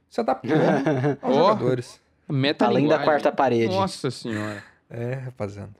se 0.09 0.21
adaptou 0.21 0.51
aos 1.23 1.37
Ó. 1.37 1.49
jogadores. 1.51 2.01
Metalinguagem. 2.29 2.87
Além 2.87 2.99
da 2.99 3.05
quarta 3.05 3.33
parede. 3.33 3.75
Nossa 3.75 4.11
senhora. 4.11 4.63
É, 4.91 5.15
rapaziada. 5.15 5.75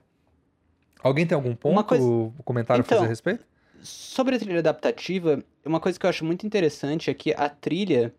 Alguém 1.01 1.25
tem 1.25 1.35
algum 1.35 1.53
ponto, 1.55 1.71
Uma 1.73 1.83
coisa- 1.83 2.05
comentário 2.43 2.81
a 2.81 2.83
fazer 2.83 2.95
a 2.95 3.01
Então, 3.03 3.09
respeito? 3.09 3.45
Sobre 3.81 4.35
a 4.35 4.39
trilha 4.39 4.59
adaptativa, 4.59 5.41
uma 5.63 5.79
coisa 5.79 5.99
que 5.99 6.05
eu 6.05 6.09
acho 6.09 6.25
muito 6.25 6.45
interessante 6.47 7.09
é 7.09 7.13
que 7.13 7.33
a 7.37 7.47
trilha, 7.47 8.13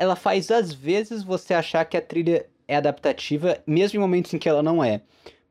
ela 0.00 0.16
faz 0.16 0.50
às 0.50 0.72
vezes 0.72 1.22
você 1.22 1.52
achar 1.52 1.84
que 1.84 1.94
a 1.94 2.00
trilha 2.00 2.46
é 2.66 2.76
adaptativa, 2.76 3.58
mesmo 3.66 3.98
em 3.98 4.00
momentos 4.00 4.32
em 4.32 4.38
que 4.38 4.48
ela 4.48 4.62
não 4.62 4.82
é. 4.82 5.02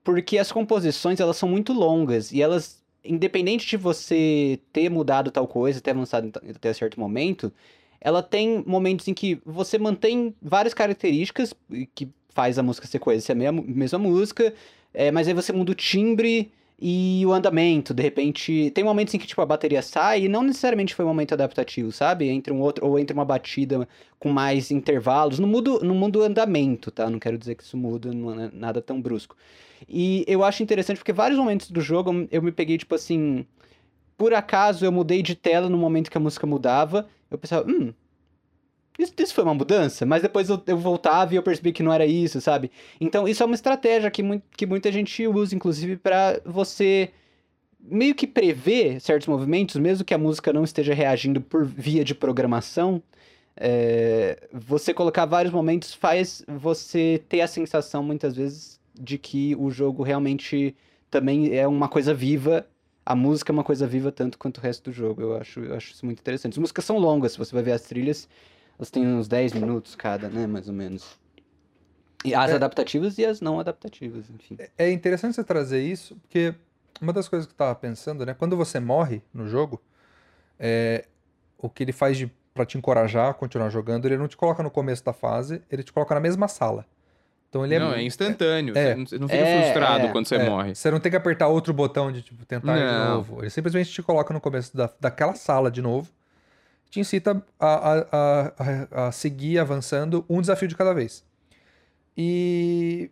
Porque 0.04 0.40
as 0.40 0.52
composições, 0.52 1.20
elas 1.20 1.38
são 1.38 1.48
muito 1.48 1.72
longas 1.72 2.32
e 2.32 2.42
elas, 2.42 2.84
independente 3.06 3.68
de 3.68 3.78
você 3.78 4.60
ter 4.74 4.90
mudado 4.90 5.30
tal 5.30 5.48
coisa, 5.48 5.80
ter 5.80 5.92
avançado 5.92 6.32
até 6.50 6.74
certo 6.74 7.00
momento, 7.00 7.54
ela 8.02 8.24
tem 8.24 8.64
momentos 8.66 9.08
em 9.08 9.14
que 9.14 9.40
você 9.46 9.78
mantém 9.78 10.34
várias 10.42 10.74
características 10.74 11.54
que 11.94 12.10
faz 12.30 12.58
a 12.58 12.64
música 12.64 12.88
ser 12.88 12.98
coesa, 12.98 13.24
ser 13.24 13.34
a 13.34 13.36
mesma, 13.36 13.62
mesma 13.62 14.00
música, 14.00 14.52
é, 14.92 15.12
mas 15.12 15.28
aí 15.28 15.34
você 15.36 15.54
muda 15.54 15.74
o 15.74 15.76
timbre 15.76 16.52
e 16.82 17.26
o 17.26 17.34
andamento, 17.34 17.94
de 17.94 18.02
repente, 18.02 18.72
tem 18.72 18.84
momentos 18.84 19.14
em 19.14 19.18
que 19.18 19.28
tipo 19.28 19.42
a 19.42 19.46
bateria 19.46 19.82
sai 19.82 20.24
e 20.24 20.30
não 20.30 20.42
necessariamente 20.44 20.96
foi 20.96 21.04
um 21.04 21.10
momento 21.10 21.34
adaptativo, 21.34 21.92
sabe? 21.92 22.30
Entre 22.30 22.54
um 22.54 22.62
outro 22.62 22.86
ou 22.88 22.98
entre 22.98 23.14
uma 23.14 23.26
batida 23.26 23.88
com 24.18 24.30
mais 24.30 24.72
intervalos, 24.72 25.40
não 25.40 25.48
muda, 25.48 25.80
não 25.80 25.94
muda 25.94 26.20
o 26.20 26.22
andamento, 26.24 26.90
tá? 26.90 27.10
Não 27.10 27.20
quero 27.20 27.38
dizer 27.38 27.56
que 27.56 27.64
isso 27.64 27.76
muda, 27.76 28.14
não 28.14 28.40
é 28.40 28.50
nada 28.54 28.82
tão 28.82 29.02
brusco. 29.02 29.36
E 29.88 30.24
eu 30.28 30.44
acho 30.44 30.64
interessante 30.64 30.98
porque 30.98 31.14
vários 31.14 31.38
momentos 31.38 31.70
do 31.70 31.82
jogo 31.82 32.28
eu 32.32 32.42
me 32.42 32.52
peguei 32.52 32.78
tipo 32.78 32.96
assim, 32.96 33.46
por 34.18 34.34
acaso 34.34 34.86
eu 34.86 34.92
mudei 34.92 35.22
de 35.22 35.36
tela 35.36 35.70
no 35.70 35.78
momento 35.78 36.10
que 36.10 36.18
a 36.18 36.22
música 36.22 36.48
mudava, 36.48 37.08
eu 37.30 37.38
pensava, 37.38 37.70
hum, 37.70 37.94
isso, 39.00 39.14
isso 39.18 39.34
foi 39.34 39.44
uma 39.44 39.54
mudança? 39.54 40.06
Mas 40.06 40.22
depois 40.22 40.50
eu, 40.50 40.62
eu 40.68 40.78
voltava 40.78 41.34
e 41.34 41.38
eu 41.38 41.44
percebi 41.44 41.72
que 41.72 41.82
não 41.82 41.94
era 41.94 42.06
isso, 42.06 42.42
sabe? 42.42 42.70
Então, 43.00 43.28
isso 43.28 43.42
é 43.42 43.46
uma 43.46 43.56
estratégia 43.56 44.12
que, 44.12 44.22
que 44.58 44.66
muita 44.66 44.92
gente 44.92 45.26
usa, 45.28 45.56
inclusive, 45.56 45.98
pra 45.98 46.40
você 46.46 47.12
meio 47.80 48.14
que 48.14 48.28
prever 48.28 49.00
certos 49.00 49.28
movimentos, 49.28 49.76
mesmo 49.78 50.04
que 50.06 50.14
a 50.14 50.18
música 50.18 50.52
não 50.52 50.64
esteja 50.64 50.94
reagindo 50.94 51.42
por 51.42 51.66
via 51.66 52.04
de 52.04 52.14
programação. 52.14 53.02
é, 53.58 54.48
você 54.54 54.94
colocar 54.94 55.26
vários 55.26 55.54
momentos 55.54 55.94
faz 55.94 56.44
você 56.48 57.22
ter 57.30 57.42
a 57.42 57.48
sensação, 57.48 58.04
muitas 58.04 58.36
vezes, 58.36 58.80
de 59.00 59.18
que 59.18 59.56
o 59.58 59.70
jogo 59.70 60.04
realmente 60.04 60.76
também 61.10 61.56
é 61.56 61.68
uma 61.68 61.88
coisa 61.90 62.14
viva. 62.14 62.66
A 63.06 63.16
música 63.16 63.52
é 63.52 63.54
uma 63.54 63.64
coisa 63.64 63.88
viva 63.88 64.12
tanto 64.12 64.38
quanto 64.38 64.60
o 64.60 64.62
resto 64.62 64.90
do 64.90 64.94
jogo. 64.94 65.22
Eu 65.22 65.36
acho, 65.38 65.60
eu 65.62 65.76
acho 65.76 65.94
isso 65.94 66.06
muito 66.06 66.20
interessante. 66.20 66.54
As 66.54 66.58
músicas 66.60 66.86
são 66.86 66.98
longas, 66.98 67.34
se 67.34 67.38
você 67.38 67.54
vai 67.54 67.64
ver 67.64 67.72
as 67.74 67.82
trilhas, 67.84 68.28
elas 68.80 68.90
têm 68.90 69.06
uns 69.06 69.28
10 69.28 69.52
minutos 69.54 69.94
cada, 69.94 70.30
né? 70.30 70.48
Mais 70.48 70.68
ou 70.70 70.74
menos. 70.74 71.20
E 72.24 72.34
as 72.34 72.52
É. 72.52 72.56
adaptativas 72.56 73.18
e 73.18 73.26
as 73.26 73.42
não 73.42 73.60
adaptativas, 73.60 74.30
enfim. 74.30 74.58
É 74.78 74.90
interessante 74.90 75.36
você 75.36 75.44
trazer 75.44 75.82
isso, 75.82 76.16
porque 76.18 76.56
uma 77.02 77.14
das 77.14 77.28
coisas 77.28 77.46
que 77.46 77.54
eu 77.54 77.58
tava 77.58 77.76
pensando, 77.76 78.26
né? 78.26 78.34
Quando 78.34 78.58
você 78.58 78.80
morre 78.80 79.22
no 79.34 79.48
jogo, 79.48 79.82
é, 80.58 81.06
o 81.58 81.70
que 81.70 81.84
ele 81.84 81.92
faz 81.94 82.18
de, 82.18 82.32
pra 82.54 82.66
te 82.66 82.78
encorajar 82.78 83.30
a 83.30 83.34
continuar 83.34 83.70
jogando, 83.70 84.06
ele 84.06 84.18
não 84.18 84.28
te 84.28 84.36
coloca 84.38 84.64
no 84.64 84.72
começo 84.72 85.04
da 85.04 85.14
fase, 85.14 85.62
ele 85.70 85.84
te 85.84 85.92
coloca 85.94 86.14
na 86.16 86.22
mesma 86.22 86.48
sala. 86.48 86.86
Então 87.50 87.66
ele 87.66 87.76
é. 87.76 87.80
não, 87.80 87.94
é 87.94 88.04
instantâneo. 88.04 88.78
é. 88.78 88.96
Você 88.96 89.18
não- 89.18 89.28
fica 89.28 89.44
É, 89.44 89.62
frustrado 89.62 90.06
é, 90.08 90.12
quando 90.12 90.28
você 90.28 90.36
é, 90.36 90.46
morre. 90.50 90.76
Você 90.76 90.92
não 90.92 91.00
tem 91.00 91.10
que 91.10 91.16
apertar 91.18 91.48
outro 91.48 91.74
botão 91.74 92.12
de 92.12 92.22
tipo, 92.22 92.46
tentar 92.46 92.78
de 92.78 92.84
Não. 92.84 93.16
novo. 93.16 93.42
Ele 93.42 93.50
simplesmente 93.50 93.92
te 93.92 94.04
coloca 94.04 94.34
no 94.34 94.40
começo 94.42 94.76
da, 94.76 94.90
daquela 95.00 95.34
sala 95.36 95.72
de 95.72 95.82
novo, 95.82 96.12
te 96.90 97.00
incita 97.00 97.42
a, 97.60 97.68
a, 97.68 98.04
a, 98.12 99.08
a- 99.08 99.12
seguir 99.12 99.60
avançando 99.60 100.26
um 100.30 100.42
desafio 100.42 100.68
de 100.68 100.76
cada 100.76 100.94
vez. 100.94 101.24
E 102.18 103.10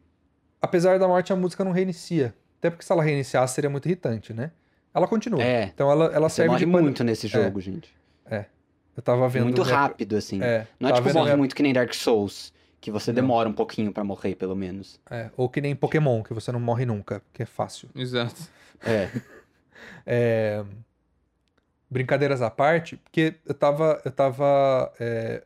apesar 0.61 0.99
da 0.99 1.07
morte, 1.07 1.31
a 1.31 1.35
música 1.35 1.63
não 1.63 1.71
reinicia. 1.71 2.33
Até 2.59 2.69
porque 2.69 2.83
se 2.85 2.91
ela 2.91 3.03
reiniciasse 3.03 3.53
seria 3.55 3.69
muito 3.69 3.85
irritante, 3.87 4.33
né? 4.33 4.51
ela 4.93 5.07
continua. 5.07 5.43
É. 5.43 5.65
Então 5.65 5.91
ela, 5.91 6.05
ela 6.05 6.27
Você 6.27 6.37
serve 6.37 6.49
morre 6.49 6.65
de 6.65 6.71
pano- 6.71 6.83
muito 6.83 7.03
nesse 7.03 7.27
jogo, 7.27 7.61
gente. 7.61 7.95
Eu 8.95 9.03
tava 9.03 9.29
vendo. 9.29 9.43
Muito 9.43 9.61
minha- 9.63 9.75
rápido, 9.77 10.15
assim. 10.17 10.41
É, 10.41 10.65
Não 10.79 10.89
é 10.89 10.93
tipo 10.93 11.09
morre 11.13 11.25
minha- 11.25 11.37
muito 11.37 11.55
que 11.55 11.61
nem 11.61 11.71
Dark 11.71 11.93
Souls, 11.93 12.51
que 12.81 12.89
você 12.89 13.11
Não. 13.11 13.15
demora 13.17 13.47
um 13.47 13.53
pouquinho 13.53 13.93
pra 13.93 14.03
morrer, 14.03 14.33
pelo 14.33 14.55
menos. 14.55 14.99
é, 15.07 15.29
ou 15.37 15.47
que 15.47 15.61
nem 15.61 15.75
Pokémon, 15.75 16.23
que 16.23 16.33
você 16.33 16.51
não 16.51 16.59
morre 16.59 16.83
nunca, 16.83 17.21
que 17.31 17.43
é 17.43 17.45
fácil. 17.45 17.89
Exato. 17.95 18.35
É. 18.83 19.07
É, 20.09 20.63
brincadeiras 21.89 22.41
à 22.41 22.49
parte, 22.49 22.97
porque 22.97 23.35
eu 23.45 23.53
tava, 23.53 24.01
eu 24.03 24.11
tava 24.11 24.91
é, 24.99 25.43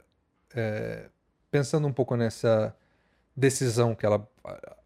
é, 0.55 1.05
pensando 1.49 1.87
um 1.87 1.93
pouco 1.93 2.15
nessa 2.15 2.75
decisão 3.35 3.95
que 3.95 4.05
ela 4.05 4.27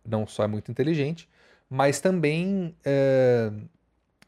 não 0.05 0.27
só 0.27 0.43
é 0.43 0.47
muito 0.47 0.69
inteligente, 0.69 1.29
mas 1.69 1.99
também 1.99 2.75
é, 2.83 3.51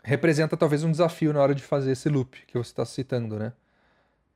representa 0.03 0.55
talvez 0.55 0.83
um 0.83 0.91
desafio 0.91 1.33
na 1.33 1.41
hora 1.41 1.53
de 1.53 1.61
fazer 1.61 1.91
esse 1.91 2.09
loop 2.09 2.45
que 2.47 2.57
você 2.57 2.71
está 2.71 2.85
citando, 2.85 3.37
né? 3.37 3.53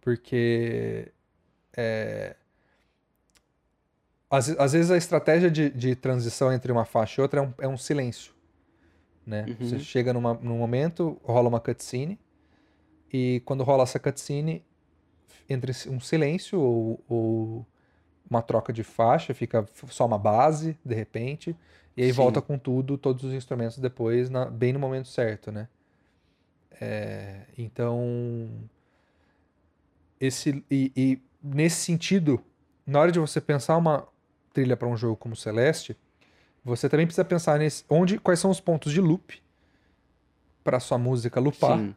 Porque 0.02 1.12
é, 1.76 2.36
às, 4.30 4.50
às 4.50 4.74
vezes 4.74 4.92
a 4.92 4.98
estratégia 4.98 5.50
de, 5.50 5.70
de 5.70 5.96
transição 5.96 6.52
entre 6.52 6.72
uma 6.72 6.86
faixa 6.86 7.20
e 7.20 7.24
outra 7.24 7.40
é 7.40 7.44
um, 7.44 7.54
é 7.60 7.68
um 7.68 7.78
silêncio, 7.78 8.34
né? 9.26 9.46
Uhum. 9.48 9.56
Você 9.60 9.80
chega 9.80 10.14
numa, 10.14 10.34
num 10.36 10.58
momento, 10.58 11.20
rola 11.24 11.48
uma 11.48 11.60
cutscene, 11.60 12.20
e 13.12 13.42
quando 13.46 13.64
rola 13.64 13.84
essa 13.84 14.00
cutscene, 14.00 14.64
entre 15.50 15.72
um 15.90 16.00
silêncio 16.00 16.60
ou, 16.60 17.04
ou 17.10 17.66
uma 18.30 18.42
troca 18.42 18.72
de 18.74 18.84
faixa, 18.84 19.34
fica 19.34 19.68
só 19.90 20.06
uma 20.06 20.18
base, 20.18 20.78
de 20.86 20.96
repente, 20.96 21.56
e 21.98 22.04
aí 22.04 22.12
Sim. 22.12 22.18
volta 22.18 22.42
com 22.42 22.58
tudo, 22.58 22.98
todos 22.98 23.24
os 23.24 23.34
instrumentos 23.34 23.78
depois, 23.80 24.30
na- 24.30 24.46
bem 24.46 24.74
no 24.74 24.80
momento 24.80 25.08
certo, 25.08 25.52
né? 25.52 25.68
É, 26.80 27.46
então, 27.58 28.50
esse 30.20 30.64
e, 30.70 30.92
e 30.96 31.20
nesse 31.44 31.78
sentido, 31.84 32.44
na 32.86 33.00
hora 33.00 33.12
de 33.12 33.20
você 33.20 33.42
pensar 33.42 33.78
uma 33.78 34.08
trilha 34.54 34.78
para 34.78 34.88
um 34.88 34.96
jogo 34.98 35.16
como 35.16 35.36
Celeste, 35.36 35.98
você 36.64 36.88
também 36.90 37.06
precisa 37.06 37.26
pensar 37.26 37.60
nesse, 37.60 37.84
onde, 37.90 38.20
quais 38.20 38.40
são 38.40 38.52
os 38.52 38.60
pontos 38.60 38.92
de 38.94 39.02
loop 39.02 39.42
para 40.64 40.80
sua 40.80 40.98
música 40.98 41.40
loopar, 41.40 41.78
Sim. 41.80 41.96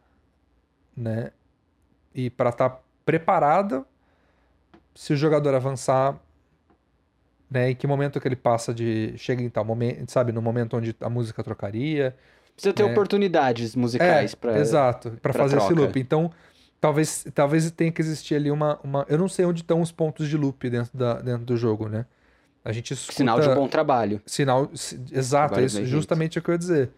Né? 0.97 1.31
E 2.15 2.31
para 2.31 2.51
estar 2.51 2.81
preparada 3.05 3.85
se 4.95 5.13
o 5.13 5.17
jogador 5.17 5.55
avançar, 5.55 6.17
né? 7.51 7.71
Em 7.71 7.75
que 7.77 7.87
momento 7.87 8.21
que 8.21 8.29
ele 8.29 8.37
passa 8.37 8.73
de 8.73 9.15
chega 9.17 9.43
em 9.43 9.51
tal 9.51 9.65
momento, 9.65 10.11
sabe, 10.11 10.33
no 10.33 10.41
momento 10.43 10.77
onde 10.77 10.95
a 11.01 11.09
música 11.11 11.43
trocaria, 11.43 12.15
Precisa 12.55 12.73
ter 12.73 12.85
É. 12.85 12.87
oportunidades 12.87 13.75
musicais 13.75 14.33
pra. 14.33 14.57
Exato, 14.61 15.19
para 15.21 15.33
fazer 15.33 15.57
esse 15.57 15.67
troca. 15.67 15.81
loop. 15.83 15.99
Então, 15.99 16.31
talvez, 16.81 17.27
talvez 17.35 17.69
tenha 17.73 17.91
que 17.91 18.01
existir 18.01 18.37
ali 18.37 18.49
uma, 18.49 18.79
uma. 18.85 19.05
Eu 19.09 19.19
não 19.19 19.29
sei 19.29 19.45
onde 19.45 19.63
estão 19.63 19.81
os 19.81 19.91
pontos 19.91 20.29
de 20.29 20.37
loop 20.37 20.71
dentro, 20.71 20.97
da, 20.97 21.15
dentro 21.21 21.45
do 21.45 21.57
jogo, 21.57 21.89
né? 21.89 22.07
A 22.65 22.71
gente 22.71 22.95
escuta. 22.95 23.17
Sinal 23.17 23.41
de 23.41 23.49
bom 23.53 23.67
trabalho. 23.67 24.23
Sinal. 24.25 24.71
si- 24.73 25.01
Exato, 25.11 25.59
é 25.59 25.65
isso, 25.65 25.85
justamente 25.85 26.39
o 26.39 26.43
que 26.43 26.49
eu 26.49 26.53
ia 26.55 26.59
dizer. 26.59 26.91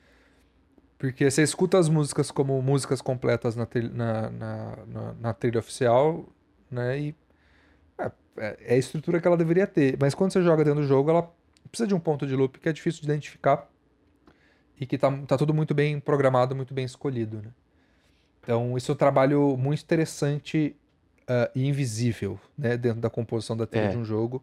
Porque 0.99 1.31
você 1.31 1.43
escuta 1.43 1.79
as 1.79 1.89
músicas 1.89 2.31
como 2.31 2.61
músicas 2.63 3.03
completas 3.03 3.55
na, 3.55 3.67
trilha- 3.67 3.91
na, 3.93 4.31
na, 4.31 4.77
na- 4.87 5.15
na 5.15 5.35
trilha 5.35 5.59
oficial, 5.59 6.27
né? 6.71 6.99
E 6.99 7.15
é, 7.99 8.11
é- 8.39 8.57
é 8.61 8.75
a 8.75 8.79
estrutura 8.79 9.21
que 9.21 9.27
ela 9.27 9.37
deveria 9.37 9.67
ter. 9.67 9.97
Mas 10.01 10.15
quando 10.15 10.33
você 10.33 10.43
joga 10.43 10.65
dentro 10.65 10.81
do 10.81 10.87
jogo, 10.87 11.11
ela 11.11 11.31
precisa 11.71 11.87
de 11.87 11.95
um 11.95 12.01
ponto 12.01 12.27
de 12.27 12.35
loop 12.35 12.59
que 12.59 12.69
é 12.69 12.73
difícil 12.73 13.03
de 13.03 13.07
identificar 13.09 13.71
e 14.81 14.87
que 14.87 14.97
tá, 14.97 15.11
tá 15.27 15.37
tudo 15.37 15.53
muito 15.55 15.75
bem 15.75 16.01
programado, 16.01 16.55
muito 16.57 16.73
bem 16.73 16.85
escolhido, 16.85 17.43
né? 17.43 17.51
Então, 18.43 18.77
isso 18.77 18.91
é 18.93 18.95
um 18.95 18.97
trabalho 18.97 19.57
muito 19.57 19.83
interessante 19.83 20.77
ah, 21.27 21.51
e 21.55 21.67
invisível, 21.67 22.39
né? 22.57 22.77
Dentro 22.77 23.01
da 23.01 23.11
composição 23.11 23.57
da 23.57 23.67
trilha 23.67 23.87
É. 23.87 23.89
de 23.89 23.99
um 23.99 24.05
jogo, 24.05 24.43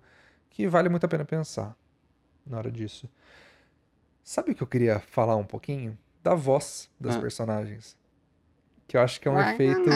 que 0.49 0.67
vale 0.67 0.89
muito 0.89 1.05
a 1.05 1.09
pena 1.09 1.25
pensar 1.25 1.75
na 2.45 2.57
hora 2.57 2.71
disso. 2.71 3.09
Sabe 4.23 4.51
o 4.51 4.55
que 4.55 4.63
eu 4.63 4.67
queria 4.67 4.99
falar 4.99 5.35
um 5.35 5.45
pouquinho? 5.45 5.97
Da 6.23 6.33
voz 6.35 6.89
das 6.99 7.15
Ah. 7.17 7.19
personagens. 7.19 7.97
Que 8.87 8.95
eu 8.97 9.01
acho 9.01 9.19
que 9.19 9.27
é 9.27 9.31
um 9.31 9.39
efeito. 9.39 9.89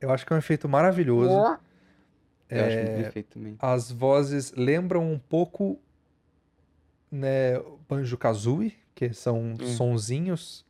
Eu 0.00 0.10
acho 0.10 0.26
que 0.26 0.32
é 0.32 0.36
um 0.36 0.38
efeito 0.38 0.68
maravilhoso. 0.68 1.30
Eu 1.30 2.64
acho 2.64 2.76
É, 2.76 2.82
muito 2.84 3.02
perfeito 3.02 3.28
também. 3.38 3.56
As 3.60 3.90
vozes 3.92 4.52
lembram 4.56 5.10
um 5.10 5.18
pouco, 5.18 5.78
né, 7.10 7.58
Banjo-Kazooie, 7.88 8.74
que 8.94 9.12
são 9.14 9.54
Hum. 9.60 9.66
sonzinhos, 9.76 10.64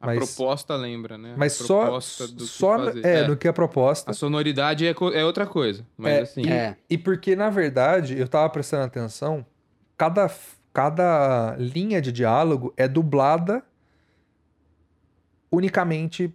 A 0.00 0.06
Mas- 0.06 0.18
proposta 0.34 0.74
lembra, 0.74 1.16
né? 1.16 1.34
A 1.34 1.36
mas 1.36 1.52
só, 1.52 1.82
proposta 1.82 2.26
do 2.26 2.34
que 2.42 2.50
só 2.50 2.76
fazer. 2.76 3.06
é, 3.06 3.18
É, 3.20 3.28
no 3.28 3.36
que 3.36 3.46
é 3.46 3.52
proposta. 3.52 4.10
A 4.10 4.14
sonoridade 4.14 4.84
é, 4.84 4.90
é 4.90 5.24
outra 5.24 5.46
coisa. 5.46 5.86
Mas 5.96 6.12
É, 6.12 6.20
assim. 6.22 6.50
É. 6.50 6.76
E 6.90 6.98
porque, 6.98 7.36
na 7.36 7.48
verdade, 7.50 8.18
eu 8.18 8.26
tava 8.26 8.50
prestando 8.50 8.82
atenção, 8.82 9.46
cada, 9.96 10.28
cada 10.72 11.54
linha 11.58 12.00
de 12.00 12.10
diálogo 12.12 12.72
é 12.76 12.86
dublada 12.88 13.62
unicamente, 15.50 16.32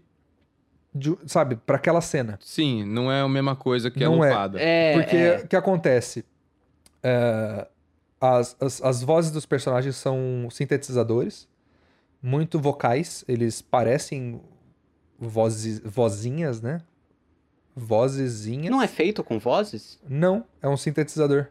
de- 0.94 1.18
sabe, 1.26 1.56
para 1.56 1.78
aquela 1.78 2.02
cena. 2.02 2.38
Sim, 2.42 2.84
não 2.86 3.12
é 3.12 3.22
a 3.22 3.28
mesma 3.28 3.56
coisa 3.56 3.90
que 3.90 4.04
a 4.04 4.10
Não 4.10 4.24
é. 4.24 4.30
lupada. 4.30 4.60
É, 4.62 4.94
Porque 4.94 5.16
é. 5.16 5.38
o 5.44 5.48
que 5.48 5.56
acontece? 5.56 6.24
É, 7.04 7.68
as, 8.20 8.56
as, 8.60 8.82
as 8.82 9.02
vozes 9.04 9.32
dos 9.32 9.46
personagens 9.46 9.96
são 9.96 10.48
sintetizadores, 10.52 11.48
muito 12.22 12.60
vocais, 12.60 13.24
eles 13.28 13.62
parecem 13.62 14.42
vozes, 15.20 15.80
vozinhas, 15.80 16.62
né? 16.62 16.82
Vozezinhas. 17.76 18.72
Não 18.72 18.82
é 18.82 18.88
feito 18.88 19.24
com 19.24 19.38
vozes? 19.38 20.00
Não, 20.08 20.44
é 20.62 20.68
um 20.68 20.76
sintetizador. 20.78 21.48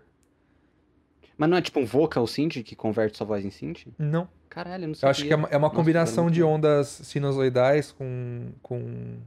Mas 1.37 1.49
não 1.51 1.57
é 1.57 1.63
tipo 1.63 1.81
um 1.81 1.85
vocal 1.87 2.27
synth 2.27 2.63
que 2.65 2.75
converte 2.77 3.17
sua 3.17 3.27
voz 3.27 3.45
em 3.45 3.51
synth? 3.51 3.87
Não. 3.99 4.29
Caralho, 4.49 4.85
eu 4.85 4.89
não 4.89 4.95
sei. 4.95 5.07
Eu 5.07 5.11
acho 5.11 5.25
que 5.27 5.33
é 5.33 5.37
uma, 5.37 5.49
é 5.49 5.57
uma 5.57 5.69
Nossa, 5.69 5.77
combinação 5.77 6.31
de 6.31 6.43
ondas 6.43 6.89
sinusoidais 6.89 7.93
com, 7.93 8.53
com 8.63 9.19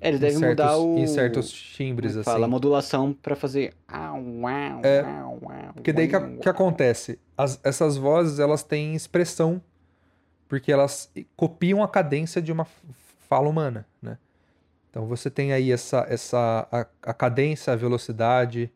É, 0.00 0.08
eles 0.08 0.18
em 0.18 0.22
devem 0.22 0.38
certos, 0.38 0.64
mudar 0.64 0.78
o. 0.78 0.98
em 1.00 1.06
certos 1.06 1.50
é 1.50 1.52
timbres, 1.76 2.12
que 2.14 2.18
assim. 2.20 2.24
fala? 2.24 2.48
Modulação 2.48 3.12
pra 3.14 3.34
fazer. 3.36 3.74
É, 4.82 5.02
Porque 5.74 5.92
daí 5.92 6.08
que, 6.08 6.18
que 6.42 6.48
acontece? 6.48 7.18
As- 7.36 7.60
essas 7.64 7.96
vozes, 7.96 8.38
elas 8.38 8.62
têm 8.62 8.94
expressão, 8.94 9.62
porque 10.48 10.72
elas 10.72 11.12
copiam 11.36 11.82
a 11.82 11.88
cadência 11.88 12.42
de 12.42 12.52
uma 12.52 12.66
fala 13.28 13.48
humana, 13.48 13.86
né? 14.02 14.18
Então 14.90 15.06
você 15.06 15.30
tem 15.30 15.52
aí 15.52 15.72
essa, 15.72 16.06
essa 16.08 16.68
a, 16.72 16.86
a 17.10 17.14
cadência, 17.14 17.72
a 17.72 17.76
velocidade, 17.76 18.72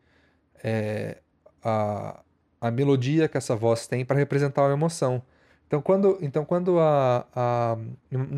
é, 0.63 1.19
a, 1.63 2.19
a 2.59 2.71
melodia 2.71 3.27
que 3.27 3.37
essa 3.37 3.55
voz 3.55 3.87
tem 3.87 4.03
para 4.05 4.17
representar 4.17 4.63
uma 4.63 4.73
emoção. 4.73 5.21
Então 5.67 5.81
quando, 5.81 6.17
então, 6.21 6.43
quando 6.43 6.79
a, 6.79 7.25
a- 7.35 7.77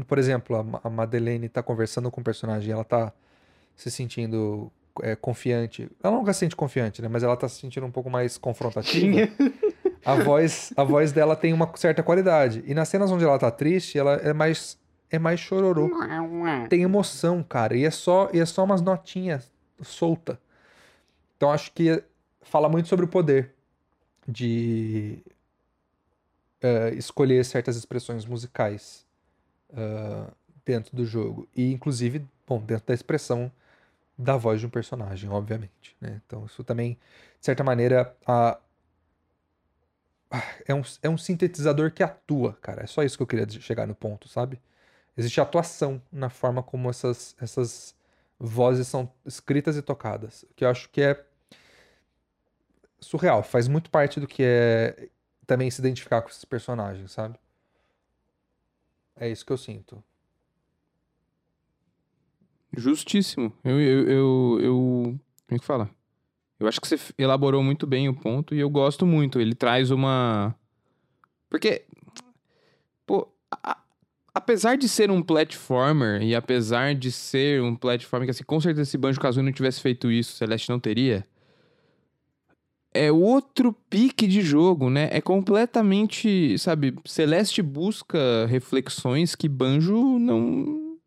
por 0.08 0.18
exemplo, 0.20 0.56
a, 0.56 0.64
Ma- 0.64 0.82
a 0.84 0.90
Madeleine 0.90 1.48
está 1.48 1.64
conversando 1.64 2.12
com 2.12 2.22
o 2.22 2.24
personagem, 2.24 2.72
ela 2.72 2.84
está 2.84 3.12
se 3.76 3.90
sentindo 3.90 4.72
é, 5.02 5.16
confiante. 5.16 5.90
Ela 6.04 6.16
nunca 6.16 6.32
se 6.34 6.40
sente 6.42 6.56
confiante, 6.56 7.02
né? 7.02 7.08
Mas 7.08 7.24
ela 7.24 7.36
tá 7.36 7.50
se 7.50 7.60
sentindo 7.60 7.86
um 7.88 7.92
pouco 7.92 8.10
mais 8.10 8.38
confrontativa. 8.38 9.18
A 10.06 10.16
voz, 10.16 10.74
a 10.76 10.84
voz 10.84 11.14
dela 11.14 11.34
tem 11.34 11.54
uma 11.54 11.72
certa 11.76 12.04
qualidade. 12.04 12.62
E 12.68 12.74
nas 12.74 12.90
cenas 12.90 13.10
onde 13.10 13.24
ela 13.24 13.40
tá 13.40 13.50
triste, 13.50 13.98
ela 13.98 14.16
é 14.16 14.34
mais 14.34 14.78
é 15.10 15.18
mais 15.18 15.40
chororô. 15.40 15.88
Tem 16.68 16.82
emoção, 16.84 17.42
cara, 17.42 17.74
e 17.78 17.86
é 17.86 17.90
só 17.90 18.30
e 18.34 18.40
é 18.42 18.46
só 18.46 18.66
umas 18.66 18.82
notinhas 18.82 19.50
solta. 19.82 20.38
Então 21.38 21.50
acho 21.52 21.72
que 21.72 22.04
fala 22.44 22.70
muito 22.70 22.88
sobre 22.88 23.06
o 23.06 23.08
poder 23.08 23.54
de 24.28 25.20
eh, 26.62 26.94
escolher 26.96 27.44
certas 27.46 27.76
expressões 27.76 28.26
musicais 28.26 29.06
ah, 29.76 30.32
dentro 30.66 30.96
do 30.96 31.06
jogo 31.06 31.48
e 31.56 31.72
inclusive, 31.72 32.26
bom, 32.48 32.60
dentro 32.62 32.88
da 32.88 32.94
expressão 32.94 33.52
da 34.18 34.38
voz 34.38 34.60
de 34.60 34.68
um 34.68 34.70
personagem, 34.70 35.30
obviamente, 35.30 35.96
né? 36.00 36.22
Então 36.26 36.46
isso 36.46 36.64
também, 36.64 36.94
de 37.40 37.46
certa 37.46 37.64
maneira, 37.64 38.16
a, 38.26 38.60
ah, 40.32 40.44
é 40.68 40.74
um, 40.74 40.82
é 41.04 41.10
um 41.10 41.18
sintetizador 41.18 41.92
que 41.92 42.04
atua, 42.04 42.54
cara. 42.62 42.84
É 42.84 42.88
só 42.88 43.04
isso 43.04 43.18
que 43.18 43.24
eu 43.24 43.28
queria 43.28 43.48
chegar 43.62 43.88
no 43.88 43.96
ponto, 43.96 44.28
sabe? 44.28 44.60
Existe 45.18 45.40
atuação 45.42 46.02
na 46.12 46.30
forma 46.30 46.64
como 46.64 46.90
essas, 46.90 47.36
essas 47.40 47.96
vozes 48.40 48.88
são 48.88 49.12
escritas 49.26 49.78
e 49.78 49.82
tocadas. 49.82 50.46
Que 50.56 50.66
eu 50.66 50.70
acho 50.70 50.90
que 50.90 51.02
é 51.02 51.24
surreal. 53.04 53.44
Faz 53.44 53.68
muito 53.68 53.90
parte 53.90 54.20
do 54.20 54.28
que 54.28 54.44
é 54.44 55.10
também 55.46 55.70
se 55.70 55.80
identificar 55.82 56.22
com 56.22 56.30
esses 56.30 56.46
personagens, 56.46 57.12
sabe? 57.12 57.38
É 59.16 59.30
isso 59.30 59.46
que 59.46 59.52
eu 59.54 59.58
sinto. 59.58 60.04
Justíssimo. 62.76 63.54
Eu, 63.64 63.80
eu, 63.80 64.08
eu, 64.10 64.60
eu- 64.62 65.20
Como 65.48 65.58
é 65.58 65.60
que 65.60 65.66
fala? 65.66 65.90
Eu 66.60 66.68
acho 66.68 66.80
que 66.80 66.88
você 66.88 66.98
elaborou 67.18 67.62
muito 67.64 67.86
bem 67.86 68.08
o 68.10 68.14
ponto 68.14 68.56
e 68.56 68.60
eu 68.60 68.70
gosto 68.70 69.06
muito. 69.06 69.40
Ele 69.40 69.54
traz 69.54 69.92
uma. 69.92 70.56
Porque. 71.50 71.86
Pô, 73.06 73.28
apesar 74.34 74.78
de 74.78 74.88
ser 74.88 75.12
um 75.12 75.22
platformer 75.22 76.22
e 76.24 76.34
apesar 76.34 76.96
de 76.96 77.12
ser 77.12 77.62
um 77.62 77.76
platformer 77.76 78.26
que 78.28 78.32
assim, 78.32 78.44
com 78.46 78.60
certeza 78.62 78.90
se 78.90 78.98
Banjo-Kazooie 78.98 79.46
não 79.46 79.52
tivesse 79.52 79.82
feito 79.82 80.10
isso, 80.10 80.38
Celeste 80.38 80.70
não 80.70 80.80
teria. 80.80 81.26
É 82.94 83.12
outro 83.12 83.74
pique 83.90 84.28
de 84.28 84.42
jogo, 84.42 84.90
né? 84.90 85.10
É 85.12 85.20
completamente, 85.20 86.58
sabe, 86.60 86.96
Celeste 87.06 87.62
busca 87.62 88.46
reflexões 88.48 89.36
que 89.36 89.50
Banjo 89.50 90.20
não 90.20 90.98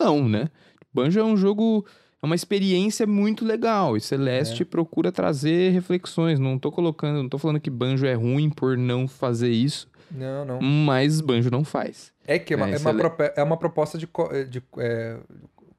não, 0.00 0.28
né? 0.28 0.48
Banjo 0.92 1.20
é 1.20 1.24
um 1.24 1.36
jogo 1.36 1.84
é 2.22 2.26
uma 2.26 2.34
experiência 2.34 3.06
muito 3.06 3.44
legal 3.44 3.96
e 3.96 4.00
Celeste 4.00 4.62
É. 4.62 4.64
procura 4.66 5.12
trazer 5.12 5.70
reflexões. 5.72 6.38
Não 6.38 6.58
tô 6.58 6.72
colocando, 6.72 7.22
não 7.22 7.28
tô 7.28 7.36
falando 7.38 7.60
que 7.60 7.68
Banjo 7.70 8.06
é 8.06 8.14
ruim 8.14 8.48
por 8.48 8.76
não 8.78 9.06
fazer 9.06 9.50
isso, 9.50 9.86
Não, 10.10 10.44
não. 10.44 10.60
mas 10.62 11.20
Banjo 11.20 11.50
não 11.50 11.64
faz. 11.64 12.10
É 12.26 12.38
que 12.38 12.54
é 12.54 12.56
uma, 12.56 12.70
É, 12.70 12.74
é 12.74 12.78
uma, 12.78 12.90
é 13.18 13.34
é 13.36 13.42
uma 13.42 13.56
proposta 13.58 13.98
de, 13.98 14.06
co- 14.06 14.30
de, 14.48 14.62
é, 14.78 15.18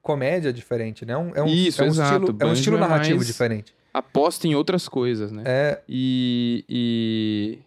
comédia 0.02 0.54
diferente, 0.54 1.04
né? 1.06 1.14
É 1.14 1.18
um, 1.18 1.32
é 1.36 1.42
um, 1.42 1.48
Isso, 1.48 1.82
é 1.82 1.86
um 1.86 1.88
exato. 1.88 2.14
estilo, 2.14 2.30
é 2.30 2.32
um 2.46 2.50
Banjo 2.50 2.60
estilo 2.60 2.78
é 2.78 2.80
narrativo 2.80 3.16
mais- 3.16 3.28
diferente. 3.28 3.74
Aposta 3.98 4.46
em 4.48 4.56
outras 4.56 4.90
coisas, 4.90 5.32
né? 5.32 5.44
É, 5.46 5.82
E, 5.88 6.66
e, 6.68 7.60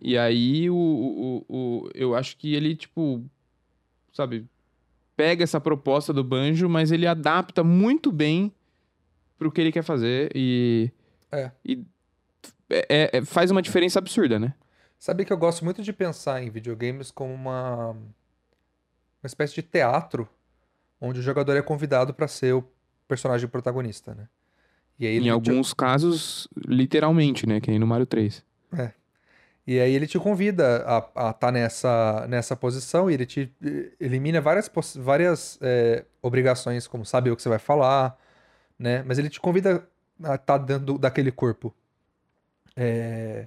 e 0.00 0.18
aí 0.18 0.68
o, 0.68 0.74
o, 0.74 1.44
o, 1.48 1.90
eu 1.94 2.14
acho 2.16 2.36
que 2.36 2.54
ele, 2.54 2.74
tipo, 2.74 3.22
sabe, 4.12 4.46
pega 5.16 5.44
essa 5.44 5.60
proposta 5.60 6.12
do 6.12 6.24
banjo, 6.24 6.68
mas 6.68 6.90
ele 6.90 7.06
adapta 7.06 7.62
muito 7.62 8.10
bem 8.10 8.52
pro 9.38 9.52
que 9.52 9.60
ele 9.60 9.70
quer 9.70 9.82
fazer 9.84 10.32
e, 10.34 10.90
É. 11.30 11.52
e 11.64 11.84
é- 12.70 13.18
é- 13.18 13.24
faz 13.24 13.50
uma 13.50 13.62
diferença 13.62 13.98
absurda, 14.00 14.38
né? 14.40 14.54
Sabe 14.98 15.24
que 15.24 15.32
eu 15.32 15.38
gosto 15.38 15.64
muito 15.64 15.82
de 15.82 15.92
pensar 15.92 16.42
em 16.42 16.50
videogames 16.50 17.10
como 17.10 17.32
uma, 17.32 17.90
uma 17.90 17.96
espécie 19.26 19.54
de 19.54 19.62
teatro 19.62 20.28
onde 21.00 21.20
o 21.20 21.22
jogador 21.22 21.56
é 21.56 21.62
convidado 21.62 22.12
para 22.14 22.26
ser 22.28 22.54
o 22.54 22.64
personagem 23.06 23.48
protagonista, 23.48 24.14
né? 24.14 24.28
E 25.02 25.06
aí 25.08 25.18
em 25.18 25.22
te- 25.22 25.30
alguns 25.30 25.74
casos, 25.74 26.46
literalmente, 26.56 27.44
né? 27.44 27.60
Que 27.60 27.70
nem 27.70 27.78
no 27.80 27.86
Mario 27.88 28.06
3. 28.06 28.44
E 29.66 29.78
aí 29.80 29.94
ele 29.94 30.06
te 30.08 30.18
convida 30.18 30.84
a 31.14 31.30
estar 31.30 31.52
nessa, 31.52 32.26
nessa 32.28 32.56
posição 32.56 33.08
e 33.10 33.14
ele 33.14 33.24
te 33.26 33.52
eh, 33.64 33.92
elimina 34.00 34.40
várias, 34.40 34.68
várias 34.96 35.56
eh, 35.60 36.04
obrigações, 36.20 36.86
como 36.88 37.04
saber 37.06 37.30
o 37.30 37.36
que 37.36 37.42
você 37.42 37.48
vai 37.48 37.60
falar, 37.60 38.18
né? 38.78 39.04
Mas 39.04 39.18
ele 39.18 39.28
te 39.30 39.40
convida 39.40 39.88
a 40.22 40.34
estar 40.34 40.58
dentro 40.58 40.84
do- 40.86 40.98
daquele 40.98 41.30
corpo. 41.32 41.72
Eh, 42.76 43.46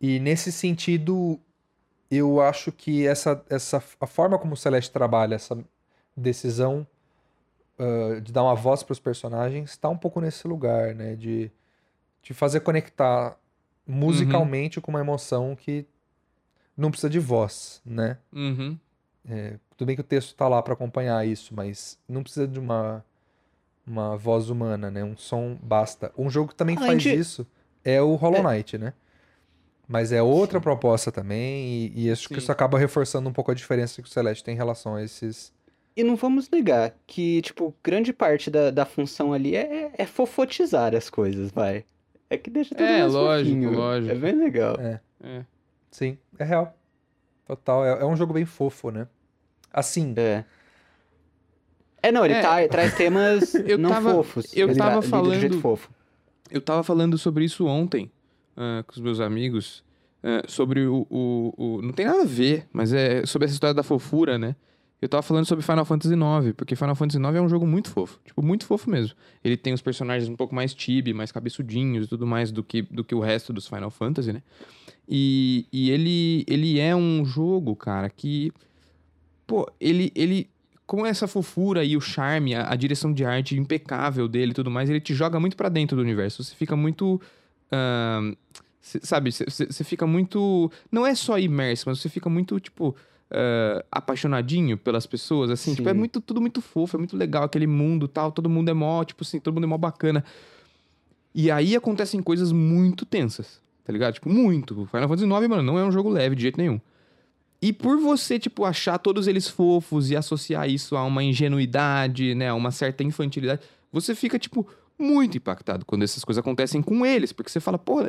E 0.00 0.18
nesse 0.20 0.52
sentido, 0.52 1.40
eu 2.10 2.40
acho 2.40 2.70
que 2.72 3.06
essa, 3.06 3.42
essa, 3.48 3.82
a 4.00 4.06
forma 4.06 4.38
como 4.38 4.54
o 4.54 4.56
Celeste 4.56 4.92
trabalha, 4.92 5.34
essa 5.36 5.56
decisão 6.16 6.86
ah, 7.78 8.20
de 8.20 8.32
dar 8.32 8.42
uma 8.42 8.54
voz 8.54 8.82
para 8.82 8.92
os 8.92 9.00
personagens, 9.00 9.70
está 9.70 9.88
um 9.88 9.96
pouco 9.96 10.20
nesse 10.20 10.46
lugar, 10.46 10.94
né? 10.94 11.14
De, 11.16 11.50
de 12.22 12.34
fazer 12.34 12.60
conectar 12.60 13.36
musicalmente 13.86 14.80
com 14.80 14.90
uma 14.90 15.00
emoção 15.00 15.54
que 15.54 15.86
não 16.76 16.90
precisa 16.90 17.10
de 17.10 17.18
voz, 17.18 17.80
né? 17.84 18.18
Uhum. 18.32 18.78
É, 19.28 19.54
tudo 19.76 19.86
bem 19.86 19.94
que 19.96 20.00
o 20.00 20.04
texto 20.04 20.34
tá 20.34 20.48
lá 20.48 20.62
para 20.62 20.74
acompanhar 20.74 21.26
isso, 21.26 21.54
mas 21.54 21.98
não 22.08 22.22
precisa 22.22 22.46
de 22.46 22.58
uma, 22.58 23.04
uma 23.86 24.16
voz 24.16 24.50
humana, 24.50 24.90
né? 24.90 25.02
Um 25.04 25.16
som 25.16 25.58
basta. 25.62 26.12
Um 26.16 26.28
jogo 26.28 26.48
que 26.48 26.54
também 26.54 26.76
Além 26.76 26.90
faz 26.90 27.02
de- 27.02 27.14
isso 27.14 27.46
é 27.84 28.00
o 28.00 28.14
Hollow 28.14 28.42
Knight, 28.42 28.78
né? 28.78 28.92
Mas 29.86 30.12
é 30.12 30.22
outra 30.22 30.60
proposta 30.60 31.12
também, 31.12 31.66
e, 31.94 32.06
e 32.06 32.10
acho 32.10 32.26
que 32.28 32.34
Sim. 32.34 32.40
isso 32.40 32.50
acaba 32.50 32.78
reforçando 32.78 33.28
um 33.28 33.32
pouco 33.32 33.50
a 33.50 33.54
diferença 33.54 34.00
que 34.00 34.08
o 34.08 34.10
Celeste 34.10 34.42
tem 34.42 34.54
em 34.54 34.56
relação 34.56 34.94
a 34.94 35.02
esses. 35.02 35.52
E 35.96 36.02
não 36.02 36.16
vamos 36.16 36.50
negar 36.50 36.94
que, 37.06 37.40
tipo, 37.42 37.74
grande 37.82 38.12
parte 38.12 38.50
da, 38.50 38.70
da 38.70 38.84
função 38.84 39.32
ali 39.32 39.54
é, 39.54 39.92
é 39.96 40.06
fofotizar 40.06 40.94
as 40.94 41.08
coisas, 41.08 41.50
vai. 41.52 41.84
É 42.28 42.36
que 42.36 42.50
deixa 42.50 42.74
tudo 42.74 42.84
É, 42.86 43.00
mais 43.02 43.12
lógico, 43.12 43.54
fofinho. 43.56 43.78
lógico. 43.78 44.12
É 44.12 44.14
bem 44.16 44.32
legal. 44.36 44.76
É, 44.80 45.00
É. 45.22 45.44
sim, 45.90 46.18
é 46.38 46.42
real. 46.44 46.76
Total, 47.46 47.84
é, 47.84 48.02
é 48.02 48.04
um 48.04 48.16
jogo 48.16 48.32
bem 48.32 48.44
fofo, 48.44 48.90
né? 48.90 49.06
Assim, 49.72 50.14
É. 50.16 50.44
É, 52.02 52.12
não, 52.12 52.24
ele 52.24 52.34
É. 52.34 52.42
tá- 52.42 52.68
traz 52.68 52.94
temas 52.94 53.54
Eu 53.66 53.78
não 53.78 53.90
tava- 53.90 54.12
fofos. 54.14 54.54
eu 54.56 54.68
Ele 54.68 54.76
tava 54.78 55.00
lida 55.00 55.22
de 55.34 55.40
jeito 55.40 55.60
falando- 55.60 55.60
fofo. 55.62 55.90
Eu 56.50 56.60
tava 56.60 56.82
falando 56.82 57.16
sobre 57.16 57.44
isso 57.44 57.66
ontem 57.66 58.10
ah, 58.56 58.84
com 58.86 58.92
os 58.92 59.00
meus 59.00 59.20
amigos. 59.20 59.82
ah, 60.22 60.42
sobre 60.46 60.86
o, 60.86 61.06
o, 61.10 61.54
o- 61.56 61.82
Não 61.82 61.92
tem 61.92 62.04
nada 62.06 62.22
a 62.22 62.26
ver, 62.26 62.66
mas 62.72 62.92
é 62.92 63.24
sobre 63.26 63.46
essa 63.46 63.54
história 63.54 63.74
da 63.74 63.82
fofura, 63.82 64.36
né? 64.38 64.54
Eu 65.02 65.08
tava 65.08 65.22
falando 65.22 65.44
sobre 65.44 65.62
Final 65.64 65.84
Fantasy 65.84 66.14
IX, 66.14 66.54
porque 66.56 66.74
Final 66.74 66.94
Fantasy 66.94 67.18
IX 67.22 67.34
é 67.36 67.40
um 67.40 67.48
jogo 67.48 67.66
muito 67.66 67.90
fofo. 67.90 68.18
Tipo, 68.24 68.42
muito 68.42 68.64
fofo 68.64 68.88
mesmo. 68.88 69.14
Ele 69.42 69.56
tem 69.56 69.74
os 69.74 69.82
personagens 69.82 70.28
um 70.30 70.36
pouco 70.36 70.54
mais 70.54 70.74
chibi, 70.76 71.12
mais 71.12 71.30
cabeçudinhos 71.30 72.06
e 72.06 72.08
tudo 72.08 72.26
mais 72.26 72.50
do 72.50 72.62
que, 72.64 72.80
do 72.82 73.04
que 73.04 73.14
o 73.14 73.20
resto 73.20 73.52
dos 73.52 73.66
Final 73.68 73.90
Fantasy, 73.90 74.32
né? 74.32 74.42
E, 75.06 75.66
e 75.70 75.90
ele, 75.90 76.44
ele 76.48 76.78
é 76.80 76.96
um 76.96 77.24
jogo, 77.24 77.76
cara, 77.76 78.08
que. 78.08 78.50
Pô, 79.46 79.70
ele. 79.80 80.10
ele 80.14 80.48
com 80.86 81.04
essa 81.06 81.26
fofura 81.26 81.82
e 81.82 81.96
o 81.96 82.00
charme, 82.00 82.54
a, 82.54 82.70
a 82.70 82.76
direção 82.76 83.10
de 83.12 83.24
arte 83.24 83.56
impecável 83.58 84.28
dele 84.28 84.52
e 84.52 84.54
tudo 84.54 84.70
mais, 84.70 84.90
ele 84.90 85.00
te 85.00 85.14
joga 85.14 85.40
muito 85.40 85.56
pra 85.56 85.70
dentro 85.70 85.96
do 85.96 86.02
universo. 86.02 86.42
Você 86.44 86.54
fica 86.54 86.76
muito. 86.76 87.20
ahn, 87.72 88.34
cê- 88.80 89.00
sabe, 89.02 89.30
você 89.32 89.84
fica 89.84 90.06
muito. 90.06 90.70
Não 90.92 91.06
é 91.06 91.14
só 91.14 91.38
imerso, 91.38 91.84
mas 91.88 91.98
você 92.00 92.08
fica 92.08 92.28
muito, 92.30 92.58
tipo. 92.60 92.94
Ah, 93.30 93.84
apaixonadinho 93.90 94.76
pelas 94.76 95.06
pessoas, 95.06 95.50
assim, 95.50 95.74
tipo, 95.74 95.88
é 95.88 95.92
Sim. 95.92 95.98
muito, 95.98 96.20
tudo 96.20 96.40
muito 96.40 96.60
fofo, 96.60 96.96
é 96.96 96.98
muito 96.98 97.16
legal, 97.16 97.44
aquele 97.44 97.66
mundo 97.66 98.06
tal, 98.06 98.30
todo 98.30 98.48
mundo 98.48 98.70
é 98.70 98.74
mó, 98.74 99.04
tipo 99.04 99.24
assim, 99.24 99.40
todo 99.40 99.54
mundo 99.54 99.64
é 99.64 99.66
mó 99.66 99.78
bacana. 99.78 100.24
E 101.34 101.50
aí 101.50 101.74
acontecem 101.74 102.22
coisas 102.22 102.52
muito 102.52 103.04
tensas, 103.04 103.60
tá 103.84 103.92
ligado? 103.92 104.14
Tipo, 104.14 104.28
muito. 104.28 104.86
Final 104.86 105.08
Fantasy 105.08 105.24
IX, 105.24 105.48
mano, 105.48 105.62
não 105.62 105.78
é 105.78 105.84
um 105.84 105.90
jogo 105.90 106.08
leve 106.08 106.36
de 106.36 106.42
jeito 106.42 106.58
nenhum. 106.58 106.80
E 107.60 107.72
por 107.72 107.98
você, 107.98 108.38
tipo, 108.38 108.64
achar 108.64 108.98
todos 108.98 109.26
eles 109.26 109.48
fofos 109.48 110.10
e 110.10 110.16
associar 110.16 110.68
isso 110.68 110.96
a 110.96 111.04
uma 111.04 111.24
ingenuidade, 111.24 112.34
né, 112.34 112.50
a 112.50 112.54
uma 112.54 112.70
certa 112.70 113.02
infantilidade, 113.02 113.62
você 113.90 114.14
fica, 114.14 114.38
tipo, 114.38 114.68
muito 114.98 115.36
impactado 115.38 115.84
quando 115.84 116.02
essas 116.02 116.22
coisas 116.24 116.40
acontecem 116.40 116.82
com 116.82 117.04
eles, 117.04 117.32
porque 117.32 117.50
você 117.50 117.60
fala, 117.60 117.78
pô, 117.78 118.00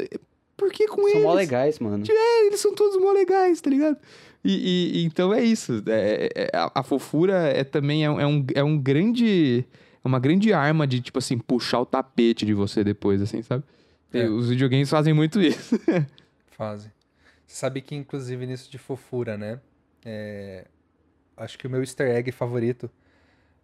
por 0.58 0.72
que 0.72 0.88
com 0.88 1.02
São 1.02 1.10
eles? 1.10 1.24
mó 1.24 1.34
legais, 1.34 1.80
mano. 1.80 2.04
eles 2.46 2.60
são 2.60 2.74
todos 2.74 3.00
mó 3.02 3.12
legais, 3.12 3.60
tá 3.62 3.70
ligado? 3.70 3.98
E, 4.44 5.00
e- 5.02 5.06
então 5.06 5.34
é 5.34 5.44
isso. 5.44 5.84
é- 5.88 6.30
é- 6.36 6.52
a, 6.58 6.72
a 6.76 6.84
fofura 6.84 7.34
é 7.50 7.64
também 7.64 8.06
é, 8.06 8.10
um- 8.10 8.20
é 8.20 8.28
um, 8.28 8.46
é 8.56 8.64
um 8.64 8.78
grande. 8.78 9.66
É 10.04 10.08
uma 10.08 10.20
grande 10.20 10.54
arma 10.54 10.86
de, 10.86 11.02
tipo 11.02 11.18
assim, 11.18 11.36
puxar 11.38 11.80
o 11.82 11.86
tapete 11.86 12.46
de 12.46 12.54
você 12.54 12.84
depois, 12.84 13.20
assim, 13.24 13.42
sabe? 13.42 13.64
É. 14.14 14.30
Os 14.30 14.50
videogames 14.50 14.88
fazem 14.90 15.14
muito 15.14 15.42
isso. 15.42 15.76
Fazem. 16.56 16.92
Você 17.48 17.56
sabe 17.56 17.82
que, 17.82 17.96
inclusive, 17.96 18.46
nisso 18.46 18.70
de 18.72 18.78
fofura, 18.78 19.36
né? 19.36 19.60
É, 20.06 20.66
Acho 21.36 21.58
que 21.58 21.66
o 21.68 21.70
meu 21.70 21.82
easter 21.82 22.08
egg 22.16 22.32
favorito 22.32 22.90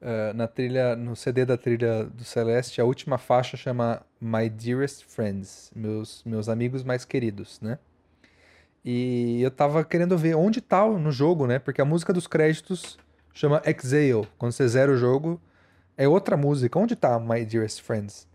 ah, 0.01 0.33
na 0.33 0.47
trilha, 0.47 0.95
no 0.95 1.15
CD 1.15 1.45
da 1.45 1.57
trilha 1.57 2.05
do 2.05 2.23
Celeste, 2.23 2.81
a 2.81 2.85
última 2.85 3.17
faixa 3.17 3.55
chama 3.57 4.01
My 4.19 4.49
Dearest 4.49 5.05
Friends, 5.05 5.71
meus, 5.75 6.23
meus 6.25 6.49
amigos 6.49 6.83
mais 6.83 7.05
queridos, 7.05 7.59
né? 7.61 7.77
E 8.83 9.41
eu 9.41 9.51
tava 9.51 9.83
querendo 9.85 10.17
ver 10.17 10.35
onde 10.35 10.59
tá 10.59 10.87
no 10.87 11.11
jogo, 11.11 11.45
né? 11.45 11.59
Porque 11.59 11.81
a 11.81 11.85
música 11.85 12.11
dos 12.11 12.25
créditos 12.25 12.97
chama 13.33 13.61
Exhale. 13.65 14.27
Quando 14.39 14.51
você 14.53 14.67
zera 14.67 14.91
o 14.91 14.97
jogo, 14.97 15.39
é 15.95 16.07
outra 16.07 16.35
música. 16.35 16.79
Onde 16.79 16.95
tá 16.95 17.19
My 17.19 17.45
Dearest 17.45 17.81
Friends? 17.83 18.27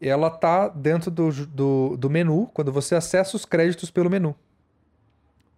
E 0.00 0.08
ela 0.08 0.28
tá 0.30 0.68
dentro 0.68 1.10
do, 1.10 1.30
do, 1.46 1.96
do 1.96 2.10
menu, 2.10 2.48
quando 2.52 2.72
você 2.72 2.96
acessa 2.96 3.36
os 3.36 3.44
créditos 3.44 3.90
pelo 3.92 4.10
menu. 4.10 4.34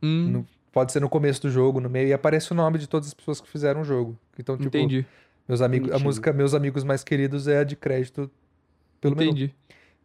Hum, 0.03 0.31
No- 0.31 0.47
pode 0.73 0.93
ser 0.93 1.01
no 1.01 1.09
começo 1.09 1.43
do 1.43 1.51
jogo, 1.51 1.81
no 1.81 1.91
meio, 1.91 2.09
e 2.09 2.13
aparece 2.13 2.53
o 2.53 2.55
nome 2.55 2.79
de 2.79 2.87
todas 2.87 3.09
as 3.09 3.15
pessoas 3.15 3.41
que 3.41 3.49
fizeram 3.49 3.81
o 3.81 3.85
jogo. 3.85 4.17
Então, 4.41 4.57
tipo, 4.57 4.69
entendi. 4.69 5.07
meus 5.49 5.61
amigos, 5.61 5.89
a 5.89 5.91
Bonitinho. 5.93 6.07
música 6.09 6.33
Meus 6.33 6.55
Amigos 6.55 6.85
Mais 6.85 7.05
Queridos 7.05 7.47
é 7.49 7.59
a 7.59 7.65
de 7.65 7.77
crédito 7.77 8.31
pelo 9.01 9.15
menu. 9.17 9.31
Entendi. 9.31 9.55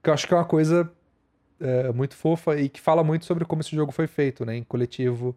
Que 0.03 0.09
eu 0.09 0.13
acho 0.13 0.27
que 0.27 0.33
é 0.33 0.37
uma 0.37 0.45
coisa 0.45 0.91
é, 1.59 1.91
muito 1.91 2.15
fofa 2.15 2.55
e 2.59 2.69
que 2.69 2.79
fala 2.81 3.03
muito 3.03 3.25
sobre 3.25 3.45
como 3.45 3.61
esse 3.61 3.75
jogo 3.75 3.91
foi 3.91 4.07
feito, 4.07 4.45
né? 4.45 4.55
Em 4.57 4.63
coletivo, 4.63 5.35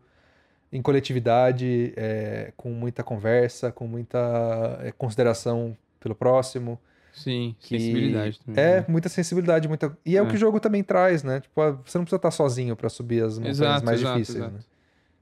em 0.73 0.83
coletividade, 0.83 1.93
é, 1.97 2.53
com 2.57 2.71
muita 2.71 3.03
conversa, 3.03 3.73
com 3.73 3.87
muita 3.87 4.79
é, 4.83 4.93
consideração 4.93 5.77
pelo 6.01 6.15
próximo. 6.15 6.79
Sim, 7.13 7.57
sensibilidade 7.59 8.39
também. 8.45 8.63
É, 8.63 8.77
né? 8.81 8.87
muita 8.89 9.09
sensibilidade, 9.09 9.67
muita. 9.67 9.97
E 10.07 10.17
é, 10.17 10.23
o 10.23 10.27
É. 10.27 10.29
que 10.29 10.37
o 10.37 10.39
jogo 10.39 10.61
também 10.61 10.85
traz, 10.85 11.25
né? 11.25 11.41
Tipo, 11.41 11.55
você 11.85 11.99
não 11.99 12.05
precisa 12.05 12.17
estar 12.17 12.31
sozinho 12.31 12.77
pra 12.77 12.89
subir 12.89 13.25
as 13.25 13.39
montanhas 13.39 13.59
Exato, 13.59 13.85
mais 13.87 14.01
exato, 14.01 14.19
difíceis, 14.19 14.39
exato. 14.39 14.55
né? 14.55 14.61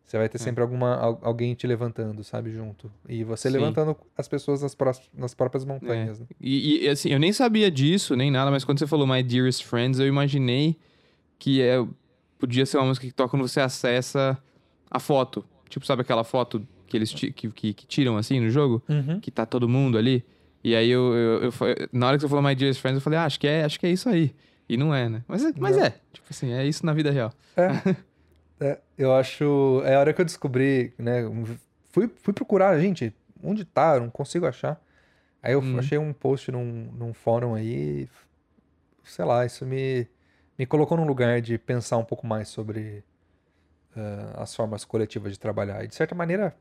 Você 0.07 0.17
vai 0.17 0.29
ter 0.29 0.37
É. 0.37 0.39
sempre 0.41 0.63
alguma, 0.63 0.95
al- 0.95 1.19
alguém 1.23 1.53
te 1.55 1.67
levantando, 1.67 2.23
sabe, 2.23 2.53
junto. 2.53 2.91
E 3.09 3.25
você 3.25 3.49
Sim. 3.51 3.57
levantando 3.59 3.97
as 4.17 4.29
pessoas 4.29 4.63
nas, 4.63 4.73
prós- 4.75 5.03
nas 5.13 5.35
próprias 5.35 5.65
montanhas, 5.65 6.21
né? 6.21 6.27
E, 6.41 6.85
e, 6.85 6.89
assim, 6.89 7.11
eu 7.11 7.19
nem 7.19 7.33
sabia 7.33 7.71
disso, 7.71 8.15
nem 8.15 8.31
nada, 8.31 8.51
mas 8.51 8.65
quando 8.65 8.79
você 8.79 8.87
falou 8.87 9.05
My 9.07 9.23
Dearest 9.23 9.65
Friends, 9.67 9.99
eu 9.99 10.07
imaginei 10.07 10.77
que 11.41 11.61
é, 11.61 11.85
podia 12.39 12.65
ser 12.65 12.77
uma 12.79 12.87
música 12.87 13.05
que 13.07 13.13
toca 13.13 13.31
quando 13.31 13.47
você 13.49 13.61
acessa 13.61 14.39
a 14.91 14.99
foto 15.01 15.45
Tipo, 15.69 15.85
sabe 15.85 16.03
aquela 16.03 16.23
foto 16.23 16.65
que 16.87 16.97
eles 16.97 17.13
que, 17.13 17.33
que, 17.33 17.51
que 17.75 17.87
tiram 17.89 18.17
assim 18.17 18.39
no 18.39 18.49
jogo? 18.49 18.81
Uhum. 18.89 19.19
Que 19.19 19.33
tá 19.33 19.45
todo 19.45 19.69
mundo 19.69 19.99
ali? 19.99 20.25
E 20.63 20.77
aí 20.77 20.89
eu, 20.89 21.13
eu, 21.13 21.43
eu 21.43 21.53
na 21.93 22.07
hora 22.07 22.17
que 22.17 22.21
você 22.23 22.29
falou 22.29 22.43
My 22.45 22.55
Dearest 22.55 22.81
Friends, 22.81 22.99
eu 22.99 23.01
falei, 23.01 23.19
ah, 23.19 23.25
acho 23.25 23.41
que 23.41 23.49
é, 23.49 23.65
acho 23.65 23.79
que 23.81 23.87
é 23.87 23.91
isso 23.91 24.09
aí. 24.09 24.33
E 24.69 24.77
não 24.77 24.95
é, 24.95 25.09
né? 25.09 25.25
Mas, 25.27 25.45
é- 25.45 25.53
mas 25.59 25.77
Não. 25.77 25.85
é. 25.85 25.91
Tipo 26.13 26.27
assim, 26.31 26.53
é 26.53 26.65
isso 26.65 26.87
na 26.87 26.93
vida 26.93 27.11
real. 27.11 27.33
É. 27.57 27.67
É, 28.61 28.79
eu 28.97 29.15
acho. 29.15 29.83
É 29.85 29.95
a 29.97 30.01
hora 30.01 30.13
que 30.13 30.21
eu 30.21 30.25
descobri, 30.25 30.93
né? 30.99 31.23
Fui, 31.91 32.09
fui 32.23 32.33
procurar, 32.33 32.79
gente, 32.81 33.15
onde 33.43 33.65
tá? 33.65 33.95
Eu 33.97 34.01
não 34.01 34.11
consigo 34.11 34.47
achar. 34.47 34.81
Aí 35.43 35.53
eu 35.53 35.61
Uhum. 35.61 35.79
achei 35.79 35.99
um 35.99 36.13
post 36.13 36.51
num, 36.51 36.91
num 36.93 37.15
fórum 37.15 37.55
aí. 37.55 38.09
Sei 39.05 39.25
lá, 39.25 39.45
isso 39.47 39.65
me, 39.65 40.09
me 40.59 40.67
colocou 40.67 40.97
num 40.97 41.07
lugar 41.07 41.41
de 41.41 41.59
pensar 41.59 41.97
um 41.99 42.05
pouco 42.05 42.27
mais 42.27 42.49
sobre 42.49 43.05
ah, 43.97 44.43
as 44.43 44.55
formas 44.55 44.85
coletivas 44.85 45.33
de 45.33 45.39
trabalhar. 45.39 45.85
E 45.85 45.89
de 45.89 45.95
certa 45.95 46.15
maneira, 46.15 46.57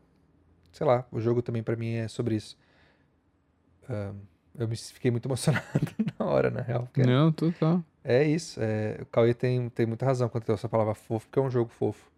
sei 0.71 0.85
lá, 0.85 1.05
o 1.11 1.19
jogo 1.19 1.41
também 1.41 1.63
pra 1.63 1.75
mim 1.75 1.93
é 1.95 2.07
sobre 2.07 2.35
isso. 2.35 2.57
Ah, 3.89 4.13
eu 4.57 4.67
me 4.67 4.75
fiquei 4.75 5.11
muito 5.11 5.27
emocionado 5.27 5.65
na 6.19 6.25
hora, 6.25 6.49
na 6.49 6.61
real. 6.61 6.83
porque 6.83 7.01
Não, 7.03 7.31
total. 7.31 7.83
É 8.05 8.23
isso. 8.23 8.59
é, 8.61 8.99
o 9.01 9.05
Cauê 9.07 9.33
tem, 9.33 9.69
tem 9.69 9.85
muita 9.85 10.05
razão 10.05 10.29
quando 10.29 10.43
tem 10.45 10.53
essa 10.53 10.69
palavra 10.69 10.93
fofo, 10.95 11.27
porque 11.27 11.39
é 11.39 11.41
um 11.41 11.49
jogo 11.49 11.69
fofo. 11.71 12.09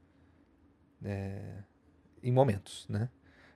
É, 1.03 1.39
em 2.21 2.31
momentos, 2.31 2.85
né? 2.89 3.09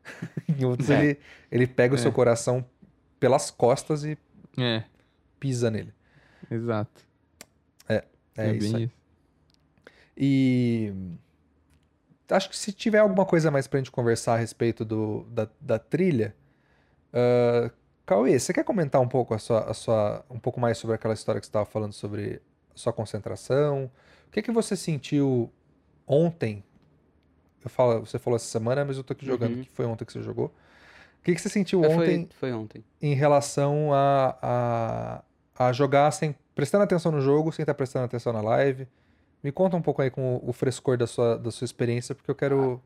em 0.60 0.64
outros 0.66 0.90
É. 0.90 1.04
ele, 1.06 1.20
ele 1.52 1.68
pega 1.68 1.94
o 1.94 1.98
seu 1.98 2.10
É. 2.12 2.14
coração 2.14 2.66
pelas 3.20 3.52
costas 3.52 4.04
e 4.04 4.18
É, 4.58 4.84
pisa 5.40 5.70
nele. 5.70 5.94
exato. 6.50 7.06
É, 8.38 8.54
isso 8.56 8.72
bem 8.74 8.84
aí. 8.84 8.92
E 10.18 10.94
acho 12.30 12.50
que 12.50 12.56
se 12.56 12.72
tiver 12.72 13.00
alguma 13.00 13.26
coisa 13.26 13.52
mais 13.52 13.68
pra 13.68 13.78
gente 13.80 13.92
conversar 13.92 14.36
a 14.36 14.38
respeito 14.38 14.86
do, 14.86 15.24
da, 15.30 15.50
da 15.60 15.78
trilha, 15.78 16.34
ah, 17.12 17.70
Cauê, 18.12 18.38
você 18.38 18.52
quer 18.52 18.66
comentar 18.66 19.00
um 19.00 19.08
pouco 19.08 19.34
a 19.34 19.40
sua, 19.40 19.72
a 19.72 19.74
sua, 19.74 20.26
um 20.30 20.38
pouco 20.38 20.60
mais 20.60 20.78
sobre 20.78 20.94
aquela 20.98 21.14
história 21.14 21.40
que 21.40 21.48
você 21.48 21.50
estava 21.50 21.64
falando 21.66 21.94
sobre 21.94 22.42
sua 22.76 22.92
concentração? 22.92 23.90
O 24.28 24.32
que 24.32 24.42
que 24.42 24.52
você 24.52 24.76
sentiu 24.76 25.50
ontem? 26.06 26.62
Eu 27.64 27.70
falo, 27.70 28.02
você 28.02 28.20
falou 28.20 28.36
essa 28.36 28.48
semana, 28.48 28.84
mas 28.84 28.98
eu 28.98 29.04
tô 29.06 29.14
aqui 29.14 29.26
jogando 29.26 29.56
Uhum. 29.56 29.64
que 29.64 29.70
foi 29.70 29.86
ontem 29.86 30.04
que 30.04 30.12
você 30.12 30.22
jogou. 30.22 30.48
O 30.48 31.24
que 31.24 31.34
que 31.34 31.40
você 31.40 31.48
sentiu 31.48 31.86
É, 31.86 31.88
ontem 31.88 32.28
Foi, 32.38 32.52
foi 32.52 32.52
ontem. 32.52 32.84
em 33.02 33.14
relação 33.14 33.94
a, 33.94 34.38
a, 35.58 35.68
a 35.68 35.72
jogar 35.72 36.12
sem 36.12 36.36
prestando 36.54 36.84
atenção 36.84 37.14
no 37.14 37.22
jogo, 37.22 37.50
sem 37.54 37.64
estar 37.64 37.74
prestando 37.76 38.04
atenção 38.04 38.34
na 38.34 38.42
live. 38.42 38.90
Me 39.42 39.54
conta 39.54 39.78
um 39.78 39.82
pouco 39.82 40.02
aí 40.02 40.10
com 40.12 40.36
o, 40.36 40.50
o 40.50 40.52
frescor 40.52 40.98
da 40.98 41.08
sua, 41.08 41.38
da 41.38 41.50
sua 41.50 41.64
experiência, 41.64 42.14
porque 42.14 42.30
eu 42.30 42.36
quero, 42.36 42.82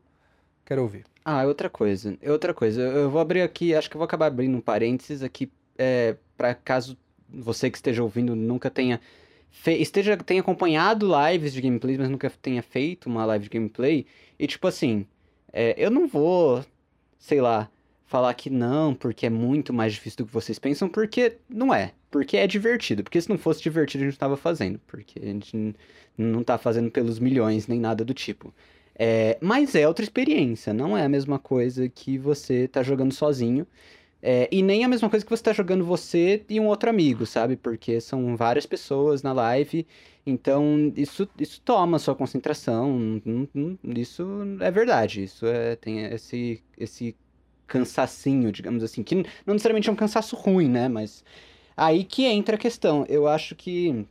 quero 0.66 0.82
ouvir. 0.82 1.06
Ah, 1.24 1.44
outra 1.44 1.70
coisa. 1.70 2.18
Outra 2.26 2.52
coisa. 2.52 2.82
Eu 2.82 3.08
vou 3.10 3.20
abrir 3.20 3.40
aqui, 3.40 3.74
acho 3.74 3.88
que 3.88 3.96
eu 3.96 3.98
vou 3.98 4.04
acabar 4.04 4.26
abrindo 4.26 4.56
um 4.56 4.60
parênteses 4.60 5.22
aqui, 5.22 5.50
é, 5.78 6.16
para 6.36 6.54
caso 6.54 6.96
você 7.28 7.70
que 7.70 7.78
esteja 7.78 8.02
ouvindo 8.02 8.36
nunca 8.36 8.70
tenha 8.70 9.00
esteja 9.66 10.16
tenha 10.18 10.40
acompanhado 10.40 11.08
lives 11.08 11.52
de 11.52 11.60
gameplay, 11.62 11.96
mas 11.96 12.10
nunca 12.10 12.30
tenha 12.30 12.62
feito 12.62 13.06
uma 13.06 13.24
live 13.24 13.44
de 13.44 13.50
gameplay. 13.50 14.06
E 14.38 14.46
tipo 14.46 14.66
assim, 14.68 15.06
é, 15.52 15.74
eu 15.78 15.90
não 15.90 16.06
vou, 16.06 16.64
sei 17.18 17.40
lá, 17.40 17.70
falar 18.04 18.32
que 18.34 18.50
não, 18.50 18.94
porque 18.94 19.26
é 19.26 19.30
muito 19.30 19.72
mais 19.72 19.92
difícil 19.94 20.18
do 20.18 20.26
que 20.26 20.32
vocês 20.32 20.58
pensam, 20.58 20.88
porque 20.88 21.38
não 21.48 21.74
é. 21.74 21.92
Porque 22.10 22.36
é 22.36 22.46
divertido. 22.46 23.02
Porque 23.02 23.20
se 23.20 23.28
não 23.28 23.36
fosse 23.36 23.62
divertido, 23.62 24.04
a 24.04 24.06
gente 24.06 24.14
não 24.14 24.18
tava 24.20 24.36
fazendo. 24.36 24.80
Porque 24.86 25.18
a 25.18 25.26
gente 25.26 25.74
não 26.16 26.42
tá 26.42 26.56
fazendo 26.56 26.90
pelos 26.90 27.18
milhões, 27.18 27.66
nem 27.66 27.80
nada 27.80 28.04
do 28.04 28.14
tipo. 28.14 28.54
É, 28.98 29.38
mas 29.42 29.74
é 29.74 29.86
outra 29.86 30.04
experiência, 30.04 30.72
não 30.72 30.96
é 30.96 31.04
a 31.04 31.08
mesma 31.08 31.38
coisa 31.38 31.88
que 31.88 32.18
você 32.18 32.66
tá 32.68 32.82
jogando 32.82 33.12
sozinho. 33.12 33.66
É, 34.22 34.48
e 34.52 34.62
nem 34.62 34.84
a 34.84 34.88
mesma 34.88 35.10
coisa 35.10 35.24
que 35.24 35.30
você 35.30 35.42
tá 35.42 35.52
jogando 35.52 35.84
você 35.84 36.44
e 36.48 36.58
um 36.60 36.66
outro 36.66 36.90
amigo, 36.90 37.26
sabe? 37.26 37.56
Porque 37.56 38.00
são 38.00 38.36
várias 38.36 38.66
pessoas 38.66 39.22
na 39.22 39.32
live, 39.32 39.86
então 40.26 40.92
isso, 40.96 41.28
isso 41.38 41.60
toma 41.62 41.98
sua 41.98 42.14
concentração. 42.16 43.20
não- 43.24 43.48
não- 43.54 43.78
Isso 43.96 44.24
é 44.60 44.70
verdade. 44.70 45.24
Isso 45.24 45.46
é, 45.46 45.76
tem 45.76 46.04
esse, 46.06 46.62
esse 46.78 47.16
cansacinho, 47.66 48.52
digamos 48.52 48.82
assim, 48.82 49.02
que 49.02 49.14
não 49.16 49.54
necessariamente 49.54 49.88
é 49.88 49.92
um 49.92 49.96
cansaço 49.96 50.36
ruim, 50.36 50.68
né? 50.68 50.88
Mas 50.88 51.24
aí 51.76 52.04
que 52.04 52.24
entra 52.24 52.56
a 52.56 52.58
questão. 52.58 53.04
Eu 53.08 53.28
acho 53.28 53.54
que 53.56 54.06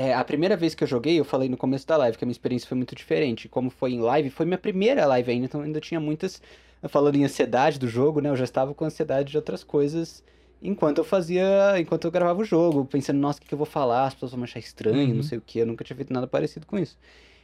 é, 0.00 0.14
a 0.14 0.22
primeira 0.24 0.56
vez 0.56 0.74
que 0.74 0.84
eu 0.84 0.88
joguei, 0.88 1.18
eu 1.18 1.24
falei 1.24 1.48
no 1.48 1.56
começo 1.56 1.86
da 1.86 1.96
live 1.96 2.16
que 2.16 2.24
a 2.24 2.26
minha 2.26 2.32
experiência 2.32 2.68
foi 2.68 2.76
muito 2.76 2.94
diferente. 2.94 3.48
Como 3.48 3.68
foi 3.70 3.92
em 3.92 4.00
live, 4.00 4.30
foi 4.30 4.46
minha 4.46 4.58
primeira 4.58 5.04
live 5.06 5.30
ainda, 5.30 5.46
então 5.46 5.60
ainda 5.62 5.80
tinha 5.80 5.98
muitas. 6.00 6.40
Falando 6.88 7.16
em 7.16 7.24
ansiedade 7.24 7.78
do 7.78 7.88
jogo, 7.88 8.20
né? 8.20 8.28
Eu 8.30 8.36
já 8.36 8.44
estava 8.44 8.72
com 8.72 8.84
ansiedade 8.84 9.30
de 9.32 9.36
outras 9.36 9.64
coisas 9.64 10.22
enquanto 10.62 10.98
eu 10.98 11.04
fazia. 11.04 11.44
Enquanto 11.78 12.04
eu 12.04 12.10
gravava 12.12 12.40
o 12.40 12.44
jogo, 12.44 12.84
pensando, 12.84 13.18
nossa, 13.18 13.38
o 13.38 13.42
que, 13.42 13.48
que 13.48 13.54
eu 13.54 13.58
vou 13.58 13.66
falar? 13.66 14.06
As 14.06 14.14
pessoas 14.14 14.30
vão 14.30 14.38
me 14.38 14.44
achar 14.44 14.60
estranho, 14.60 15.08
Uhum. 15.08 15.14
não 15.16 15.22
sei 15.24 15.38
o 15.38 15.40
que. 15.44 15.58
Eu 15.58 15.66
nunca 15.66 15.82
tinha 15.84 15.96
feito 15.96 16.12
nada 16.12 16.26
parecido 16.28 16.66
com 16.66 16.78
isso. 16.78 16.96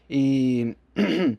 E. 0.08 0.76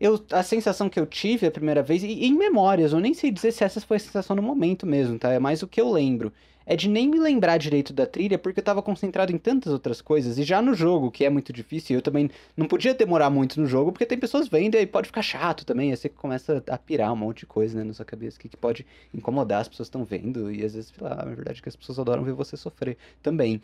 Eu, 0.00 0.22
a 0.30 0.42
sensação 0.42 0.88
que 0.88 0.98
eu 0.98 1.06
tive 1.06 1.46
a 1.46 1.50
primeira 1.50 1.82
vez, 1.82 2.02
e 2.02 2.24
em 2.24 2.34
memórias, 2.34 2.92
eu 2.92 3.00
nem 3.00 3.14
sei 3.14 3.30
dizer 3.30 3.52
se 3.52 3.64
essa 3.64 3.80
foi 3.80 3.96
a 3.96 4.00
sensação 4.00 4.36
no 4.36 4.42
momento 4.42 4.86
mesmo, 4.86 5.18
tá? 5.18 5.32
É 5.32 5.38
mais 5.38 5.62
o 5.62 5.66
que 5.66 5.80
eu 5.80 5.90
lembro. 5.90 6.32
É 6.70 6.76
de 6.76 6.86
nem 6.86 7.08
me 7.08 7.18
lembrar 7.18 7.56
direito 7.56 7.94
da 7.94 8.04
trilha, 8.04 8.38
porque 8.38 8.60
eu 8.60 8.64
tava 8.64 8.82
concentrado 8.82 9.32
em 9.32 9.38
tantas 9.38 9.72
outras 9.72 10.02
coisas. 10.02 10.36
E 10.36 10.42
já 10.42 10.60
no 10.60 10.74
jogo, 10.74 11.10
que 11.10 11.24
é 11.24 11.30
muito 11.30 11.50
difícil, 11.50 11.96
eu 11.96 12.02
também 12.02 12.30
não 12.54 12.66
podia 12.66 12.92
demorar 12.92 13.30
muito 13.30 13.58
no 13.58 13.66
jogo, 13.66 13.90
porque 13.90 14.04
tem 14.04 14.18
pessoas 14.18 14.48
vendo 14.48 14.74
e 14.74 14.78
aí 14.78 14.86
pode 14.86 15.06
ficar 15.06 15.22
chato 15.22 15.64
também. 15.64 15.90
Aí 15.90 15.96
você 15.96 16.10
começa 16.10 16.62
a 16.68 16.76
pirar 16.76 17.10
um 17.10 17.16
monte 17.16 17.40
de 17.40 17.46
coisa, 17.46 17.78
né, 17.78 17.84
na 17.84 17.94
sua 17.94 18.04
cabeça, 18.04 18.38
que, 18.38 18.50
que 18.50 18.56
pode 18.56 18.84
incomodar, 19.14 19.62
as 19.62 19.68
pessoas 19.68 19.86
estão 19.86 20.04
vendo. 20.04 20.52
E 20.52 20.62
às 20.62 20.74
vezes, 20.74 20.92
sei 20.94 21.08
lá, 21.08 21.16
na 21.16 21.34
verdade, 21.34 21.60
é 21.60 21.62
que 21.62 21.70
as 21.70 21.76
pessoas 21.76 21.98
adoram 21.98 22.22
ver 22.22 22.34
você 22.34 22.54
sofrer 22.54 22.98
também. 23.22 23.62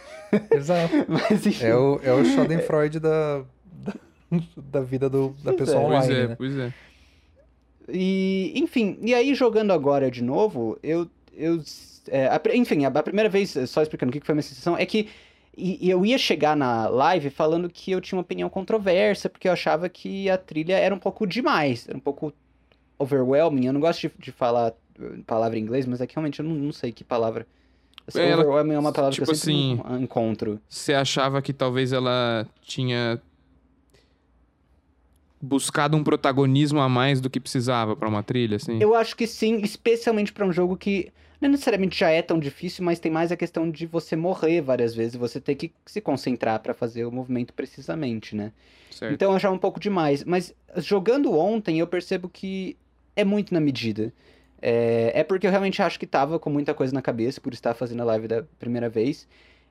Exato. 0.50 0.94
Mas 1.06 1.46
enfim. 1.46 1.66
É 1.66 1.76
o, 1.76 2.00
é 2.02 2.12
o 2.14 2.24
Schadenfreude 2.24 2.98
da, 2.98 3.44
da, 4.38 4.62
da 4.80 4.80
vida 4.80 5.08
do, 5.08 5.30
da 5.42 5.52
Pois 5.52 5.56
pessoa 5.56 5.78
é. 5.82 5.86
Pois 5.86 6.04
online, 6.04 6.14
é, 6.14 6.28
né? 6.28 6.34
pois 6.36 6.56
é. 6.58 6.72
E, 7.88 8.52
enfim, 8.56 8.98
e 9.02 9.14
aí 9.14 9.34
jogando 9.34 9.72
agora 9.72 10.10
de 10.10 10.22
novo, 10.22 10.78
eu. 10.82 11.08
eu 11.32 11.62
é, 12.08 12.26
a 12.28 12.40
enfim, 12.54 12.84
a, 12.84 12.88
a 12.88 13.02
primeira 13.02 13.28
vez, 13.28 13.56
só 13.68 13.82
explicando 13.82 14.10
o 14.10 14.12
que 14.12 14.24
foi 14.24 14.32
a 14.32 14.36
minha 14.36 14.42
sensação, 14.42 14.76
é 14.76 14.84
que 14.86 15.08
e, 15.56 15.88
eu 15.88 16.04
ia 16.04 16.18
chegar 16.18 16.54
na 16.56 16.88
live 16.88 17.30
falando 17.30 17.68
que 17.70 17.90
eu 17.90 18.00
tinha 18.00 18.16
uma 18.16 18.22
opinião 18.22 18.48
controversa, 18.50 19.28
porque 19.30 19.48
eu 19.48 19.52
achava 19.52 19.88
que 19.88 20.28
a 20.28 20.36
trilha 20.36 20.74
era 20.76 20.94
um 20.94 20.98
pouco 20.98 21.26
demais, 21.26 21.88
era 21.88 21.96
um 21.96 22.00
pouco 22.00 22.32
overwhelming. 22.98 23.66
Eu 23.66 23.72
não 23.72 23.80
gosto 23.80 24.02
de, 24.02 24.12
de 24.18 24.32
falar 24.32 24.74
eh, 25.00 25.18
palavra 25.26 25.58
em 25.58 25.62
inglês, 25.62 25.86
mas 25.86 26.00
é 26.00 26.06
que 26.06 26.14
realmente 26.14 26.40
eu 26.40 26.44
não, 26.44 26.54
não 26.54 26.72
sei 26.72 26.92
que 26.92 27.02
palavra. 27.02 27.46
Assim, 28.06 28.20
É, 28.20 28.30
ela- 28.30 28.42
overwhelming 28.42 28.74
é 28.74 28.78
uma 28.78 28.92
palavra 28.92 29.14
tipo 29.14 29.24
que 29.24 29.30
eu 29.30 29.34
sempre 29.34 29.54
assim, 29.54 29.94
en- 29.98 30.02
encontro. 30.04 30.60
Você 30.68 30.92
achava 30.94 31.40
que 31.40 31.52
talvez 31.52 31.92
ela 31.92 32.46
tinha 32.62 33.20
buscado 35.46 35.96
um 35.96 36.04
protagonismo 36.04 36.80
a 36.80 36.88
mais 36.88 37.20
do 37.20 37.30
que 37.30 37.40
precisava 37.40 37.96
pra 37.96 38.08
uma 38.08 38.22
trilha, 38.22 38.56
assim? 38.56 38.78
Eu 38.80 38.94
acho 38.94 39.16
que 39.16 39.26
sim, 39.26 39.60
especialmente 39.62 40.32
pra 40.32 40.44
um 40.44 40.52
jogo 40.52 40.76
que 40.76 41.12
não 41.40 41.50
necessariamente 41.50 41.98
já 41.98 42.10
é 42.10 42.22
tão 42.22 42.38
difícil, 42.38 42.84
mas 42.84 42.98
tem 42.98 43.12
mais 43.12 43.30
a 43.30 43.36
questão 43.36 43.70
de 43.70 43.86
você 43.86 44.16
morrer 44.16 44.60
várias 44.60 44.94
vezes 44.94 45.14
e 45.14 45.18
você 45.18 45.40
ter 45.40 45.54
que 45.54 45.72
se 45.84 46.00
concentrar 46.00 46.60
pra 46.60 46.74
fazer 46.74 47.04
o 47.04 47.12
movimento 47.12 47.52
precisamente, 47.52 48.34
né? 48.34 48.52
Certo. 48.90 49.12
Então 49.12 49.30
eu 49.30 49.36
achava 49.36 49.54
um 49.54 49.58
pouco 49.58 49.78
demais. 49.78 50.24
Mas 50.24 50.54
jogando 50.78 51.32
ontem, 51.32 51.78
eu 51.78 51.86
percebo 51.86 52.28
que 52.28 52.76
é 53.14 53.24
muito 53.24 53.52
na 53.52 53.60
medida. 53.60 54.12
É, 54.60 55.12
é 55.14 55.24
porque 55.24 55.46
eu 55.46 55.50
realmente 55.50 55.82
acho 55.82 55.98
que 55.98 56.06
tava 56.06 56.38
com 56.38 56.48
muita 56.48 56.72
coisa 56.72 56.94
na 56.94 57.02
cabeça 57.02 57.40
por 57.40 57.52
estar 57.52 57.74
fazendo 57.74 58.00
a 58.00 58.04
live 58.04 58.26
da 58.26 58.42
primeira 58.58 58.88
vez. 58.88 59.28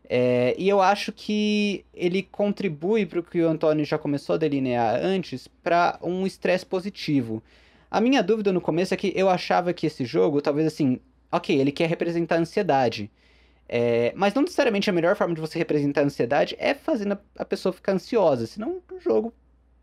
É, 0.10 0.56
e 0.58 0.70
eu 0.70 0.82
acho 0.82 1.12
que 1.12 1.86
ele 1.94 2.24
contribui 2.24 3.06
para 3.06 3.20
o 3.20 3.24
que 3.24 3.42
o 3.42 3.50
Antônio 3.50 3.86
já 3.86 3.98
começou 3.98 4.36
a 4.36 4.38
delinear 4.38 5.00
antes, 5.04 5.48
para 5.48 5.98
um 6.02 6.26
estresse 6.26 6.66
positivo. 6.66 7.42
A 7.90 8.02
minha 8.02 8.22
dúvida 8.22 8.52
no 8.52 8.62
começo 8.62 8.94
é 8.94 8.98
que 8.98 9.14
eu 9.16 9.30
achava 9.30 9.74
que 9.74 9.88
esse 9.88 10.06
jogo, 10.06 10.42
talvez 10.42 10.68
assim, 10.68 11.00
ok, 11.32 11.60
ele 11.60 11.72
quer 11.72 11.90
representar 11.90 12.36
a 12.36 12.40
ansiedade. 12.40 13.10
É, 13.68 14.14
mas 14.16 14.34
não 14.34 14.44
necessariamente 14.44 14.90
a 14.90 14.94
melhor 14.94 15.16
forma 15.16 15.34
de 15.34 15.42
você 15.42 15.58
representar 15.58 16.02
a 16.02 16.06
ansiedade 16.06 16.56
é 16.60 16.76
fazendo 16.76 17.18
a, 17.38 17.46
pessoa 17.46 17.74
ficar 17.74 17.94
ansiosa, 17.94 18.46
senão 18.46 18.82
o 18.92 19.00
jogo 19.00 19.34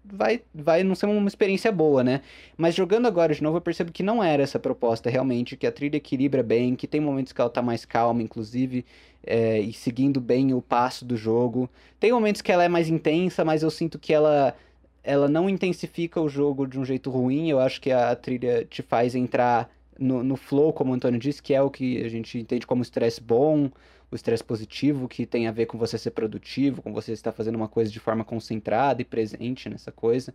vai, 0.04 0.42
vai 0.54 0.82
não 0.82 0.94
ser 0.94 1.06
uma 1.06 1.28
experiência 1.28 1.70
boa, 1.70 2.02
né? 2.02 2.22
Mas 2.56 2.74
jogando 2.74 3.06
agora 3.06 3.34
de 3.34 3.42
novo, 3.42 3.58
eu 3.58 3.60
percebo 3.60 3.92
que 3.92 4.02
não 4.02 4.22
era 4.22 4.42
essa 4.42 4.58
proposta 4.58 5.08
realmente, 5.08 5.56
que 5.56 5.66
a 5.66 5.72
trilha 5.72 5.96
equilibra 5.96 6.42
bem, 6.42 6.74
que 6.74 6.86
tem 6.86 7.00
momentos 7.00 7.32
que 7.32 7.40
ela 7.40 7.50
tá 7.50 7.62
mais 7.62 7.84
calma, 7.84 8.22
inclusive, 8.22 8.84
é, 9.24 9.60
e 9.60 9.72
seguindo 9.72 10.20
bem 10.20 10.52
o 10.52 10.60
passo 10.60 11.04
do 11.04 11.16
jogo. 11.16 11.70
Tem 12.00 12.12
momentos 12.12 12.42
que 12.42 12.50
ela 12.50 12.64
é 12.64 12.68
mais 12.68 12.88
intensa, 12.88 13.44
mas 13.44 13.62
eu 13.62 13.70
sinto 13.70 13.98
que 13.98 14.12
ela, 14.12 14.56
ela 15.02 15.28
não 15.28 15.48
intensifica 15.48 16.20
o 16.20 16.28
jogo 16.28 16.66
de 16.66 16.78
um 16.78 16.84
jeito 16.84 17.10
ruim. 17.10 17.48
Eu 17.48 17.60
acho 17.60 17.80
que 17.80 17.92
a 17.92 18.14
trilha 18.16 18.64
te 18.64 18.82
faz 18.82 19.14
entrar 19.14 19.70
no, 19.98 20.22
no 20.24 20.36
flow, 20.36 20.72
como 20.72 20.92
o 20.92 20.94
Antônio 20.94 21.20
disse, 21.20 21.42
que 21.42 21.54
é 21.54 21.62
o 21.62 21.70
que 21.70 22.04
a 22.04 22.08
gente 22.08 22.38
entende 22.38 22.66
como 22.66 22.82
estresse 22.82 23.20
bom, 23.20 23.70
o 24.12 24.14
estresse 24.14 24.44
positivo, 24.44 25.08
que 25.08 25.24
tem 25.24 25.48
a 25.48 25.52
ver 25.52 25.64
com 25.64 25.78
você 25.78 25.96
ser 25.96 26.10
produtivo, 26.10 26.82
com 26.82 26.92
você 26.92 27.12
estar 27.12 27.32
fazendo 27.32 27.56
uma 27.56 27.66
coisa 27.66 27.90
de 27.90 27.98
forma 27.98 28.22
concentrada 28.22 29.00
e 29.00 29.04
presente 29.06 29.70
nessa 29.70 29.90
coisa. 29.90 30.34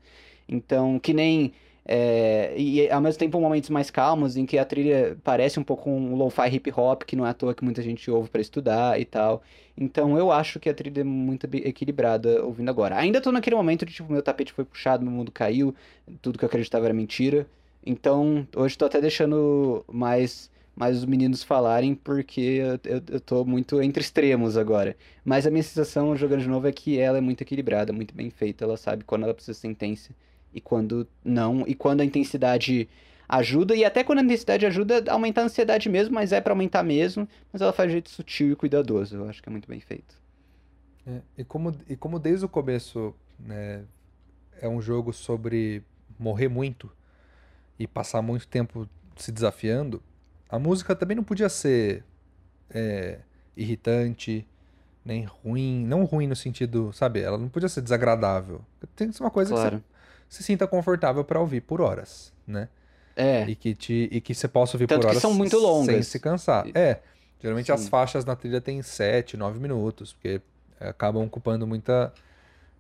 Então, 0.50 1.00
que 1.00 1.14
nem. 1.14 1.54
É, 1.90 2.54
e 2.58 2.90
ao 2.90 3.00
mesmo 3.00 3.18
tempo 3.18 3.40
momentos 3.40 3.70
mais 3.70 3.90
calmos 3.90 4.36
em 4.36 4.46
que 4.46 4.58
a 4.58 4.66
trilha 4.66 5.18
parece 5.24 5.58
um 5.58 5.64
pouco 5.64 5.90
um 5.90 6.16
lo-fi 6.16 6.50
hip 6.54 6.70
hop 6.76 7.04
que 7.04 7.16
não 7.16 7.26
é 7.26 7.30
à 7.30 7.34
toa 7.34 7.56
que 7.56 7.64
muita 7.64 7.82
gente 7.82 8.12
ouve 8.12 8.30
para 8.30 8.42
estudar 8.42 9.00
e 9.00 9.06
tal. 9.06 9.42
Então 9.78 10.18
eu 10.18 10.30
acho 10.30 10.60
que 10.60 10.70
a 10.70 10.74
trilha 10.74 11.00
é 11.00 11.04
muito 11.06 11.48
equilibrada 11.54 12.44
ouvindo 12.44 12.70
agora. 12.70 12.98
Ainda 12.98 13.22
tô 13.22 13.32
naquele 13.32 13.56
momento 13.56 13.86
de 13.86 13.94
tipo 13.94 14.12
meu 14.12 14.22
tapete 14.22 14.52
foi 14.52 14.66
puxado, 14.66 15.02
meu 15.06 15.14
mundo 15.14 15.32
caiu, 15.32 15.74
tudo 16.22 16.38
que 16.38 16.44
eu 16.44 16.48
acreditava 16.48 16.86
era 16.86 16.94
mentira. 16.94 17.48
Então 17.86 18.46
hoje 18.54 18.78
tô 18.78 18.84
até 18.84 19.00
deixando 19.00 19.86
mais 19.90 20.52
mais 20.78 20.96
os 20.96 21.06
meninos 21.06 21.42
falarem, 21.42 21.96
porque 21.96 22.40
eu, 22.40 22.80
eu, 22.84 23.02
eu 23.14 23.20
tô 23.20 23.44
muito 23.44 23.82
entre 23.82 24.00
extremos 24.00 24.56
agora. 24.56 24.96
Mas 25.26 25.48
a 25.48 25.50
minha 25.50 25.64
sensação 25.64 26.16
jogando 26.16 26.42
de 26.42 26.48
novo 26.48 26.68
é 26.68 26.72
que 26.72 27.00
ela 27.00 27.18
é 27.18 27.22
muito 27.22 27.42
equilibrada, 27.42 27.92
muito 27.92 28.14
bem 28.14 28.30
feita. 28.30 28.64
Ela 28.64 28.78
sabe 28.78 29.04
quando 29.04 29.24
ela 29.24 29.34
precisa 29.34 29.58
ser 29.58 29.68
intensa 29.68 30.12
e 30.54 30.62
quando 30.62 31.08
não. 31.26 31.64
E 31.66 31.74
quando 31.74 32.02
a 32.02 32.06
intensidade 32.06 32.88
ajuda, 33.28 33.76
e 33.76 33.84
até 33.84 34.04
quando 34.04 34.20
a 34.20 34.22
intensidade 34.22 34.68
ajuda, 34.68 35.04
aumentar 35.12 35.42
a 35.42 35.46
ansiedade 35.46 35.90
mesmo, 35.90 36.14
mas 36.14 36.32
é 36.32 36.40
para 36.40 36.54
aumentar 36.54 36.84
mesmo. 36.84 37.28
Mas 37.52 37.60
ela 37.60 37.74
faz 37.74 37.90
de 37.90 37.94
jeito 37.94 38.12
sutil 38.12 38.52
e 38.52 38.56
cuidadoso. 38.56 39.16
Eu 39.16 39.28
acho 39.28 39.42
que 39.42 39.50
é 39.50 39.52
muito 39.52 39.68
bem 39.68 39.80
feito. 39.80 40.16
É, 41.08 41.22
e, 41.40 41.44
como, 41.44 41.76
e 41.90 41.96
como 41.96 42.20
desde 42.20 42.46
o 42.46 42.50
começo 42.50 43.16
né, 43.40 43.84
é 44.62 44.70
um 44.70 44.80
jogo 44.80 45.12
sobre 45.12 45.82
morrer 46.20 46.50
muito 46.50 46.92
e 47.80 47.88
passar 47.88 48.22
muito 48.22 48.48
tempo 48.48 48.88
se 49.16 49.32
desafiando, 49.32 50.04
a 50.50 50.58
música 50.58 50.96
também 50.96 51.16
não 51.16 51.24
podia 51.24 51.50
ser 51.50 52.04
é, 52.70 53.20
irritante, 53.56 54.48
nem 55.04 55.24
ruim. 55.24 55.86
Não 55.86 56.04
ruim 56.06 56.28
no 56.28 56.36
sentido, 56.36 56.92
sabe? 56.94 57.22
Ela 57.22 57.38
não 57.38 57.50
podia 57.50 57.70
ser 57.70 57.82
desagradável. 57.82 58.62
Tem 58.96 59.10
que 59.10 59.16
ser 59.16 59.24
uma 59.24 59.32
coisa 59.32 59.54
claro. 59.54 59.78
que 59.80 59.84
você 60.30 60.38
se 60.38 60.44
sinta 60.44 60.68
confortável 60.68 61.24
para 61.24 61.40
ouvir 61.40 61.62
por 61.62 61.82
horas, 61.82 62.34
né? 62.46 62.70
É. 63.16 63.50
E 63.50 63.56
que, 63.56 63.74
te, 63.74 64.10
e 64.12 64.22
que 64.22 64.36
você 64.36 64.48
possa 64.48 64.78
ouvir 64.78 64.86
Tanto 64.86 65.02
por 65.02 65.10
horas 65.10 65.22
são 65.22 65.34
muito 65.34 65.58
longas. 65.58 65.88
sem 65.88 66.04
se 66.04 66.20
cansar. 66.20 66.68
É. 66.76 67.00
Geralmente 67.42 67.68
Sim. 67.68 67.72
as 67.72 67.88
faixas 67.88 68.26
na 68.26 68.36
trilha 68.36 68.62
têm 68.62 68.82
7, 68.82 69.38
9 69.38 69.60
minutos, 69.60 70.14
porque 70.14 70.42
acabam 70.80 71.26
ocupando 71.26 71.66
muita, 71.66 72.14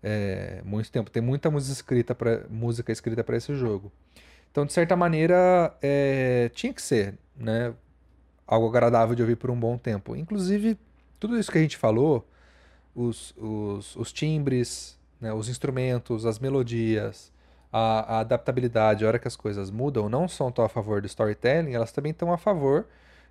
é, 0.04 0.62
muito 0.64 0.92
tempo. 0.92 1.10
Tem 1.10 1.22
muita 1.22 1.50
música 1.50 1.74
escrita 1.74 2.14
para 2.14 2.44
música 2.50 2.92
escrita 2.92 3.24
para 3.24 3.38
esse 3.38 3.56
jogo. 3.56 3.92
Então, 4.58 4.66
de 4.66 4.74
certa 4.74 4.96
maneira, 4.96 5.72
é, 5.84 6.50
tinha 6.52 6.74
que 6.74 6.82
ser 6.82 7.14
né, 7.36 7.76
algo 8.48 8.68
agradável 8.68 9.14
de 9.14 9.22
ouvir 9.22 9.36
por 9.36 9.52
um 9.52 9.60
bom 9.60 9.78
tempo. 9.78 10.16
Inclusive, 10.16 10.76
tudo 11.20 11.38
isso 11.38 11.52
que 11.52 11.60
a 11.60 11.62
gente 11.62 11.78
falou, 11.78 12.28
os, 12.96 13.36
os, 13.38 13.96
os 13.96 14.12
timbres, 14.12 14.98
né, 15.22 15.32
os 15.32 15.48
instrumentos, 15.48 16.26
as 16.26 16.40
melodias, 16.40 17.32
a, 17.72 18.16
a, 18.16 18.20
adaptabilidade, 18.22 19.06
a 19.06 19.08
hora 19.08 19.20
que 19.20 19.28
as 19.28 19.36
coisas 19.36 19.70
mudam, 19.70 20.10
não 20.10 20.28
só 20.28 20.50
estão 20.50 20.66
a 20.66 20.70
favor 20.70 21.02
do 21.02 21.06
storytelling, 21.06 21.74
elas 21.74 21.92
também 21.92 22.10
estão 22.10 22.34
a 22.34 22.38
favor 22.40 22.88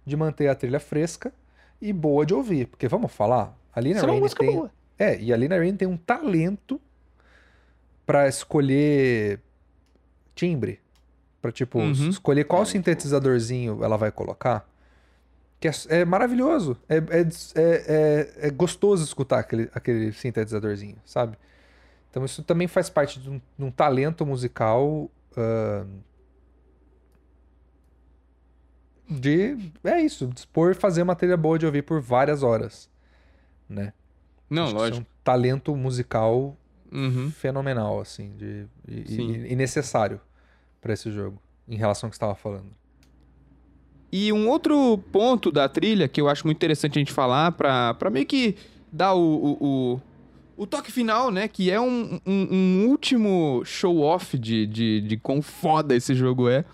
de 0.07 0.17
manter 0.17 0.47
a 0.47 0.55
trilha 0.55 0.79
fresca 0.79 1.35
e 1.83 1.93
boa 1.93 2.25
de 2.25 2.35
ouvir. 2.35 2.69
Porque 2.69 2.87
vamos 2.87 3.11
falar, 3.11 3.53
a 3.75 3.81
Lina 3.81 4.01
Rain 4.01 4.25
é 4.25 4.29
tem. 4.29 4.55
Boa. 4.55 4.71
É, 4.97 5.21
e 5.21 5.33
a 5.33 5.37
Lina 5.37 5.59
Rain 5.59 5.75
tem 5.75 5.89
um 5.89 5.97
talento 5.97 6.81
para 8.07 8.29
escolher 8.29 9.41
timbre 10.33 10.86
para 11.47 11.53
tipo, 11.53 11.79
uhum. 11.79 12.09
escolher 12.09 12.45
qual 12.45 12.63
é, 12.63 12.65
sintetizadorzinho 12.65 13.83
ela 13.85 13.97
vai 13.97 14.11
colocar. 14.11 14.69
Que 15.61 15.69
é, 15.69 15.73
é 15.89 16.05
maravilhoso. 16.05 16.77
É, 16.89 16.97
é, 16.97 17.27
é, 17.55 18.49
é, 18.49 18.51
gostoso 18.51 19.05
escutar 19.05 19.39
aquele, 19.39 19.71
aquele 19.73 20.13
sintetizadorzinho, 20.13 20.97
sabe? 21.05 21.39
Então 22.11 22.25
isso 22.25 22.43
também 22.43 22.67
faz 22.67 22.91
parte 22.91 23.21
de 23.21 23.31
um, 23.31 23.41
de 23.59 23.65
um 23.65 23.71
talento 23.71 24.27
musical. 24.27 25.11
Uh, 25.37 25.87
de. 29.09 29.57
É 29.85 30.01
isso, 30.01 30.27
dispor 30.27 30.75
fazer 30.75 31.03
uma 31.03 31.15
trilha 31.15 31.37
boa 31.37 31.59
de 31.59 31.65
ouvir 31.65 31.83
por 31.83 32.01
várias 32.01 32.43
horas. 32.43 32.91
Né? 33.69 33.93
Não, 34.51 34.65
Acho 34.65 34.75
lógico. 34.75 34.99
É 34.99 35.01
um 35.01 35.07
talento 35.23 35.77
musical 35.77 36.57
uhum. 36.91 37.31
fenomenal, 37.31 38.01
assim, 38.01 38.37
de, 38.37 38.67
e, 38.89 39.15
e, 39.15 39.53
e 39.53 39.57
necessário 39.57 40.21
para 40.81 40.93
esse 40.93 41.11
jogo, 41.11 41.41
em 41.69 41.77
relação 41.77 42.07
ao 42.07 42.11
que 42.11 42.17
você 42.17 42.25
estava 42.25 42.35
falando. 42.35 42.71
E 44.11 44.33
um 44.33 44.49
outro 44.49 44.99
ponto 45.13 45.51
da 45.51 45.69
trilha 45.69 46.09
que 46.09 46.21
eu 46.21 46.29
acho 46.29 46.47
muito 46.47 46.57
interessante 46.57 46.99
a 46.99 47.01
gente 47.01 47.13
falar, 47.13 47.53
para 47.53 48.11
meio 48.11 48.25
que 48.25 48.57
dar 48.91 49.15
o, 49.15 49.21
o, 49.21 49.57
o, 49.61 50.01
o, 50.57 50.67
toque 50.67 50.93
final, 50.93 51.31
né? 51.31 51.49
Que 51.49 51.71
é 51.71 51.81
um, 51.81 52.21
um, 52.25 52.49
um 52.51 52.87
último 52.89 53.63
show-off 53.65 54.39
de, 54.39 54.67
de, 54.67 55.01
de 55.01 55.17
quão 55.17 55.43
foda 55.43 55.95
esse 55.95 56.15
jogo 56.15 56.49
é. 56.49 56.65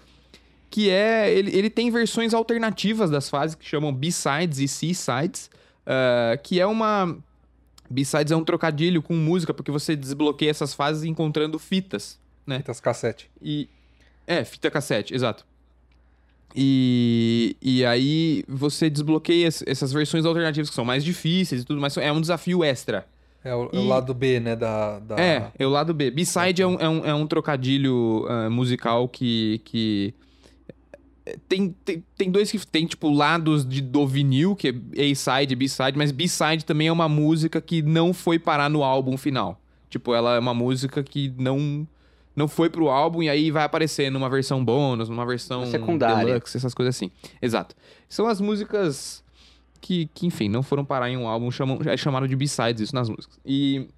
Que 0.70 0.90
é. 0.90 1.32
Ele, 1.32 1.56
ele 1.56 1.70
tem 1.70 1.90
versões 1.90 2.34
alternativas 2.34 3.10
das 3.10 3.28
fases 3.28 3.56
que 3.56 3.64
chamam 3.64 3.92
B-Sides 3.92 4.58
e 4.58 4.68
C-Sides. 4.68 5.50
Uh, 5.82 6.40
que 6.42 6.60
é 6.60 6.66
uma. 6.66 7.16
B-Sides 7.90 8.30
é 8.30 8.36
um 8.36 8.44
trocadilho 8.44 9.02
com 9.02 9.14
música, 9.14 9.52
porque 9.52 9.70
você 9.70 9.96
desbloqueia 9.96 10.50
essas 10.50 10.72
fases 10.74 11.02
encontrando 11.02 11.58
fitas, 11.58 12.18
né? 12.46 12.58
Fitas 12.58 12.80
cassete. 12.80 13.30
E, 13.40 13.68
é, 14.40 14.44
fita 14.44 14.70
cassete, 14.70 15.14
exato. 15.14 15.44
E, 16.54 17.56
e 17.62 17.84
aí 17.84 18.44
você 18.46 18.90
desbloqueia 18.90 19.48
essas 19.66 19.92
versões 19.92 20.24
alternativas 20.24 20.68
que 20.68 20.74
são 20.74 20.84
mais 20.84 21.02
difíceis 21.02 21.62
e 21.62 21.64
tudo 21.64 21.80
mais. 21.80 21.96
É 21.96 22.12
um 22.12 22.20
desafio 22.20 22.62
extra. 22.62 23.06
É 23.44 23.54
o, 23.54 23.70
e... 23.72 23.76
é 23.76 23.80
o 23.80 23.86
lado 23.86 24.14
B, 24.14 24.38
né? 24.38 24.54
Da, 24.54 24.98
da... 25.00 25.16
É, 25.18 25.50
é 25.58 25.66
o 25.66 25.70
lado 25.70 25.92
B. 25.94 26.10
B-side 26.10 26.62
é, 26.62 26.66
um, 26.66 26.74
é, 26.78 26.88
um, 26.88 27.04
é 27.06 27.14
um 27.14 27.26
trocadilho 27.26 28.26
uh, 28.26 28.50
musical 28.50 29.08
que. 29.08 29.60
que... 29.64 30.14
Tem, 31.48 31.74
tem, 31.84 32.04
tem 32.16 32.30
dois 32.30 32.50
que 32.50 32.66
tem, 32.66 32.84
tipo, 32.84 33.08
lados 33.08 33.64
de, 33.64 33.80
do 33.80 34.06
vinil, 34.06 34.56
que 34.56 34.68
é 34.68 35.10
A-side 35.10 35.52
e 35.52 35.56
B-side, 35.56 35.96
mas 35.96 36.10
B-side 36.10 36.64
também 36.64 36.88
é 36.88 36.92
uma 36.92 37.08
música 37.08 37.60
que 37.60 37.80
não 37.80 38.12
foi 38.12 38.40
parar 38.40 38.68
no 38.68 38.82
álbum 38.82 39.16
final. 39.16 39.60
Tipo, 39.88 40.14
ela 40.14 40.34
é 40.34 40.38
uma 40.38 40.52
música 40.52 41.02
que 41.02 41.32
não 41.38 41.86
não 42.34 42.48
foi 42.48 42.70
pro 42.70 42.88
álbum 42.88 43.22
e 43.22 43.28
aí 43.28 43.50
vai 43.50 43.64
aparecer 43.64 44.10
numa 44.10 44.28
versão 44.28 44.64
bônus, 44.64 45.08
numa 45.08 45.26
versão 45.26 45.66
secundária, 45.66 46.34
deluxe, 46.34 46.56
essas 46.56 46.74
coisas 46.74 46.96
assim. 46.96 47.10
Exato. 47.40 47.74
São 48.08 48.26
as 48.26 48.40
músicas 48.40 49.22
que, 49.80 50.08
que 50.14 50.26
enfim, 50.26 50.48
não 50.48 50.62
foram 50.62 50.84
parar 50.84 51.10
em 51.10 51.16
um 51.16 51.28
álbum, 51.28 51.50
chamam, 51.50 51.78
é 51.84 51.96
chamado 51.96 52.26
de 52.26 52.36
B-sides 52.36 52.82
isso 52.82 52.94
nas 52.94 53.08
músicas. 53.08 53.38
E 53.44 53.88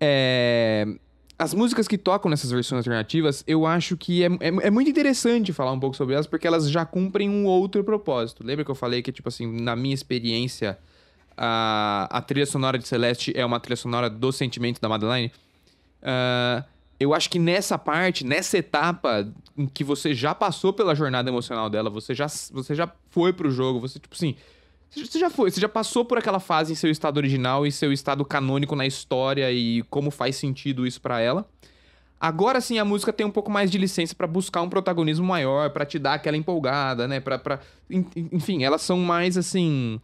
é, 0.00 0.86
as 1.38 1.52
músicas 1.52 1.88
que 1.88 1.98
tocam 1.98 2.30
nessas 2.30 2.50
versões 2.50 2.78
alternativas, 2.78 3.44
eu 3.46 3.66
acho 3.66 3.96
que 3.96 4.24
é, 4.24 4.26
é, 4.26 4.48
é, 4.66 4.70
muito 4.70 4.90
interessante 4.90 5.52
falar 5.52 5.72
um 5.72 5.80
pouco 5.80 5.96
sobre 5.96 6.14
elas, 6.14 6.26
porque 6.26 6.46
elas 6.46 6.70
já 6.70 6.84
cumprem 6.84 7.28
um 7.28 7.44
outro 7.46 7.82
propósito. 7.82 8.44
Lembra 8.44 8.64
que 8.64 8.70
eu 8.70 8.74
falei 8.74 9.02
que, 9.02 9.12
tipo 9.12 9.28
assim, 9.28 9.46
na 9.60 9.74
minha 9.74 9.94
experiência, 9.94 10.78
a, 11.36 12.08
a 12.10 12.22
trilha 12.22 12.46
sonora 12.46 12.78
de 12.78 12.86
Celeste 12.86 13.32
é 13.36 13.44
uma 13.44 13.58
trilha 13.58 13.76
sonora 13.76 14.08
do 14.08 14.30
sentimento 14.30 14.80
da 14.80 14.88
Madeline? 14.88 15.32
Uh, 16.02 16.64
eu 16.98 17.12
acho 17.12 17.28
que 17.28 17.38
nessa 17.38 17.78
parte, 17.78 18.24
nessa 18.24 18.58
etapa 18.58 19.28
em 19.56 19.66
que 19.66 19.82
você 19.82 20.14
já 20.14 20.34
passou 20.34 20.72
pela 20.72 20.94
jornada 20.94 21.28
emocional 21.28 21.68
dela, 21.68 21.90
você 21.90 22.14
já, 22.14 22.26
você 22.26 22.74
já 22.74 22.90
foi 23.10 23.32
pro 23.32 23.50
jogo, 23.50 23.80
você, 23.80 23.98
tipo 23.98 24.14
assim. 24.14 24.36
Você 24.90 25.18
já 25.18 25.28
foi, 25.28 25.50
você 25.50 25.60
já 25.60 25.68
passou 25.68 26.04
por 26.04 26.18
aquela 26.18 26.38
fase 26.38 26.72
em 26.72 26.76
seu 26.76 26.88
estado 26.88 27.16
original 27.16 27.66
e 27.66 27.72
seu 27.72 27.92
estado 27.92 28.24
canônico 28.24 28.76
na 28.76 28.86
história 28.86 29.50
e 29.50 29.82
como 29.90 30.08
faz 30.08 30.36
sentido 30.36 30.86
isso 30.86 31.00
para 31.00 31.20
ela. 31.20 31.44
Agora 32.20 32.60
sim 32.60 32.78
a 32.78 32.84
música 32.84 33.12
tem 33.12 33.26
um 33.26 33.30
pouco 33.30 33.50
mais 33.50 33.72
de 33.72 33.76
licença 33.76 34.14
para 34.14 34.26
buscar 34.26 34.62
um 34.62 34.68
protagonismo 34.68 35.26
maior, 35.26 35.70
para 35.70 35.84
te 35.84 35.98
dar 35.98 36.14
aquela 36.14 36.36
empolgada, 36.36 37.08
né? 37.08 37.18
Pra, 37.18 37.38
pra... 37.38 37.58
Enfim, 37.90 38.62
elas 38.62 38.82
são 38.82 38.98
mais 38.98 39.36
assim. 39.36 40.00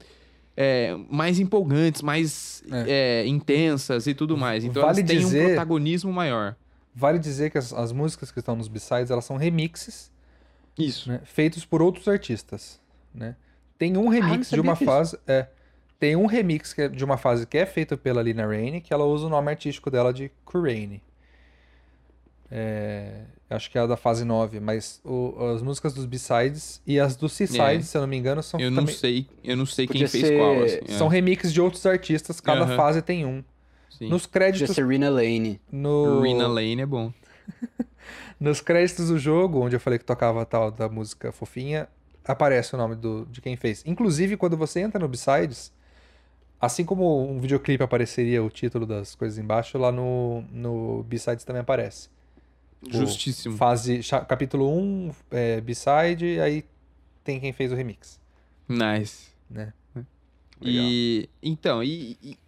É, 0.57 0.97
mais 1.09 1.39
empolgantes, 1.39 2.03
mais 2.03 2.63
é. 2.71 3.23
É, 3.23 3.27
intensas 3.27 4.09
e 4.09 4.13
tudo 4.13 4.37
mais. 4.37 4.65
Então 4.65 4.83
vale 4.83 4.99
elas 4.99 5.09
têm 5.09 5.19
dizer... 5.21 5.41
um 5.41 5.47
protagonismo 5.47 6.13
maior. 6.13 6.57
Vale 7.01 7.19
dizer 7.19 7.51
que 7.51 7.57
as, 7.57 7.73
as 7.73 7.93
músicas 7.93 8.31
que 8.31 8.41
estão 8.41 8.55
nos 8.55 8.69
B-sides, 8.69 9.11
elas 9.11 9.25
são 9.25 9.39
remixes. 9.39 10.13
Isso. 10.79 11.11
Né, 11.11 11.21
feitos 11.25 11.65
por 11.65 11.81
outros 11.81 12.07
artistas, 12.07 12.79
né? 13.15 13.35
Tem 13.79 13.97
um 13.97 14.09
remix 14.09 14.53
ah, 14.53 14.57
de 14.57 14.61
uma 14.61 14.77
fase, 14.77 15.19
é, 15.27 15.47
tem 15.99 16.15
um 16.15 16.27
remix 16.27 16.79
é 16.79 16.89
de 16.89 17.03
uma 17.03 17.17
fase 17.17 17.47
que 17.47 17.57
é 17.57 17.65
feita 17.65 17.97
pela 17.97 18.23
Lina 18.23 18.47
Raine, 18.47 18.83
que 18.83 18.93
ela 18.93 19.07
usa 19.07 19.27
o 19.27 19.29
nome 19.31 19.51
artístico 19.51 19.91
dela 19.91 20.13
de 20.13 20.31
Kuraine. 20.45 21.03
É, 22.51 23.23
acho 23.49 23.71
que 23.71 23.79
é 23.79 23.81
a 23.81 23.87
da 23.87 23.97
fase 23.97 24.23
9, 24.23 24.61
mas 24.61 25.01
o, 25.03 25.35
as 25.55 25.63
músicas 25.63 25.95
dos 25.95 26.05
B-sides 26.05 26.83
e 26.87 27.01
as 27.01 27.17
dos 27.17 27.33
C-sides, 27.33 27.87
é. 27.87 27.89
se 27.89 27.97
eu 27.97 28.03
não 28.03 28.09
me 28.09 28.19
engano, 28.19 28.43
são 28.43 28.61
Eu 28.61 28.71
não 28.71 28.83
também... 28.83 28.95
sei, 28.95 29.27
eu 29.43 29.57
não 29.57 29.65
sei 29.65 29.87
Podia 29.87 30.07
quem 30.07 30.21
fez 30.21 30.37
qual, 30.37 30.63
assim, 30.63 30.99
São 30.99 31.07
é. 31.07 31.11
remixes 31.11 31.51
de 31.51 31.61
outros 31.61 31.87
artistas, 31.87 32.41
cada 32.41 32.67
fase 32.77 33.01
tem 33.01 33.25
um. 33.25 33.43
Sim. 33.91 34.09
Nos 34.09 34.25
créditos. 34.27 34.75
Serena 34.75 35.11
Lane. 35.11 35.61
No... 35.71 36.21
Serena 36.23 36.47
Lane 36.49 36.81
é 36.81 36.87
bom. 36.87 37.13
Nos 38.41 38.61
créditos 38.61 39.09
do 39.09 39.19
jogo, 39.19 39.61
onde 39.61 39.77
eu 39.77 39.81
falei 39.81 39.99
que 39.99 40.05
tocava 40.05 40.41
a 40.43 40.45
tal 40.47 40.71
da 40.71 40.89
música 40.89 41.31
fofinha, 41.31 41.87
aparece 42.25 42.75
o 42.75 42.79
nome 42.79 42.95
do, 42.95 43.27
de 43.31 43.41
quem 43.41 43.55
fez. 43.57 43.83
Inclusive, 43.85 44.37
quando 44.37 44.57
você 44.57 44.81
entra 44.81 44.99
no 44.99 45.07
B-Sides, 45.09 45.71
assim 46.59 46.85
como 46.85 47.31
um 47.31 47.39
videoclipe 47.39 47.83
apareceria 47.83 48.43
o 48.43 48.49
título 48.49 48.87
das 48.87 49.15
coisas 49.15 49.39
embaixo, 49.39 49.77
lá 49.77 49.93
no, 49.93 50.43
no 50.51 51.03
B-Sides 51.03 51.45
também 51.45 51.61
aparece. 51.61 52.09
O 52.89 52.91
Justíssimo. 52.97 53.57
Fase, 53.59 54.03
cha- 54.03 54.25
capítulo 54.25 54.75
1, 54.75 55.11
é, 55.33 55.61
B-Side, 55.61 56.41
aí 56.41 56.65
tem 57.23 57.39
quem 57.39 57.53
fez 57.53 57.71
o 57.73 57.75
remix, 57.75 58.19
Nice. 58.67 59.29
né? 59.51 59.75
E 60.63 61.29
então, 61.43 61.83
e, 61.83 62.19
e 62.23 62.39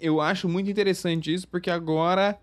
eu 0.00 0.20
acho 0.20 0.48
muito 0.48 0.70
interessante 0.70 1.32
isso 1.32 1.46
porque 1.48 1.70
agora 1.70 2.38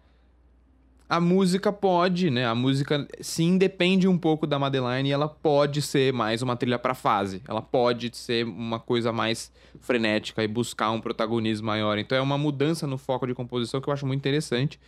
a 1.08 1.20
música 1.20 1.72
pode, 1.72 2.32
né? 2.32 2.46
A 2.48 2.56
música 2.56 3.08
sim 3.22 3.58
depende 3.58 4.08
um 4.08 4.18
pouco 4.18 4.48
da 4.48 4.58
Madeline 4.58 5.10
e 5.10 5.12
ela 5.12 5.28
pode 5.28 5.82
ser 5.82 6.12
mais 6.12 6.42
uma 6.42 6.56
trilha 6.56 6.80
pra 6.80 6.96
fase. 6.96 7.42
Ela 7.48 7.62
pode 7.62 8.16
ser 8.16 8.46
uma 8.46 8.80
coisa 8.80 9.12
mais 9.12 9.52
frenética 9.80 10.44
e 10.44 10.48
buscar 10.48 10.90
um 10.92 11.00
protagonismo 11.00 11.68
maior. 11.68 11.98
Então 12.00 12.18
é 12.18 12.22
uma 12.22 12.38
mudança 12.38 12.88
no 12.88 12.98
foco 12.98 13.28
de 13.28 13.36
composição 13.36 13.80
que 13.80 13.88
eu 13.88 13.94
acho 13.94 14.08
muito 14.08 14.20
interessante 14.20 14.80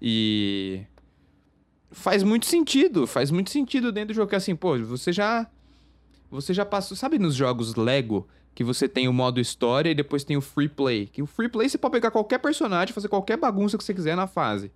e 0.00 0.82
faz 1.90 2.22
muito 2.22 2.46
sentido, 2.46 3.06
faz 3.06 3.30
muito 3.30 3.50
sentido 3.50 3.92
dentro 3.92 4.08
do 4.08 4.16
jogo 4.16 4.30
que 4.30 4.36
assim, 4.36 4.56
pô, 4.56 4.78
você 4.78 5.12
já 5.12 5.46
você 6.30 6.52
já 6.52 6.64
passou, 6.64 6.96
sabe 6.96 7.18
nos 7.18 7.34
jogos 7.34 7.74
Lego 7.74 8.26
que 8.56 8.64
você 8.64 8.88
tem 8.88 9.06
o 9.06 9.12
modo 9.12 9.38
história 9.38 9.90
e 9.90 9.94
depois 9.94 10.24
tem 10.24 10.34
o 10.34 10.40
free 10.40 10.66
play. 10.68 11.06
Que 11.06 11.20
o 11.20 11.26
free 11.26 11.46
play 11.48 11.68
você 11.68 11.76
pode 11.76 11.92
pegar 11.92 12.10
qualquer 12.10 12.38
personagem, 12.38 12.94
fazer 12.94 13.06
qualquer 13.06 13.36
bagunça 13.36 13.76
que 13.76 13.84
você 13.84 13.92
quiser 13.92 14.16
na 14.16 14.26
fase. 14.26 14.72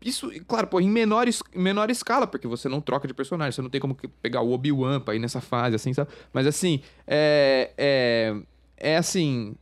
Isso, 0.00 0.30
claro, 0.46 0.68
pô, 0.68 0.80
em 0.80 0.88
menor, 0.88 1.26
menor 1.54 1.90
escala, 1.90 2.28
porque 2.28 2.46
você 2.46 2.68
não 2.68 2.80
troca 2.80 3.08
de 3.08 3.12
personagem, 3.12 3.50
você 3.52 3.60
não 3.60 3.68
tem 3.68 3.80
como 3.80 3.96
pegar 4.22 4.42
o 4.42 4.52
Obi-Wan 4.52 5.00
pra 5.00 5.14
ir 5.16 5.18
nessa 5.18 5.40
fase, 5.40 5.74
assim, 5.74 5.92
sabe? 5.92 6.08
Mas 6.32 6.46
assim, 6.46 6.80
é. 7.04 7.72
É, 7.76 8.36
é 8.76 8.96
assim. 8.96 9.56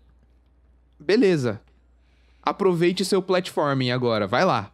Beleza. 1.01 1.61
Aproveite 2.43 3.03
seu 3.03 3.23
platforming 3.23 3.91
agora, 3.91 4.27
vai 4.27 4.45
lá. 4.45 4.71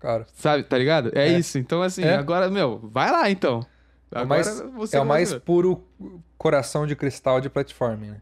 Cara, 0.00 0.26
Sabe, 0.34 0.62
tá 0.62 0.78
ligado? 0.78 1.10
É, 1.14 1.28
É. 1.28 1.38
isso. 1.38 1.58
Então, 1.58 1.82
assim, 1.82 2.02
É. 2.02 2.14
agora, 2.14 2.48
meu, 2.50 2.78
vai 2.82 3.10
lá 3.10 3.30
então. 3.30 3.64
É 4.12 4.18
o 4.18 4.22
Agora 4.22 4.26
mais, 4.44 4.60
você 4.74 4.96
é 4.96 5.00
o 5.00 5.04
mais 5.06 5.32
ver. 5.32 5.40
puro 5.40 5.82
coração 6.38 6.86
de 6.86 6.94
cristal 6.96 7.40
de 7.40 7.48
platforming, 7.50 8.10
né? 8.10 8.20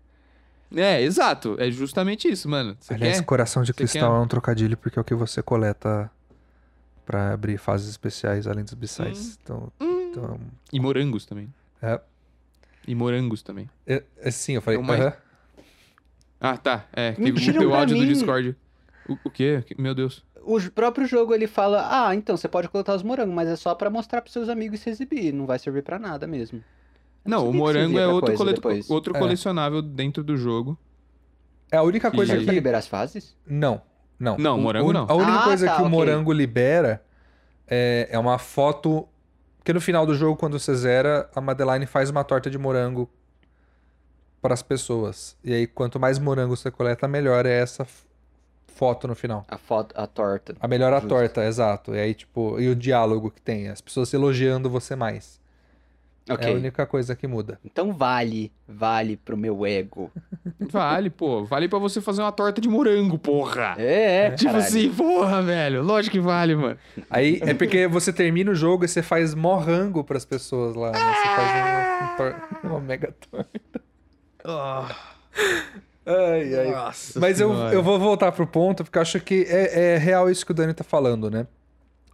É, 0.77 1.03
exato. 1.03 1.57
É 1.61 1.71
justamente 1.71 2.27
isso, 2.29 2.49
mano. 2.49 2.77
Você 2.81 2.95
Aliás, 2.95 3.19
quer? 3.19 3.25
coração 3.25 3.63
de 3.63 3.69
Você 3.69 3.75
cristal 3.75 4.11
quer? 4.11 4.17
é 4.17 4.21
um 4.21 4.27
trocadilho 4.27 4.77
porque 4.77 4.99
é 4.99 5.03
o 5.03 5.05
que 5.05 5.15
você 5.15 5.43
coleta 5.43 6.11
pra 7.07 7.33
abrir 7.33 7.59
fases 7.59 7.89
especiais 7.91 8.47
além 8.47 8.65
dos 8.65 8.75
B-Sides. 8.75 9.39
Então, 9.43 9.71
então 9.79 10.41
E 10.73 10.81
morangos 10.81 11.27
também. 11.27 11.53
é, 11.83 12.01
E 12.89 12.95
morangos 12.95 13.43
também. 13.43 13.69
é, 13.87 14.03
é, 14.19 14.31
sim, 14.31 14.55
eu 14.55 14.63
falei, 14.63 14.79
É 14.79 14.83
o. 14.83 14.85
Ah, 16.41 16.57
tá. 16.57 16.87
É, 16.93 17.13
que 17.13 17.31
o 17.51 17.59
teu 17.59 17.75
áudio 17.75 17.97
do 17.97 18.03
mim. 18.03 18.09
Discord. 18.09 18.57
O, 19.09 19.17
o 19.25 19.31
quê? 19.31 19.63
Que- 19.67 19.81
Meu 19.81 19.95
Deus. 19.95 20.25
O 20.47 20.71
próprio 20.71 21.07
jogo 21.07 21.35
ele 21.35 21.47
fala: 21.47 21.87
Ah, 22.09 22.15
então 22.15 22.37
você 22.37 22.49
pode 22.49 22.69
coletar 22.69 22.95
os 22.95 23.03
morangos, 23.03 23.35
mas 23.35 23.49
é 23.49 23.57
só 23.57 23.75
pra 23.75 23.89
mostrar 23.91 24.21
pros 24.21 24.33
seus 24.33 24.49
amigos 24.49 24.81
e 24.81 24.83
se 24.83 24.91
exibir. 24.91 25.33
Não 25.33 25.47
vai 25.47 25.59
servir 25.59 25.83
pra 25.83 25.99
nada 25.99 26.27
mesmo. 26.27 26.59
Eu 27.25 27.31
Não, 27.31 27.49
o 27.49 27.53
que 27.53 27.57
morango 27.57 27.99
é 27.99 28.07
outro, 28.07 28.35
cole- 28.37 28.55
outro 28.89 29.17
É. 29.17 29.19
colecionável 29.19 29.81
dentro 29.81 30.23
do 30.23 30.37
jogo. 30.37 30.79
É 31.73 31.77
a 31.79 31.83
única 31.83 32.11
Que- 32.11 32.17
coisa 32.17 32.35
pra 32.35 32.45
que 32.45 32.51
liberar 32.51 32.79
as 32.79 32.87
fases? 32.87 33.35
Não, 33.47 33.81
não. 34.19 34.37
Não, 34.37 34.59
O- 34.59 34.61
morango 34.61 34.91
o- 34.91 34.93
não. 34.93 35.07
A 35.09 35.15
única 35.15 35.41
Ah, 35.41 35.45
coisa 35.45 35.67
tá, 35.67 35.77
que 35.77 35.83
o 35.83 35.87
ok. 35.87 35.91
morango 35.99 36.33
libera 36.33 37.03
é, 37.67 38.09
é 38.11 38.19
uma 38.19 38.39
foto. 38.39 39.09
Porque 39.59 39.73
no 39.73 39.81
final 39.81 40.05
do 40.05 40.15
jogo, 40.15 40.37
quando 40.37 40.59
você 40.59 40.75
zera, 40.75 41.31
a 41.35 41.41
Madeline 41.41 41.87
faz 41.87 42.11
uma 42.11 42.23
torta 42.23 42.51
de 42.51 42.59
morango 42.59 43.09
para 44.43 44.53
as 44.53 44.63
pessoas. 44.63 45.35
E 45.43 45.55
aí, 45.55 45.67
quanto 45.67 45.99
mais 45.99 46.19
morango 46.19 46.55
você 46.55 46.71
coleta, 46.71 47.09
melhor 47.09 47.47
é 47.47 47.59
essa 47.61 47.87
foto 48.75 49.07
no 49.09 49.15
final. 49.15 49.45
A 49.49 49.57
foto, 49.57 49.95
a 49.97 50.07
torta. 50.07 50.55
A 50.61 50.67
melhor 50.69 50.93
a 50.93 50.97
Justo. 50.97 51.09
torta, 51.09 51.45
exato. 51.45 51.95
E 51.95 51.99
aí, 52.01 52.15
tipo, 52.15 52.59
e 52.61 52.69
o 52.69 52.75
diálogo 52.75 53.31
que 53.31 53.41
tem, 53.41 53.69
as 53.69 53.81
pessoas 53.81 54.13
elogiando 54.13 54.69
você 54.69 54.95
mais. 54.97 55.43
Ok. 56.29 56.49
É 56.49 56.53
a 56.53 56.55
única 56.57 56.87
coisa 56.87 57.15
que 57.15 57.27
muda. 57.27 57.61
Então 57.63 57.93
vale, 57.93 58.51
vale 58.67 59.15
pro 59.19 59.37
meu 59.37 59.67
ego. 59.67 60.11
Vale, 60.71 61.11
pô. 61.11 61.45
Vale 61.45 61.69
pra 61.69 61.79
você 61.79 62.01
fazer 62.01 62.23
uma 62.23 62.33
torta 62.33 62.61
de 62.61 62.69
morango, 62.69 63.19
porra. 63.19 63.75
É, 63.79 64.31
Tipo 64.37 64.53
caralho. 64.53 64.65
assim, 64.67 64.91
porra, 64.91 65.43
velho. 65.43 65.83
Lógico 65.83 66.13
que 66.15 66.21
vale, 66.21 66.57
mano. 66.57 66.79
Aí 67.11 67.39
é 67.43 67.53
porque 67.53 67.87
você 67.87 68.11
termina 68.13 68.51
o 68.51 68.55
jogo 68.55 68.85
e 68.85 68.89
você 68.89 69.03
faz 69.03 69.35
mó 69.35 69.57
rango 69.59 70.03
pras 70.03 70.25
pessoas 70.25 70.75
lá, 70.75 70.91
né? 70.93 70.99
Você 70.99 71.29
faz 71.37 71.51
uma, 71.61 72.13
um 72.13 72.17
tor- 72.17 72.49
uma 72.73 72.81
mega 72.81 73.15
torta. 73.31 73.81
Ai, 76.07 76.55
ai. 76.55 76.71
Nossa 76.71 77.19
Mas 77.19 77.41
eu, 77.41 77.51
Senhora. 77.51 77.75
eu 77.75 77.83
vou 77.83 77.99
voltar 77.99 78.31
pro 78.33 78.47
ponto, 78.47 78.85
porque 78.85 78.99
eu 78.99 79.03
acho 79.03 79.21
que 79.21 79.45
é, 79.49 79.95
é 79.95 79.99
real 79.99 80.31
isso 80.31 80.45
que 80.45 80.53
o 80.53 80.55
Dani 80.55 80.75
tá 80.75 80.85
falando, 80.85 81.31
né? 81.31 81.47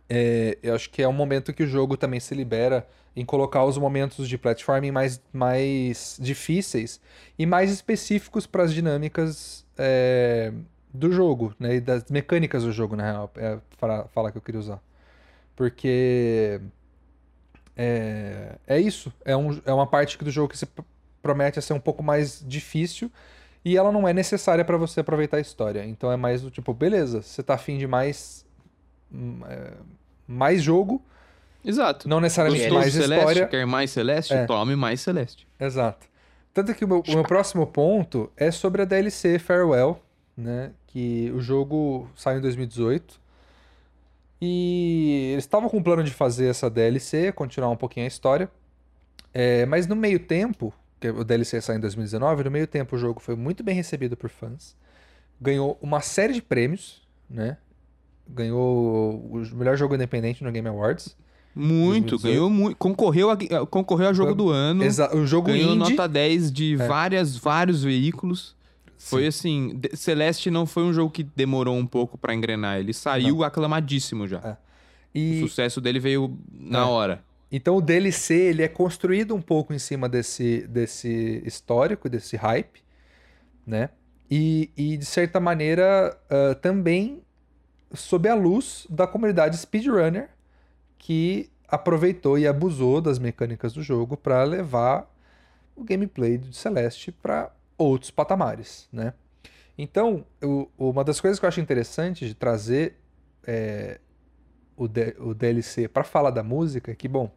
É, 0.08 0.58
eu 0.62 0.74
acho 0.74 0.90
que 0.90 1.02
é 1.02 1.08
um 1.08 1.12
momento 1.12 1.52
que 1.52 1.62
o 1.62 1.66
jogo 1.66 1.96
também 1.96 2.20
se 2.20 2.34
libera 2.34 2.86
em 3.16 3.24
colocar 3.24 3.64
os 3.64 3.78
momentos 3.78 4.28
de 4.28 4.38
platforming 4.38 4.90
mais, 4.90 5.20
mais 5.32 6.16
difíceis 6.20 7.00
e 7.38 7.46
mais 7.46 7.70
específicos 7.72 8.46
para 8.46 8.62
as 8.64 8.72
dinâmicas 8.72 9.64
é, 9.78 10.52
do 10.92 11.12
jogo, 11.12 11.54
né? 11.58 11.76
E 11.76 11.80
das 11.80 12.04
mecânicas 12.10 12.64
do 12.64 12.72
jogo, 12.72 12.96
na 12.96 13.04
real, 13.04 13.30
é 13.36 13.58
a 13.82 14.04
fala 14.08 14.30
que 14.32 14.38
eu 14.38 14.42
queria 14.42 14.60
usar. 14.60 14.80
Porque 15.56 16.60
é, 17.76 18.56
é 18.66 18.80
isso, 18.80 19.12
é, 19.24 19.36
um, 19.36 19.60
é 19.64 19.72
uma 19.72 19.86
parte 19.86 20.18
do 20.22 20.30
jogo 20.30 20.48
que 20.48 20.58
se 20.58 20.66
pr- 20.66 20.82
promete 21.22 21.58
a 21.58 21.62
ser 21.62 21.72
um 21.72 21.80
pouco 21.80 22.02
mais 22.02 22.44
difícil 22.46 23.10
e 23.64 23.76
ela 23.76 23.92
não 23.92 24.06
é 24.08 24.12
necessária 24.12 24.64
para 24.64 24.76
você 24.76 25.00
aproveitar 25.00 25.36
a 25.36 25.40
história. 25.40 25.84
Então 25.84 26.10
é 26.10 26.16
mais 26.16 26.42
do 26.42 26.50
tipo, 26.50 26.72
beleza, 26.72 27.22
você 27.22 27.42
tá 27.42 27.54
afim 27.54 27.78
de 27.78 27.86
mais 27.86 28.44
hum, 29.12 29.40
é, 29.46 29.72
mais 30.26 30.62
jogo, 30.62 31.02
Exato. 31.64 32.08
não 32.08 32.20
necessariamente 32.20 32.64
Gostou 32.64 32.80
mais 32.80 32.92
Celeste? 32.92 33.18
história. 33.18 33.46
Quer 33.48 33.66
mais 33.66 33.90
Celeste? 33.90 34.34
É. 34.34 34.46
Tome 34.46 34.76
mais 34.76 35.00
Celeste. 35.00 35.46
Exato. 35.58 36.06
Tanto 36.52 36.74
que 36.74 36.84
o 36.84 36.88
meu, 36.88 37.02
o 37.06 37.12
meu 37.12 37.22
próximo 37.22 37.66
ponto 37.66 38.30
é 38.36 38.50
sobre 38.50 38.82
a 38.82 38.84
DLC 38.84 39.38
Farewell, 39.38 40.00
né? 40.36 40.72
Que 40.86 41.30
o 41.34 41.40
jogo 41.40 42.08
saiu 42.16 42.38
em 42.38 42.40
2018. 42.40 43.20
E 44.42 45.30
eles 45.32 45.44
estavam 45.44 45.68
com 45.68 45.76
o 45.76 45.84
plano 45.84 46.02
de 46.02 46.10
fazer 46.12 46.46
essa 46.46 46.70
DLC, 46.70 47.30
continuar 47.32 47.70
um 47.70 47.76
pouquinho 47.76 48.06
a 48.06 48.08
história. 48.08 48.50
É, 49.32 49.64
mas 49.66 49.86
no 49.86 49.94
meio 49.94 50.18
tempo, 50.18 50.72
que 51.00 51.08
o 51.08 51.24
DLC 51.24 51.60
saiu 51.60 51.78
em 51.78 51.80
2019, 51.80 52.44
no 52.44 52.50
meio 52.50 52.66
tempo 52.66 52.94
o 52.94 52.98
jogo 52.98 53.18
foi 53.20 53.34
muito 53.34 53.62
bem 53.64 53.74
recebido 53.74 54.16
por 54.16 54.28
fãs. 54.30 54.76
Ganhou 55.40 55.78
uma 55.80 56.00
série 56.00 56.34
de 56.34 56.42
prêmios, 56.42 57.02
né? 57.28 57.56
Ganhou 58.28 59.14
o 59.32 59.42
melhor 59.56 59.76
jogo 59.76 59.94
independente 59.94 60.44
no 60.44 60.52
Game 60.52 60.68
Awards. 60.68 61.16
Muito, 61.54 62.10
2018. 62.10 62.22
ganhou 62.22 62.48
muito. 62.50 62.76
Concorreu 62.76 63.30
a, 63.30 63.66
concorreu 63.66 64.08
a 64.08 64.12
jogo 64.12 64.28
Foi- 64.30 64.36
do 64.36 64.50
ano. 64.50 64.84
Exa- 64.84 65.14
o 65.16 65.26
jogo 65.26 65.48
Ganhou 65.48 65.74
indie. 65.74 65.78
nota 65.96 66.06
10 66.06 66.52
de 66.52 66.74
É. 66.74 66.86
várias, 66.86 67.36
vários 67.36 67.82
veículos. 67.82 68.54
Foi 68.96 69.22
Sim. 69.22 69.28
assim, 69.28 69.76
de- 69.80 69.96
Celeste 69.96 70.50
não 70.50 70.64
foi 70.66 70.84
um 70.84 70.92
jogo 70.92 71.10
que 71.10 71.24
demorou 71.24 71.76
um 71.76 71.86
pouco 71.86 72.16
pra 72.18 72.34
engrenar, 72.34 72.78
ele 72.78 72.92
saiu 72.92 73.42
aclamadíssimo 73.42 74.28
já. 74.28 74.38
É. 74.38 74.50
O 74.52 74.56
E, 75.18 75.40
sucesso 75.40 75.80
dele 75.80 75.98
veio 75.98 76.38
na 76.52 76.80
É. 76.80 76.82
hora. 76.82 77.24
Então 77.50 77.76
o 77.76 77.80
DLC 77.80 78.34
ele 78.34 78.62
é 78.62 78.68
construído 78.68 79.34
um 79.34 79.42
pouco 79.42 79.72
em 79.72 79.78
cima 79.78 80.08
desse, 80.08 80.66
desse 80.68 81.42
histórico, 81.44 82.08
desse 82.08 82.36
hype, 82.36 82.82
né? 83.66 83.90
E, 84.30 84.70
e 84.76 84.96
de 84.96 85.04
certa 85.04 85.40
maneira 85.40 86.16
ah, 86.30 86.54
também 86.54 87.22
sob 87.92 88.28
a 88.28 88.34
luz 88.34 88.86
da 88.88 89.06
comunidade 89.06 89.56
speedrunner 89.56 90.30
que 90.96 91.50
aproveitou 91.66 92.38
e 92.38 92.46
abusou 92.46 93.00
das 93.00 93.18
mecânicas 93.18 93.72
do 93.72 93.82
jogo 93.82 94.16
para 94.16 94.44
levar 94.44 95.10
o 95.74 95.82
gameplay 95.82 96.36
de 96.36 96.54
Celeste 96.54 97.10
para 97.10 97.50
outros 97.78 98.10
patamares, 98.10 98.88
né? 98.92 99.14
Então, 99.78 100.26
uma 100.76 101.02
das 101.02 101.20
coisas 101.20 101.38
que 101.38 101.46
eu 101.46 101.48
acho 101.48 101.60
interessante 101.60 102.26
de 102.26 102.34
trazer 102.34 102.96
é, 103.46 103.98
o, 104.76 104.84
o 105.20 105.34
DLC 105.34 105.88
para 105.88 106.04
falar 106.04 106.30
da 106.30 106.42
música 106.42 106.92
é 106.92 106.94
que, 106.94 107.08
bom, 107.08 107.30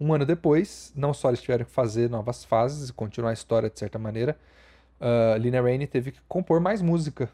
um 0.00 0.12
ano 0.12 0.26
depois, 0.26 0.92
não 0.96 1.14
só 1.14 1.28
eles 1.28 1.40
tiveram 1.40 1.64
que 1.64 1.70
fazer 1.70 2.10
novas 2.10 2.44
fases 2.44 2.88
e 2.88 2.92
continuar 2.92 3.30
a 3.30 3.32
história 3.34 3.70
de 3.70 3.78
certa 3.78 3.98
maneira, 3.98 4.36
uh, 5.00 5.38
Lina 5.38 5.60
Raine 5.60 5.86
teve 5.86 6.12
que 6.12 6.20
compor 6.28 6.60
mais 6.60 6.82
música 6.82 7.28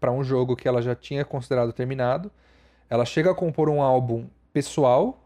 para 0.00 0.10
um 0.12 0.22
jogo 0.22 0.56
que 0.56 0.66
ela 0.66 0.82
já 0.82 0.94
tinha 0.94 1.24
considerado 1.24 1.72
terminado. 1.72 2.30
Ela 2.90 3.04
chega 3.04 3.30
a 3.30 3.34
compor 3.34 3.68
um 3.68 3.80
álbum 3.80 4.26
pessoal, 4.52 5.22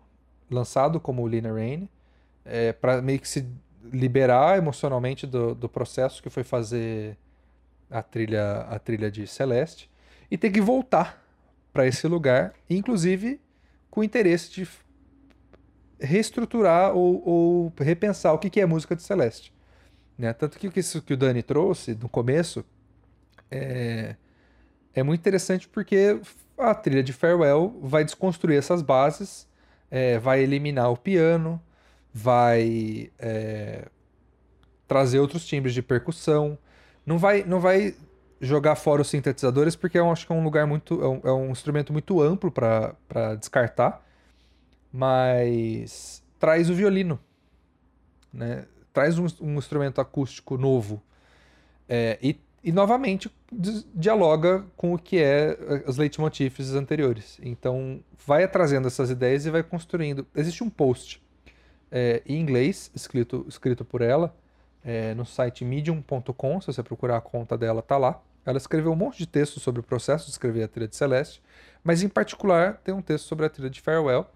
lançado 0.51 1.01
como 1.01 1.27
Lina 1.27 1.53
Raine, 1.53 1.89
é, 2.45 2.73
para 2.73 3.01
meio 3.01 3.19
que 3.21 3.29
se 3.29 3.47
liberar 3.93 4.59
emocionalmente 4.59 5.27
do, 5.27 5.55
do 5.55 5.69
processo 5.69 6.23
que 6.23 6.31
foi 6.31 6.43
fazer 6.43 7.17
a 7.91 8.03
trilha, 8.03 8.61
a 8.63 8.79
trilha 8.79 9.11
de 9.11 9.27
Celeste, 9.27 9.91
e 10.31 10.39
ter 10.39 10.51
que 10.51 10.61
voltar 10.61 11.23
para 11.73 11.87
esse 11.87 12.07
lugar, 12.07 12.55
inclusive 12.69 13.41
com 13.91 14.05
interesse 14.05 14.51
de 14.51 14.69
reestruturar 16.01 16.95
ou, 16.95 17.23
ou 17.27 17.73
repensar 17.79 18.33
o 18.33 18.39
que, 18.39 18.51
que 18.51 18.61
é 18.61 18.67
música 18.67 18.97
de 18.97 19.03
Celeste. 19.03 19.53
Né? 20.17 20.33
Tanto 20.33 20.59
que 20.59 20.79
isso 20.79 21.01
que 21.03 21.15
o 21.15 21.17
Dani 21.17 21.43
trouxe 21.43 21.95
no 21.95 22.09
começo 22.09 22.65
é, 23.51 24.17
é 24.95 25.03
muito 25.03 25.21
interessante 25.21 25.69
porque 25.69 26.21
a 26.59 26.75
trilha 26.75 27.03
de 27.03 27.13
Farewell 27.13 27.79
vai 27.83 28.05
desconstruir 28.05 28.59
essas 28.59 28.83
bases, 28.83 29.49
é, 29.91 30.19
vai 30.19 30.43
eliminar 30.43 30.91
o 30.91 30.97
piano, 30.97 31.61
vai 32.13 33.11
é, 33.19 33.89
trazer 34.87 35.21
outros 35.21 35.47
timbres 35.47 35.73
de 35.73 35.83
percussão, 35.83 36.59
não 37.07 37.19
vai, 37.19 37.45
não 37.45 37.61
vai 37.61 37.95
jogar 38.41 38.75
fora 38.75 39.03
os 39.03 39.09
sintetizadores 39.09 39.77
porque 39.77 39.99
eu 39.99 40.11
acho 40.11 40.27
que 40.27 40.33
é 40.33 40.35
um 40.35 40.45
lugar 40.45 40.67
muito, 40.67 41.03
é 41.03 41.09
um, 41.09 41.21
é 41.25 41.33
um 41.33 41.51
instrumento 41.51 41.93
muito 41.93 42.21
amplo 42.21 42.51
para 42.51 43.35
descartar, 43.39 44.05
mas 44.93 46.23
traz 46.39 46.71
o 46.71 46.75
violino, 46.75 47.19
né? 48.33 48.67
Traz 48.93 49.19
um, 49.19 49.27
um 49.41 49.57
instrumento 49.57 50.01
acústico 50.01 50.59
novo 50.59 51.03
é, 51.89 52.19
e 52.21 52.39
e 52.63 52.71
novamente 52.71 53.31
dialoga 53.95 54.65
com 54.77 54.93
o 54.93 54.99
que 54.99 55.19
é 55.19 55.57
eh, 55.59 55.85
os 55.87 55.97
leitmotifs 55.97 56.75
anteriores. 56.75 57.39
Então 57.43 58.01
vai 58.27 58.47
trazendo 58.47 58.87
essas 58.87 59.11
ideias 59.11 59.47
e 59.47 59.51
vai 59.51 59.63
construindo. 59.63 60.27
Existe 60.35 60.63
um 60.63 60.69
post 60.69 61.23
é, 61.91 62.23
em 62.27 62.39
inglês 62.39 62.91
escrito, 62.95 63.47
escrito 63.49 63.85
por 63.85 64.03
ela 64.03 64.35
é, 64.85 65.15
no 65.15 65.25
site 65.25 65.65
medium.com. 65.65 66.61
Se 66.61 66.67
você 66.67 66.83
procurar 66.83 67.17
a 67.17 67.21
conta 67.21 67.57
dela, 67.57 67.81
tá 67.81 67.97
lá. 67.97 68.21
Ela 68.45 68.59
escreveu 68.59 68.93
um 68.93 68.97
monte 68.97 69.19
de 69.19 69.27
textos 69.27 69.63
sobre 69.63 69.81
o 69.81 69.83
processo 69.83 70.27
de 70.27 70.33
escrever 70.33 70.63
a 70.63 70.69
trilha 70.69 70.89
de 70.89 70.97
Celeste, 70.97 71.43
mas 71.85 72.03
em 72.03 72.09
particular 72.09 72.81
tem 72.83 72.95
um 72.95 73.03
texto 73.03 73.27
sobre 73.27 73.47
a 73.47 73.51
trilha 73.51 73.69
de 73.69 73.81
Farewell 73.81 74.27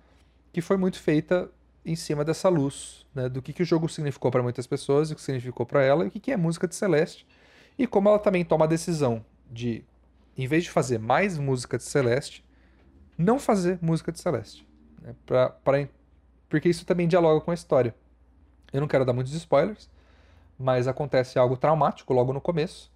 que 0.54 0.62
foi 0.62 0.76
muito 0.76 1.00
feita 1.00 1.50
em 1.84 1.96
cima 1.96 2.24
dessa 2.24 2.48
luz, 2.48 3.04
né, 3.12 3.28
do 3.28 3.42
que, 3.42 3.52
que 3.52 3.62
o 3.62 3.66
jogo 3.66 3.88
significou 3.88 4.30
para 4.30 4.42
muitas 4.42 4.66
pessoas, 4.66 5.10
o 5.10 5.14
que 5.14 5.20
significou 5.20 5.66
para 5.66 5.82
ela 5.82 6.04
e 6.04 6.08
o 6.08 6.10
que, 6.10 6.20
que 6.20 6.32
é 6.32 6.36
música 6.36 6.66
de 6.66 6.74
Celeste 6.76 7.26
e 7.76 7.86
como 7.86 8.08
ela 8.08 8.18
também 8.18 8.44
toma 8.44 8.64
a 8.64 8.68
decisão 8.68 9.24
de, 9.50 9.84
em 10.38 10.46
vez 10.46 10.62
de 10.62 10.70
fazer 10.70 10.98
mais 10.98 11.36
música 11.36 11.76
de 11.76 11.82
Celeste, 11.82 12.44
não 13.18 13.38
fazer 13.38 13.78
música 13.82 14.12
de 14.12 14.20
Celeste. 14.20 14.66
Né? 15.02 15.14
Pra, 15.26 15.50
pra, 15.50 15.88
porque 16.48 16.68
isso 16.68 16.86
também 16.86 17.08
dialoga 17.08 17.40
com 17.40 17.50
a 17.50 17.54
história. 17.54 17.92
Eu 18.72 18.80
não 18.80 18.88
quero 18.88 19.04
dar 19.04 19.12
muitos 19.12 19.34
spoilers, 19.34 19.90
mas 20.58 20.86
acontece 20.86 21.38
algo 21.38 21.56
traumático 21.56 22.12
logo 22.14 22.32
no 22.32 22.40
começo. 22.40 22.92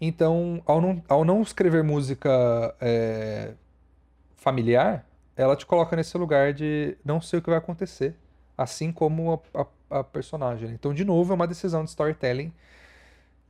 Então, 0.00 0.62
ao 0.66 0.80
não, 0.80 1.02
ao 1.08 1.24
não 1.24 1.42
escrever 1.42 1.82
música 1.82 2.74
é, 2.80 3.52
familiar, 4.34 5.06
ela 5.36 5.54
te 5.56 5.66
coloca 5.66 5.94
nesse 5.94 6.16
lugar 6.16 6.52
de 6.52 6.96
não 7.04 7.20
sei 7.20 7.38
o 7.38 7.42
que 7.42 7.50
vai 7.50 7.58
acontecer, 7.58 8.14
assim 8.56 8.90
como 8.90 9.42
a, 9.54 9.66
a, 9.90 9.98
a 10.00 10.04
personagem. 10.04 10.70
Então, 10.70 10.94
de 10.94 11.04
novo, 11.04 11.32
é 11.32 11.34
uma 11.34 11.46
decisão 11.46 11.84
de 11.84 11.90
storytelling 11.90 12.52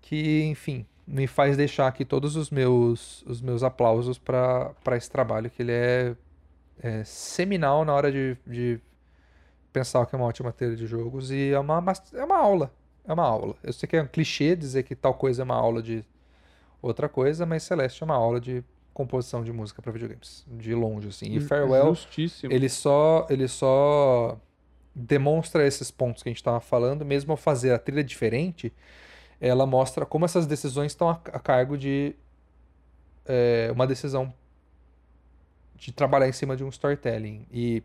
que, 0.00 0.44
enfim, 0.44 0.86
me 1.06 1.26
faz 1.26 1.56
deixar 1.56 1.86
aqui 1.86 2.04
todos 2.04 2.36
os 2.36 2.50
meus, 2.50 3.22
os 3.22 3.40
meus 3.40 3.62
aplausos 3.62 4.18
para 4.18 4.74
esse 4.96 5.10
trabalho, 5.10 5.48
que 5.50 5.62
ele 5.62 5.72
é, 5.72 6.16
é, 6.80 7.04
seminal 7.04 7.84
na 7.84 7.94
hora 7.94 8.10
de, 8.10 8.36
de 8.46 8.80
pensar 9.72 10.04
que 10.06 10.14
é 10.14 10.18
uma 10.18 10.26
ótima 10.26 10.52
trilha 10.52 10.74
de 10.74 10.86
jogos 10.86 11.30
e 11.30 11.50
é 11.52 11.58
uma, 11.58 11.82
é 12.14 12.24
uma 12.24 12.38
aula. 12.38 12.72
É 13.06 13.12
uma 13.12 13.24
aula. 13.24 13.54
Eu 13.62 13.72
sei 13.72 13.88
que 13.88 13.96
é 13.96 14.02
um 14.02 14.06
clichê 14.06 14.56
dizer 14.56 14.82
que 14.82 14.96
tal 14.96 15.14
coisa 15.14 15.42
é 15.42 15.44
uma 15.44 15.54
aula 15.54 15.80
de 15.80 16.04
outra 16.82 17.08
coisa, 17.08 17.46
mas 17.46 17.62
Celeste 17.62 18.02
é 18.02 18.04
uma 18.04 18.16
aula 18.16 18.40
de 18.40 18.64
composição 18.96 19.44
de 19.44 19.52
música 19.52 19.82
para 19.82 19.92
videogames, 19.92 20.42
de 20.48 20.74
longe 20.74 21.08
assim. 21.08 21.26
E 21.26 21.38
Farewell, 21.38 21.94
Justíssimo. 21.94 22.50
ele 22.50 22.66
só 22.66 23.26
ele 23.28 23.46
só 23.46 24.40
demonstra 24.94 25.66
esses 25.66 25.90
pontos 25.90 26.22
que 26.22 26.30
a 26.30 26.32
gente 26.32 26.38
estava 26.38 26.60
falando, 26.60 27.04
mesmo 27.04 27.30
ao 27.30 27.36
fazer 27.36 27.74
a 27.74 27.78
trilha 27.78 28.02
diferente, 28.02 28.72
ela 29.38 29.66
mostra 29.66 30.06
como 30.06 30.24
essas 30.24 30.46
decisões 30.46 30.92
estão 30.92 31.10
a, 31.10 31.20
a 31.26 31.38
cargo 31.38 31.76
de 31.76 32.16
é, 33.26 33.68
uma 33.70 33.86
decisão 33.86 34.32
de 35.74 35.92
trabalhar 35.92 36.26
em 36.26 36.32
cima 36.32 36.56
de 36.56 36.64
um 36.64 36.70
storytelling. 36.70 37.46
E 37.52 37.82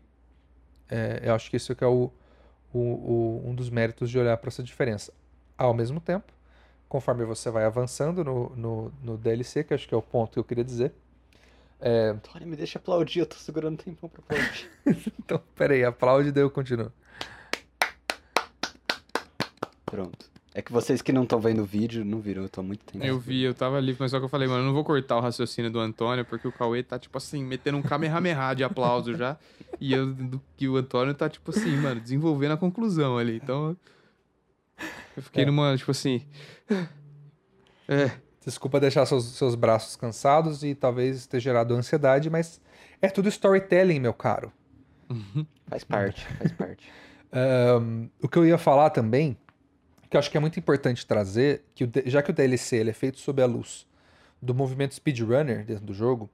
é, 0.88 1.20
eu 1.24 1.34
acho 1.34 1.50
que 1.50 1.58
isso 1.58 1.76
que 1.76 1.84
é 1.84 1.86
o, 1.86 2.10
o, 2.72 2.78
o, 2.78 3.42
um 3.44 3.54
dos 3.54 3.68
méritos 3.68 4.08
de 4.08 4.18
olhar 4.18 4.38
para 4.38 4.48
essa 4.48 4.62
diferença. 4.62 5.12
Ao 5.58 5.74
mesmo 5.74 6.00
tempo, 6.00 6.32
conforme 6.92 7.24
você 7.24 7.50
vai 7.50 7.64
avançando 7.64 8.22
no, 8.22 8.50
no, 8.54 8.92
no 9.02 9.16
DLC, 9.16 9.64
que 9.64 9.72
acho 9.72 9.88
que 9.88 9.94
é 9.94 9.96
o 9.96 10.02
ponto 10.02 10.32
que 10.34 10.38
eu 10.38 10.44
queria 10.44 10.62
dizer. 10.62 10.92
É... 11.80 12.12
Tony, 12.12 12.44
me 12.44 12.54
deixa 12.54 12.78
aplaudir, 12.78 13.20
eu 13.20 13.26
tô 13.26 13.36
segurando 13.36 13.80
o 13.80 13.82
tempão 13.82 14.10
pra 14.10 14.22
aplaudir. 14.22 14.70
então, 15.18 15.40
peraí, 15.54 15.82
aplaude 15.82 16.28
e 16.28 16.32
daí 16.32 16.44
eu 16.44 16.50
continuo. 16.50 16.92
Pronto. 19.86 20.30
É 20.52 20.60
que 20.60 20.70
vocês 20.70 21.00
que 21.00 21.14
não 21.14 21.22
estão 21.22 21.40
vendo 21.40 21.62
o 21.62 21.64
vídeo 21.64 22.04
não 22.04 22.20
viram, 22.20 22.42
eu 22.42 22.48
tô 22.50 22.60
há 22.60 22.62
muito 22.62 22.84
tempo. 22.84 23.02
Eu 23.02 23.18
vi, 23.18 23.40
eu 23.42 23.54
tava 23.54 23.78
ali, 23.78 23.96
mas 23.98 24.10
só 24.10 24.18
que 24.18 24.26
eu 24.26 24.28
falei, 24.28 24.46
mano, 24.46 24.60
eu 24.60 24.66
não 24.66 24.74
vou 24.74 24.84
cortar 24.84 25.16
o 25.16 25.20
raciocínio 25.20 25.70
do 25.70 25.80
Antônio, 25.80 26.26
porque 26.26 26.46
o 26.46 26.52
Cauê 26.52 26.82
tá, 26.82 26.98
tipo 26.98 27.16
assim, 27.16 27.42
metendo 27.42 27.78
um 27.78 27.82
kamehameha 27.82 28.52
de 28.52 28.64
aplauso 28.64 29.16
já. 29.16 29.38
E 29.80 29.94
eu, 29.94 30.12
do, 30.12 30.42
que 30.58 30.68
o 30.68 30.76
Antônio 30.76 31.14
tá, 31.14 31.26
tipo 31.26 31.52
assim, 31.52 31.74
mano, 31.74 32.02
desenvolvendo 32.02 32.52
a 32.52 32.58
conclusão 32.58 33.16
ali. 33.16 33.36
Então. 33.42 33.74
Eu 35.16 35.22
fiquei 35.22 35.42
é. 35.42 35.46
numa, 35.46 35.76
tipo 35.76 35.90
assim. 35.90 36.24
É. 37.88 38.12
Desculpa 38.44 38.80
deixar 38.80 39.04
seus, 39.04 39.24
seus 39.36 39.54
braços 39.54 39.96
cansados 39.96 40.62
e 40.62 40.74
talvez 40.74 41.26
ter 41.26 41.40
gerado 41.40 41.74
ansiedade, 41.74 42.30
mas 42.30 42.60
é 43.02 43.08
tudo 43.08 43.28
storytelling, 43.28 43.98
meu 43.98 44.14
caro. 44.14 44.52
Uhum. 45.10 45.44
Faz 45.68 45.84
parte, 45.84 46.26
faz 46.38 46.52
parte. 46.52 46.90
Um, 47.34 48.10
o 48.20 48.28
que 48.28 48.36
eu 48.36 48.44
ia 48.44 48.58
falar 48.58 48.90
também 48.90 49.38
que 50.12 50.16
eu 50.16 50.18
acho 50.18 50.30
que 50.30 50.36
é 50.36 50.40
muito 50.40 50.58
importante 50.58 51.06
trazer, 51.06 51.64
que 51.74 51.84
o, 51.84 51.90
já 52.04 52.22
que 52.22 52.30
o 52.30 52.34
DLC 52.34 52.76
ele 52.76 52.90
é 52.90 52.92
feito 52.92 53.18
sob 53.18 53.40
a 53.40 53.46
luz 53.46 53.86
do 54.42 54.54
movimento 54.54 54.94
speedrunner 54.94 55.64
dentro 55.64 55.86
do 55.86 55.94
jogo, 55.94 56.28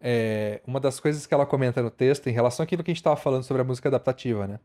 é, 0.00 0.62
uma 0.66 0.80
das 0.80 0.98
coisas 0.98 1.26
que 1.26 1.34
ela 1.34 1.44
comenta 1.44 1.82
no 1.82 1.90
texto, 1.90 2.26
em 2.28 2.32
relação 2.32 2.64
àquilo 2.64 2.82
que 2.82 2.90
a 2.90 2.94
gente 2.94 3.00
estava 3.00 3.16
falando 3.16 3.42
sobre 3.42 3.60
a 3.60 3.64
música 3.66 3.90
adaptativa, 3.90 4.46
né? 4.46 4.58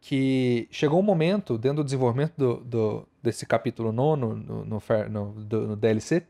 Que 0.00 0.68
chegou 0.70 1.00
um 1.00 1.02
momento, 1.02 1.58
dentro 1.58 1.78
do 1.78 1.84
desenvolvimento 1.84 2.34
do, 2.36 2.56
do 2.58 3.08
desse 3.22 3.44
capítulo 3.44 3.90
nono 3.90 4.36
no, 4.36 4.64
no, 4.64 4.82
no, 5.10 5.32
do, 5.44 5.68
no 5.68 5.76
DLC, 5.76 6.24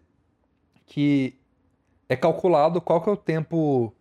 que 0.86 1.38
é 2.08 2.16
calculado 2.16 2.80
qual 2.80 3.02
que 3.02 3.08
é 3.08 3.12
o 3.12 3.16
tempo 3.16 3.92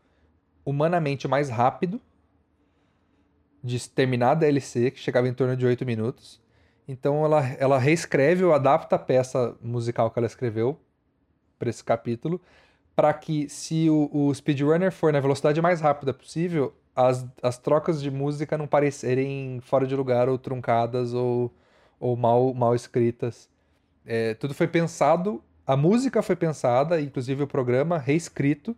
humanamente 0.65 1.27
mais 1.27 1.49
rápido 1.49 1.99
de 3.63 3.89
terminar 3.89 4.31
a 4.31 4.35
DLC, 4.35 4.91
que 4.91 4.99
chegava 4.99 5.27
em 5.27 5.33
torno 5.33 5.57
de 5.57 5.65
8 5.65 5.85
minutos, 5.85 6.39
então 6.87 7.25
ela, 7.25 7.45
ela 7.59 7.79
reescreve 7.79 8.43
ou 8.43 8.53
adapta 8.53 8.95
a 8.95 8.99
peça 8.99 9.57
musical 9.61 10.11
que 10.11 10.19
ela 10.19 10.27
escreveu 10.27 10.79
para 11.57 11.69
esse 11.69 11.83
capítulo, 11.83 12.39
para 12.95 13.13
que 13.13 13.49
se 13.49 13.89
o, 13.89 14.09
o 14.13 14.33
speedrunner 14.33 14.91
for 14.91 15.11
na 15.11 15.19
velocidade 15.19 15.61
mais 15.61 15.81
rápida 15.81 16.13
possível, 16.13 16.73
as, 16.95 17.25
as 17.41 17.57
trocas 17.57 18.01
de 18.01 18.09
música 18.09 18.57
não 18.57 18.67
parecerem 18.67 19.59
fora 19.61 19.85
de 19.85 19.95
lugar 19.95 20.29
ou 20.29 20.37
truncadas 20.37 21.13
ou, 21.13 21.53
ou 21.99 22.15
mal, 22.15 22.53
mal 22.53 22.73
escritas. 22.73 23.49
É, 24.05 24.33
tudo 24.35 24.53
foi 24.53 24.67
pensado, 24.67 25.43
a 25.65 25.75
música 25.75 26.21
foi 26.21 26.35
pensada, 26.35 27.01
inclusive 27.01 27.43
o 27.43 27.47
programa 27.47 27.97
reescrito, 27.97 28.75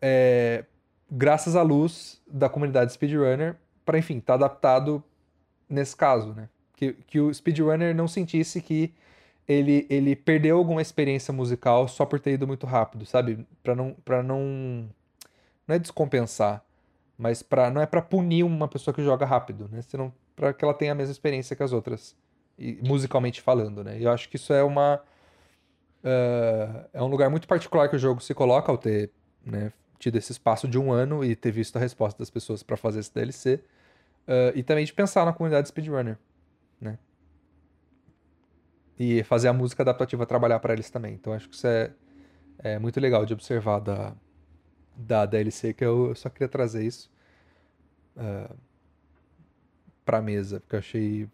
é, 0.00 0.64
graças 1.10 1.54
à 1.54 1.62
luz 1.62 2.20
da 2.26 2.48
comunidade 2.48 2.92
speedrunner, 2.92 3.56
para 3.84 3.98
enfim, 3.98 4.18
estar 4.18 4.38
tá 4.38 4.46
adaptado 4.46 5.04
nesse 5.68 5.94
caso, 5.94 6.32
né? 6.32 6.48
que, 6.82 6.92
que 7.06 7.20
o 7.20 7.32
speedrunner 7.32 7.94
não 7.94 8.08
sentisse 8.08 8.60
que 8.60 8.92
ele, 9.46 9.86
ele 9.88 10.16
perdeu 10.16 10.58
alguma 10.58 10.82
experiência 10.82 11.32
musical 11.32 11.86
só 11.86 12.04
por 12.04 12.18
ter 12.18 12.32
ido 12.32 12.46
muito 12.46 12.66
rápido, 12.66 13.06
sabe? 13.06 13.46
Para 13.62 13.74
não 13.74 13.94
para 14.04 14.22
não 14.22 14.88
não 15.66 15.76
é 15.76 15.78
descompensar, 15.78 16.64
mas 17.22 17.40
para 17.40 17.70
não 17.70 17.80
é 17.80 17.86
para 17.86 18.02
punir 18.02 18.42
uma 18.42 18.66
pessoa 18.66 18.92
que 18.92 19.00
joga 19.00 19.24
rápido, 19.24 19.68
né? 19.70 19.80
Senão 19.82 20.12
para 20.34 20.52
que 20.52 20.64
ela 20.64 20.74
tenha 20.74 20.90
a 20.90 20.94
mesma 20.94 21.12
experiência 21.12 21.54
que 21.54 21.62
as 21.62 21.72
outras, 21.72 22.16
e, 22.58 22.80
musicalmente 22.82 23.40
falando, 23.40 23.84
né? 23.84 23.96
E 24.00 24.02
eu 24.02 24.10
acho 24.10 24.28
que 24.28 24.34
isso 24.34 24.52
é 24.52 24.60
uma 24.60 24.96
uh, 26.02 26.88
é 26.92 27.00
um 27.00 27.06
lugar 27.06 27.30
muito 27.30 27.46
particular 27.46 27.88
que 27.88 27.94
o 27.94 27.98
jogo 27.98 28.20
se 28.20 28.34
coloca 28.34 28.72
ao 28.72 28.76
ter 28.76 29.12
né, 29.46 29.72
tido 30.00 30.16
esse 30.16 30.32
espaço 30.32 30.66
de 30.66 30.76
um 30.80 30.90
ano 30.90 31.24
e 31.24 31.36
ter 31.36 31.52
visto 31.52 31.76
a 31.76 31.78
resposta 31.78 32.18
das 32.18 32.28
pessoas 32.28 32.64
para 32.64 32.76
fazer 32.76 32.98
esse 32.98 33.14
DLC. 33.14 33.62
Uh, 34.26 34.56
e 34.56 34.64
também 34.64 34.84
de 34.84 34.92
pensar 34.92 35.24
na 35.24 35.32
comunidade 35.32 35.68
speedrunner 35.68 36.18
né? 36.80 36.98
E 38.98 39.22
fazer 39.22 39.46
a 39.46 39.52
música 39.52 39.84
adaptativa 39.84 40.26
trabalhar 40.26 40.58
para 40.58 40.72
eles 40.72 40.90
também. 40.90 41.14
Então 41.14 41.32
acho 41.32 41.48
que 41.48 41.54
isso 41.54 41.68
é, 41.68 41.92
é 42.58 42.78
muito 42.80 42.98
legal 42.98 43.24
de 43.24 43.32
observar 43.32 43.78
da, 43.78 44.12
da 44.96 45.24
DLC, 45.24 45.72
que 45.72 45.84
eu 45.84 46.16
só 46.16 46.28
queria 46.28 46.48
trazer 46.48 46.84
isso 46.84 47.11
uh, 48.16 48.54
pra 50.04 50.20
mesa, 50.20 50.60
porque 50.60 50.76
eu 50.76 50.78
achei 50.80 51.28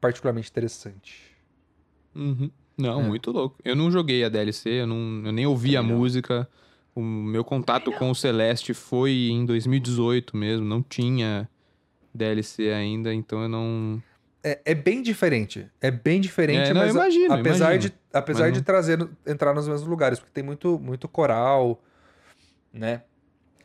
particularmente 0.00 0.50
interessante. 0.50 1.32
Uhum. 2.14 2.50
Não, 2.76 3.00
é. 3.00 3.02
muito 3.04 3.30
louco. 3.30 3.58
Eu 3.64 3.76
não 3.76 3.90
joguei 3.90 4.24
a 4.24 4.28
DLC, 4.28 4.82
eu, 4.82 4.86
não, 4.86 5.22
eu 5.26 5.32
nem 5.32 5.46
ouvi 5.46 5.76
a 5.76 5.82
música. 5.82 6.48
O 6.94 7.00
meu 7.02 7.44
contato 7.44 7.90
com 7.92 8.10
o 8.10 8.14
Celeste 8.14 8.74
foi 8.74 9.28
em 9.30 9.44
2018 9.46 10.36
mesmo, 10.36 10.64
não 10.66 10.82
tinha 10.82 11.48
DLC 12.14 12.70
ainda, 12.72 13.12
então 13.14 13.42
eu 13.42 13.48
não. 13.48 14.02
É, 14.44 14.60
é 14.64 14.74
bem 14.74 15.00
diferente. 15.02 15.70
É 15.80 15.90
bem 15.90 16.20
diferente, 16.20 16.70
É, 16.70 16.74
não, 16.74 16.82
mas 16.82 16.96
a- 16.96 17.00
imagino, 17.00 17.34
apesar 17.34 17.72
imagino. 17.74 17.94
de 17.94 17.98
apesar 18.12 18.44
Mas 18.44 18.52
de 18.54 18.62
trazer 18.62 19.08
entrar 19.26 19.54
nos 19.54 19.66
mesmos 19.68 19.86
lugares, 19.88 20.18
porque 20.18 20.32
tem 20.34 20.44
muito 20.44 20.78
muito 20.78 21.08
coral, 21.08 21.80
né? 22.72 23.02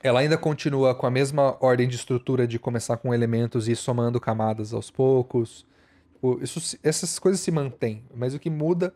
Ela 0.08 0.22
ainda 0.22 0.38
continua 0.38 0.96
com 0.96 1.06
a 1.06 1.12
mesma 1.12 1.58
ordem 1.60 1.88
de 1.88 1.96
estrutura 1.96 2.48
de 2.48 2.58
começar 2.58 2.98
com 2.98 3.14
elementos 3.14 3.68
e 3.68 3.74
ir 3.74 3.76
somando 3.76 4.20
camadas 4.20 4.74
aos 4.74 4.90
poucos. 4.90 5.66
O- 6.22 6.40
isso 6.42 6.78
essas 6.84 7.20
coisas 7.20 7.42
se 7.42 7.52
mantêm, 7.52 8.04
mas 8.16 8.34
o 8.34 8.40
que 8.40 8.50
muda 8.50 8.94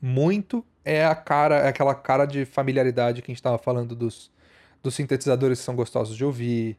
muito 0.00 0.64
é 0.84 1.04
a 1.04 1.14
cara, 1.14 1.56
é 1.56 1.68
aquela 1.68 1.94
cara 1.94 2.26
de 2.26 2.44
familiaridade 2.44 3.22
que 3.22 3.30
a 3.30 3.32
gente 3.32 3.38
estava 3.38 3.58
falando 3.58 3.94
dos, 3.94 4.30
dos 4.82 4.94
sintetizadores 4.94 5.58
que 5.60 5.64
são 5.64 5.74
gostosos 5.74 6.16
de 6.16 6.24
ouvir, 6.24 6.76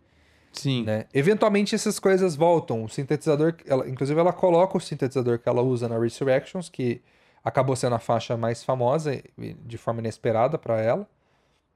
Sim. 0.52 0.84
né? 0.84 1.06
Eventualmente 1.14 1.74
essas 1.74 2.00
coisas 2.00 2.36
voltam. 2.36 2.84
O 2.84 2.90
sintetizador, 2.90 3.56
ela- 3.66 3.88
inclusive 3.90 4.20
ela 4.20 4.32
coloca 4.34 4.78
o 4.78 4.82
sintetizador 4.82 5.40
que 5.40 5.50
ela 5.50 5.62
usa 5.62 5.88
na 5.90 5.98
Resurrections, 6.00 6.70
que 6.70 7.02
acabou 7.44 7.76
sendo 7.76 7.96
a 7.96 8.00
faixa 8.00 8.36
mais 8.38 8.64
famosa 8.64 9.22
de 9.66 9.78
forma 9.78 10.00
inesperada 10.00 10.58
para 10.58 10.80
ela. 10.82 11.08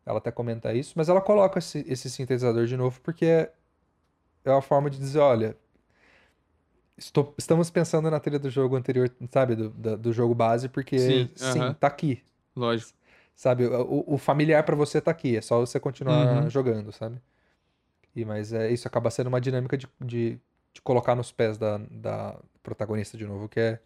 Ela 0.06 0.18
até 0.18 0.32
comenta 0.32 0.74
isso, 0.74 0.94
mas 0.96 1.10
ela 1.10 1.22
coloca 1.22 1.60
esse, 1.60 1.86
esse 1.88 2.10
sintetizador 2.10 2.66
de 2.66 2.76
novo 2.76 3.00
porque 3.02 3.26
é, 3.26 3.52
é 4.46 4.52
uma 4.52 4.62
forma 4.62 4.90
de 4.90 4.98
dizer, 4.98 5.20
olha, 5.20 5.56
estou- 6.98 7.34
estamos 7.38 7.70
pensando 7.70 8.10
na 8.10 8.20
trilha 8.20 8.40
do 8.40 8.50
jogo 8.50 8.76
anterior, 8.76 9.12
sabe, 9.32 9.56
do, 9.56 9.70
da- 9.70 9.96
do 9.96 10.12
jogo 10.14 10.34
base, 10.34 10.70
porque 10.70 10.98
Sim, 10.98 11.30
sim, 11.36 11.60
aham. 11.60 11.74
tá 11.76 11.88
aqui, 11.88 12.24
Lógico. 12.56 12.94
sabe? 13.36 13.66
O, 13.68 14.04
o 14.08 14.18
familiar 14.18 14.64
para 14.64 14.76
você 14.76 15.00
tá 15.02 15.12
aqui, 15.12 15.38
é 15.38 15.42
só 15.42 15.60
você 15.60 15.80
continuar 15.80 16.44
Uhum. 16.44 16.50
jogando, 16.50 16.92
sabe? 16.92 17.22
E, 18.16 18.26
mas 18.26 18.52
é, 18.54 18.70
isso 18.72 18.88
acaba 18.88 19.10
sendo 19.10 19.28
uma 19.28 19.40
dinâmica 19.40 19.78
de, 19.78 19.88
de, 20.00 20.40
de 20.74 20.82
colocar 20.82 21.16
nos 21.16 21.32
pés 21.32 21.58
da, 21.58 21.78
da 21.90 22.38
protagonista 22.62 23.18
de 23.18 23.26
novo, 23.26 23.48
que 23.48 23.60
é 23.60 23.80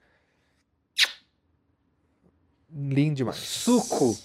lindo 2.72 3.16
demais. 3.16 3.38
Suco 3.38 4.18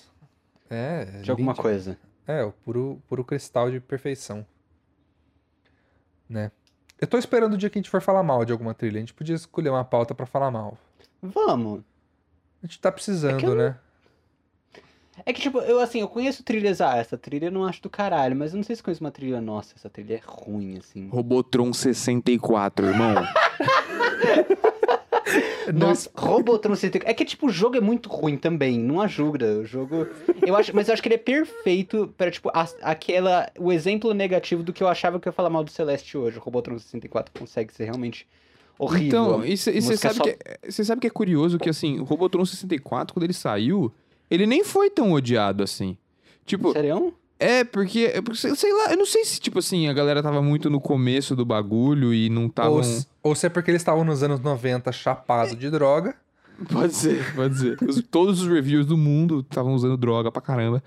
É, 0.70 1.04
de 1.22 1.30
alguma 1.30 1.52
lindo. 1.52 1.62
coisa. 1.62 1.98
É, 2.26 2.42
o 2.44 2.52
puro, 2.52 3.02
puro 3.08 3.24
cristal 3.24 3.70
de 3.70 3.80
perfeição. 3.80 4.46
Né? 6.28 6.52
Eu 7.00 7.06
tô 7.08 7.18
esperando 7.18 7.54
o 7.54 7.56
dia 7.58 7.68
que 7.68 7.78
a 7.78 7.80
gente 7.82 7.90
for 7.90 8.00
falar 8.00 8.22
mal 8.22 8.44
de 8.44 8.52
alguma 8.52 8.72
trilha. 8.72 8.98
A 8.98 9.00
gente 9.00 9.14
podia 9.14 9.34
escolher 9.34 9.70
uma 9.70 9.84
pauta 9.84 10.14
pra 10.14 10.26
falar 10.26 10.50
mal. 10.50 10.78
Vamos. 11.20 11.80
A 12.62 12.66
gente 12.66 12.78
tá 12.78 12.92
precisando, 12.92 13.42
eu 13.42 13.48
não- 13.48 13.56
né? 13.56 13.76
É 15.26 15.32
que, 15.34 15.40
tipo, 15.40 15.58
eu 15.58 15.80
assim, 15.80 16.00
eu 16.00 16.08
conheço 16.08 16.42
trilhas. 16.42 16.80
Ah, 16.80 16.96
essa 16.96 17.18
trilha 17.18 17.46
eu 17.46 17.50
não 17.52 17.64
acho 17.66 17.82
do 17.82 17.90
caralho, 17.90 18.34
mas 18.36 18.52
eu 18.52 18.56
não 18.58 18.62
sei 18.64 18.76
se 18.76 18.82
conheço 18.82 19.02
uma 19.04 19.10
trilha. 19.10 19.40
Nossa, 19.40 19.74
essa 19.76 19.90
trilha 19.90 20.14
é 20.14 20.20
ruim, 20.24 20.78
assim. 20.78 21.08
Robotron 21.08 21.72
64, 21.72 22.86
irmão. 22.86 23.14
Nossa, 25.72 26.10
Robotron 26.14 26.74
64. 26.74 27.10
É 27.10 27.14
que, 27.14 27.24
tipo, 27.24 27.46
o 27.46 27.50
jogo 27.50 27.76
é 27.76 27.80
muito 27.80 28.08
ruim 28.08 28.36
também. 28.36 28.78
Não 28.78 29.00
ajuda. 29.00 29.58
O 29.58 29.64
jogo. 29.64 30.06
Eu 30.46 30.56
acho, 30.56 30.74
mas 30.74 30.88
eu 30.88 30.92
acho 30.94 31.02
que 31.02 31.08
ele 31.08 31.14
é 31.16 31.18
perfeito 31.18 32.12
para, 32.16 32.30
tipo, 32.30 32.50
a- 32.54 32.68
aquela. 32.82 33.50
O 33.58 33.72
exemplo 33.72 34.12
negativo 34.14 34.62
do 34.62 34.72
que 34.72 34.82
eu 34.82 34.88
achava 34.88 35.18
que 35.20 35.28
eu 35.28 35.30
ia 35.30 35.34
falar 35.34 35.50
mal 35.50 35.62
do 35.64 35.70
Celeste 35.70 36.16
hoje. 36.16 36.38
O 36.38 36.40
Robotron 36.40 36.78
64 36.78 37.32
consegue 37.38 37.72
ser 37.72 37.84
realmente 37.84 38.26
horrível. 38.78 39.06
Então, 39.06 39.44
e 39.44 39.56
você 39.56 39.96
sabe, 39.96 40.14
só- 40.16 40.22
que 40.24 40.30
é- 40.30 40.70
sabe 40.70 41.00
que 41.00 41.06
é 41.06 41.10
curioso 41.10 41.58
que, 41.58 41.68
assim, 41.68 41.98
o 42.00 42.04
Robotron 42.04 42.44
64, 42.44 43.12
quando 43.14 43.24
ele 43.24 43.32
saiu, 43.34 43.92
ele 44.30 44.46
nem 44.46 44.64
foi 44.64 44.88
tão 44.90 45.12
odiado 45.12 45.62
assim. 45.62 45.96
Tipo, 46.46 46.72
Sério? 46.72 47.14
É, 47.40 47.64
porque, 47.64 48.12
é 48.14 48.34
sei- 48.34 48.72
lá, 48.72 48.90
eu 48.92 48.96
não 48.98 49.06
sei 49.06 49.24
se, 49.24 49.40
tipo 49.40 49.58
assim, 49.58 49.88
a 49.88 49.92
galera 49.92 50.22
tava 50.22 50.40
muito 50.42 50.68
no 50.70 50.80
começo 50.80 51.34
do 51.34 51.44
bagulho 51.44 52.12
e 52.14 52.28
não 52.28 52.48
tava... 52.48 52.70
Ou, 52.70 52.84
se- 52.84 53.06
ou 53.22 53.34
se 53.34 53.46
é 53.46 53.48
porque 53.48 53.70
eles 53.70 53.80
estavam 53.80 54.04
nos 54.04 54.22
anos 54.22 54.38
90 54.40 54.92
chapado 54.92 55.56
de 55.56 55.70
droga. 55.70 56.14
Pode 56.70 56.94
ser, 56.94 57.34
pode 57.34 57.58
ser. 57.58 57.78
Os- 57.82 58.02
todos 58.02 58.42
os 58.42 58.46
reviews 58.48 58.84
do 58.86 58.96
mundo 58.96 59.40
estavam 59.40 59.74
usando 59.74 59.96
droga 59.96 60.30
pra 60.30 60.42
caramba. 60.42 60.82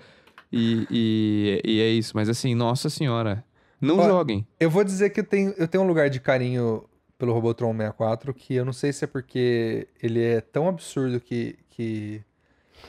E, 0.52 0.86
e, 0.88 1.62
e 1.64 1.80
é 1.80 1.88
isso. 1.88 2.12
Mas 2.14 2.28
assim, 2.28 2.54
nossa 2.54 2.88
senhora. 2.88 3.44
Não 3.80 3.98
Ó, 3.98 4.06
joguem. 4.06 4.46
Eu 4.60 4.70
vou 4.70 4.84
dizer 4.84 5.10
que 5.10 5.20
eu 5.20 5.24
tenho, 5.24 5.52
eu 5.58 5.66
tenho 5.66 5.82
um 5.82 5.86
lugar 5.86 6.08
de 6.08 6.20
carinho 6.20 6.84
pelo 7.18 7.32
Robotron 7.32 7.72
64 7.72 8.32
que 8.32 8.54
eu 8.54 8.64
não 8.64 8.72
sei 8.72 8.92
se 8.92 9.04
é 9.04 9.08
porque 9.08 9.88
ele 10.02 10.22
é 10.22 10.40
tão 10.40 10.68
absurdo 10.68 11.20
que, 11.20 11.56
que 11.70 12.22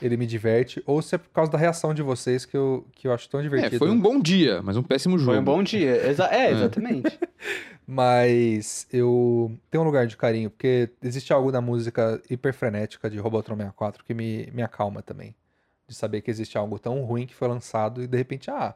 ele 0.02 0.16
me 0.16 0.26
diverte, 0.26 0.82
ou 0.86 1.00
se 1.02 1.14
é 1.14 1.18
por 1.18 1.30
causa 1.30 1.50
da 1.50 1.58
reação 1.58 1.92
de 1.94 2.02
vocês 2.02 2.44
que 2.44 2.56
eu, 2.56 2.86
que 2.92 3.06
eu 3.08 3.12
acho 3.12 3.28
tão 3.28 3.40
divertido. 3.42 3.76
É, 3.76 3.78
foi 3.78 3.90
um 3.90 3.98
bom 4.00 4.20
dia, 4.20 4.60
mas 4.62 4.76
um 4.76 4.82
péssimo 4.82 5.18
jogo. 5.18 5.32
Foi 5.32 5.38
um 5.40 5.44
bom 5.44 5.62
dia. 5.62 6.08
Exa- 6.08 6.28
é, 6.32 6.50
exatamente. 6.50 7.18
Mas 7.88 8.86
eu 8.92 9.56
tenho 9.70 9.84
um 9.84 9.86
lugar 9.86 10.08
de 10.08 10.16
carinho, 10.16 10.50
porque 10.50 10.90
existe 11.00 11.32
algo 11.32 11.52
na 11.52 11.60
música 11.60 12.20
hiper 12.28 12.52
frenética 12.52 13.08
de 13.08 13.16
Robotron 13.16 13.54
64 13.54 14.02
que 14.04 14.12
me, 14.12 14.48
me 14.52 14.60
acalma 14.60 15.02
também. 15.02 15.36
De 15.86 15.94
saber 15.94 16.20
que 16.20 16.28
existe 16.28 16.58
algo 16.58 16.80
tão 16.80 17.00
ruim 17.04 17.26
que 17.26 17.34
foi 17.34 17.46
lançado 17.46 18.02
e 18.02 18.08
de 18.08 18.16
repente, 18.18 18.50
ah, 18.50 18.74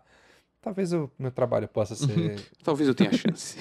talvez 0.63 0.93
o 0.93 1.11
meu 1.19 1.33
trabalho 1.33 1.67
possa 1.67 1.97
ser. 1.97 2.37
Talvez 2.63 2.89
eu 2.89 2.95
tenha 2.95 3.11
chance. 3.13 3.57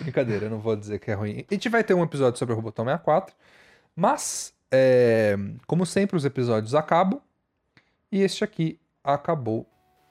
Brincadeira, 0.00 0.46
eu 0.46 0.50
não 0.50 0.58
vou 0.58 0.74
dizer 0.74 0.98
que 0.98 1.10
é 1.10 1.14
ruim. 1.14 1.44
A 1.50 1.54
gente 1.54 1.68
vai 1.68 1.84
ter 1.84 1.92
um 1.92 2.02
episódio 2.02 2.38
sobre 2.38 2.54
o 2.54 2.56
Robotão 2.56 2.86
64, 2.86 3.34
mas, 3.94 4.54
é, 4.70 5.36
como 5.66 5.86
sempre, 5.86 6.16
os 6.16 6.24
episódios 6.24 6.74
acabam 6.74 7.20
e 8.10 8.22
este 8.22 8.44
aqui 8.44 8.78
acabou 9.02 9.66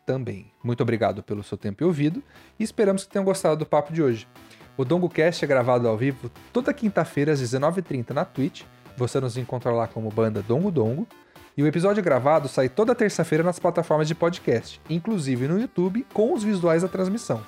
também. 0.06 0.52
Muito 0.64 0.82
obrigado 0.82 1.22
pelo 1.22 1.44
seu 1.44 1.58
tempo 1.58 1.84
e 1.84 1.86
ouvido 1.86 2.24
e 2.60 2.64
esperamos 2.64 3.04
que 3.04 3.12
tenham 3.12 3.26
gostado 3.26 3.58
do 3.58 3.66
papo 3.66 3.92
de 3.94 4.02
hoje. 4.02 4.28
O 4.78 4.86
DongoCast 4.86 5.44
é 5.44 5.48
gravado 5.48 5.88
ao 5.88 5.98
vivo 5.98 6.32
toda 6.54 6.74
quinta-feira 6.74 7.32
às 7.32 7.42
19h30 7.42 8.12
na 8.12 8.24
Twitch. 8.24 8.64
Você 8.96 9.20
nos 9.20 9.36
encontra 9.38 9.72
lá 9.72 9.88
como 9.88 10.10
banda 10.10 10.42
Dongo 10.42 10.72
Dongo. 10.72 11.08
E 11.58 11.64
o 11.64 11.68
episódio 11.68 12.04
gravado 12.04 12.48
sai 12.48 12.70
toda 12.70 12.94
terça-feira 12.94 13.44
nas 13.44 13.58
plataformas 13.58 14.08
de 14.08 14.14
podcast, 14.14 14.80
inclusive 14.88 15.48
no 15.48 15.60
YouTube, 15.60 16.06
com 16.14 16.32
os 16.32 16.44
visuais 16.44 16.84
da 16.84 16.88
transmissão. 16.88 17.44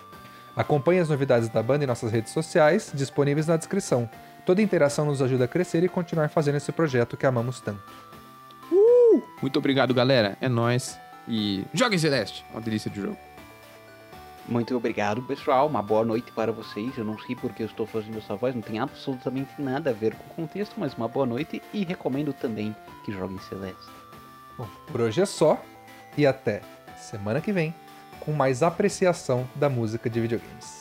Acompanhe 0.55 0.99
as 0.99 1.10
novidades 1.10 1.47
da 1.47 1.62
banda 1.62 1.84
em 1.84 1.88
nossas 1.88 2.12
redes 2.12 2.34
sociais, 2.34 2.91
disponíveis 2.93 3.45
na 3.45 3.55
descrição. 3.55 4.10
Toda 4.50 4.64
interação 4.64 5.06
nos 5.06 5.22
ajuda 5.22 5.45
a 5.45 5.47
crescer 5.47 5.84
e 5.84 5.88
continuar 5.88 6.28
fazendo 6.28 6.56
esse 6.56 6.72
projeto 6.72 7.16
que 7.16 7.24
amamos 7.24 7.62
tanto. 7.62 7.84
Muito 9.39 9.60
obrigado, 9.60 9.93
galera. 9.93 10.39
É 10.41 10.50
nóis. 10.50 11.00
E 11.28 11.64
joguem 11.72 12.00
Celeste. 12.00 12.43
Uma 12.50 12.60
delícia 12.60 12.89
de 12.89 13.00
jogo. 13.00 13.16
Muito 14.47 14.76
obrigado, 14.76 15.22
pessoal. 15.22 15.68
Uma 15.68 15.84
boa 15.84 16.04
noite 16.04 16.32
para 16.32 16.52
vocês. 16.52 16.97
Eu 16.97 17.06
não 17.06 17.16
sei 17.20 17.36
porque 17.36 17.62
eu 17.62 17.68
estou 17.68 17.86
fazendo 17.86 18.18
essa 18.18 18.36
voz, 18.36 18.56
não 18.56 18.64
tem 18.64 18.80
absolutamente 18.80 19.52
nada 19.60 19.91
a 19.91 19.93
ver 19.93 20.16
com 20.16 20.24
o 20.24 20.36
contexto, 20.47 20.74
mas 20.80 20.95
uma 20.95 21.08
boa 21.08 21.28
noite 21.28 21.62
e 21.72 21.86
recomendo 21.86 22.34
também 22.34 22.76
que 23.06 23.12
joguem 23.12 23.38
Celeste. 23.41 23.91
Bom, 24.58 24.68
por 24.88 25.02
hoje 25.02 25.22
é 25.22 25.28
só 25.28 25.64
e 26.18 26.26
até 26.26 26.62
semana 26.97 27.39
que 27.39 27.54
vem 27.54 27.71
com 28.20 28.32
mais 28.32 28.63
apreciação 28.63 29.47
da 29.54 29.70
música 29.70 30.09
de 30.09 30.20
videogames. 30.20 30.79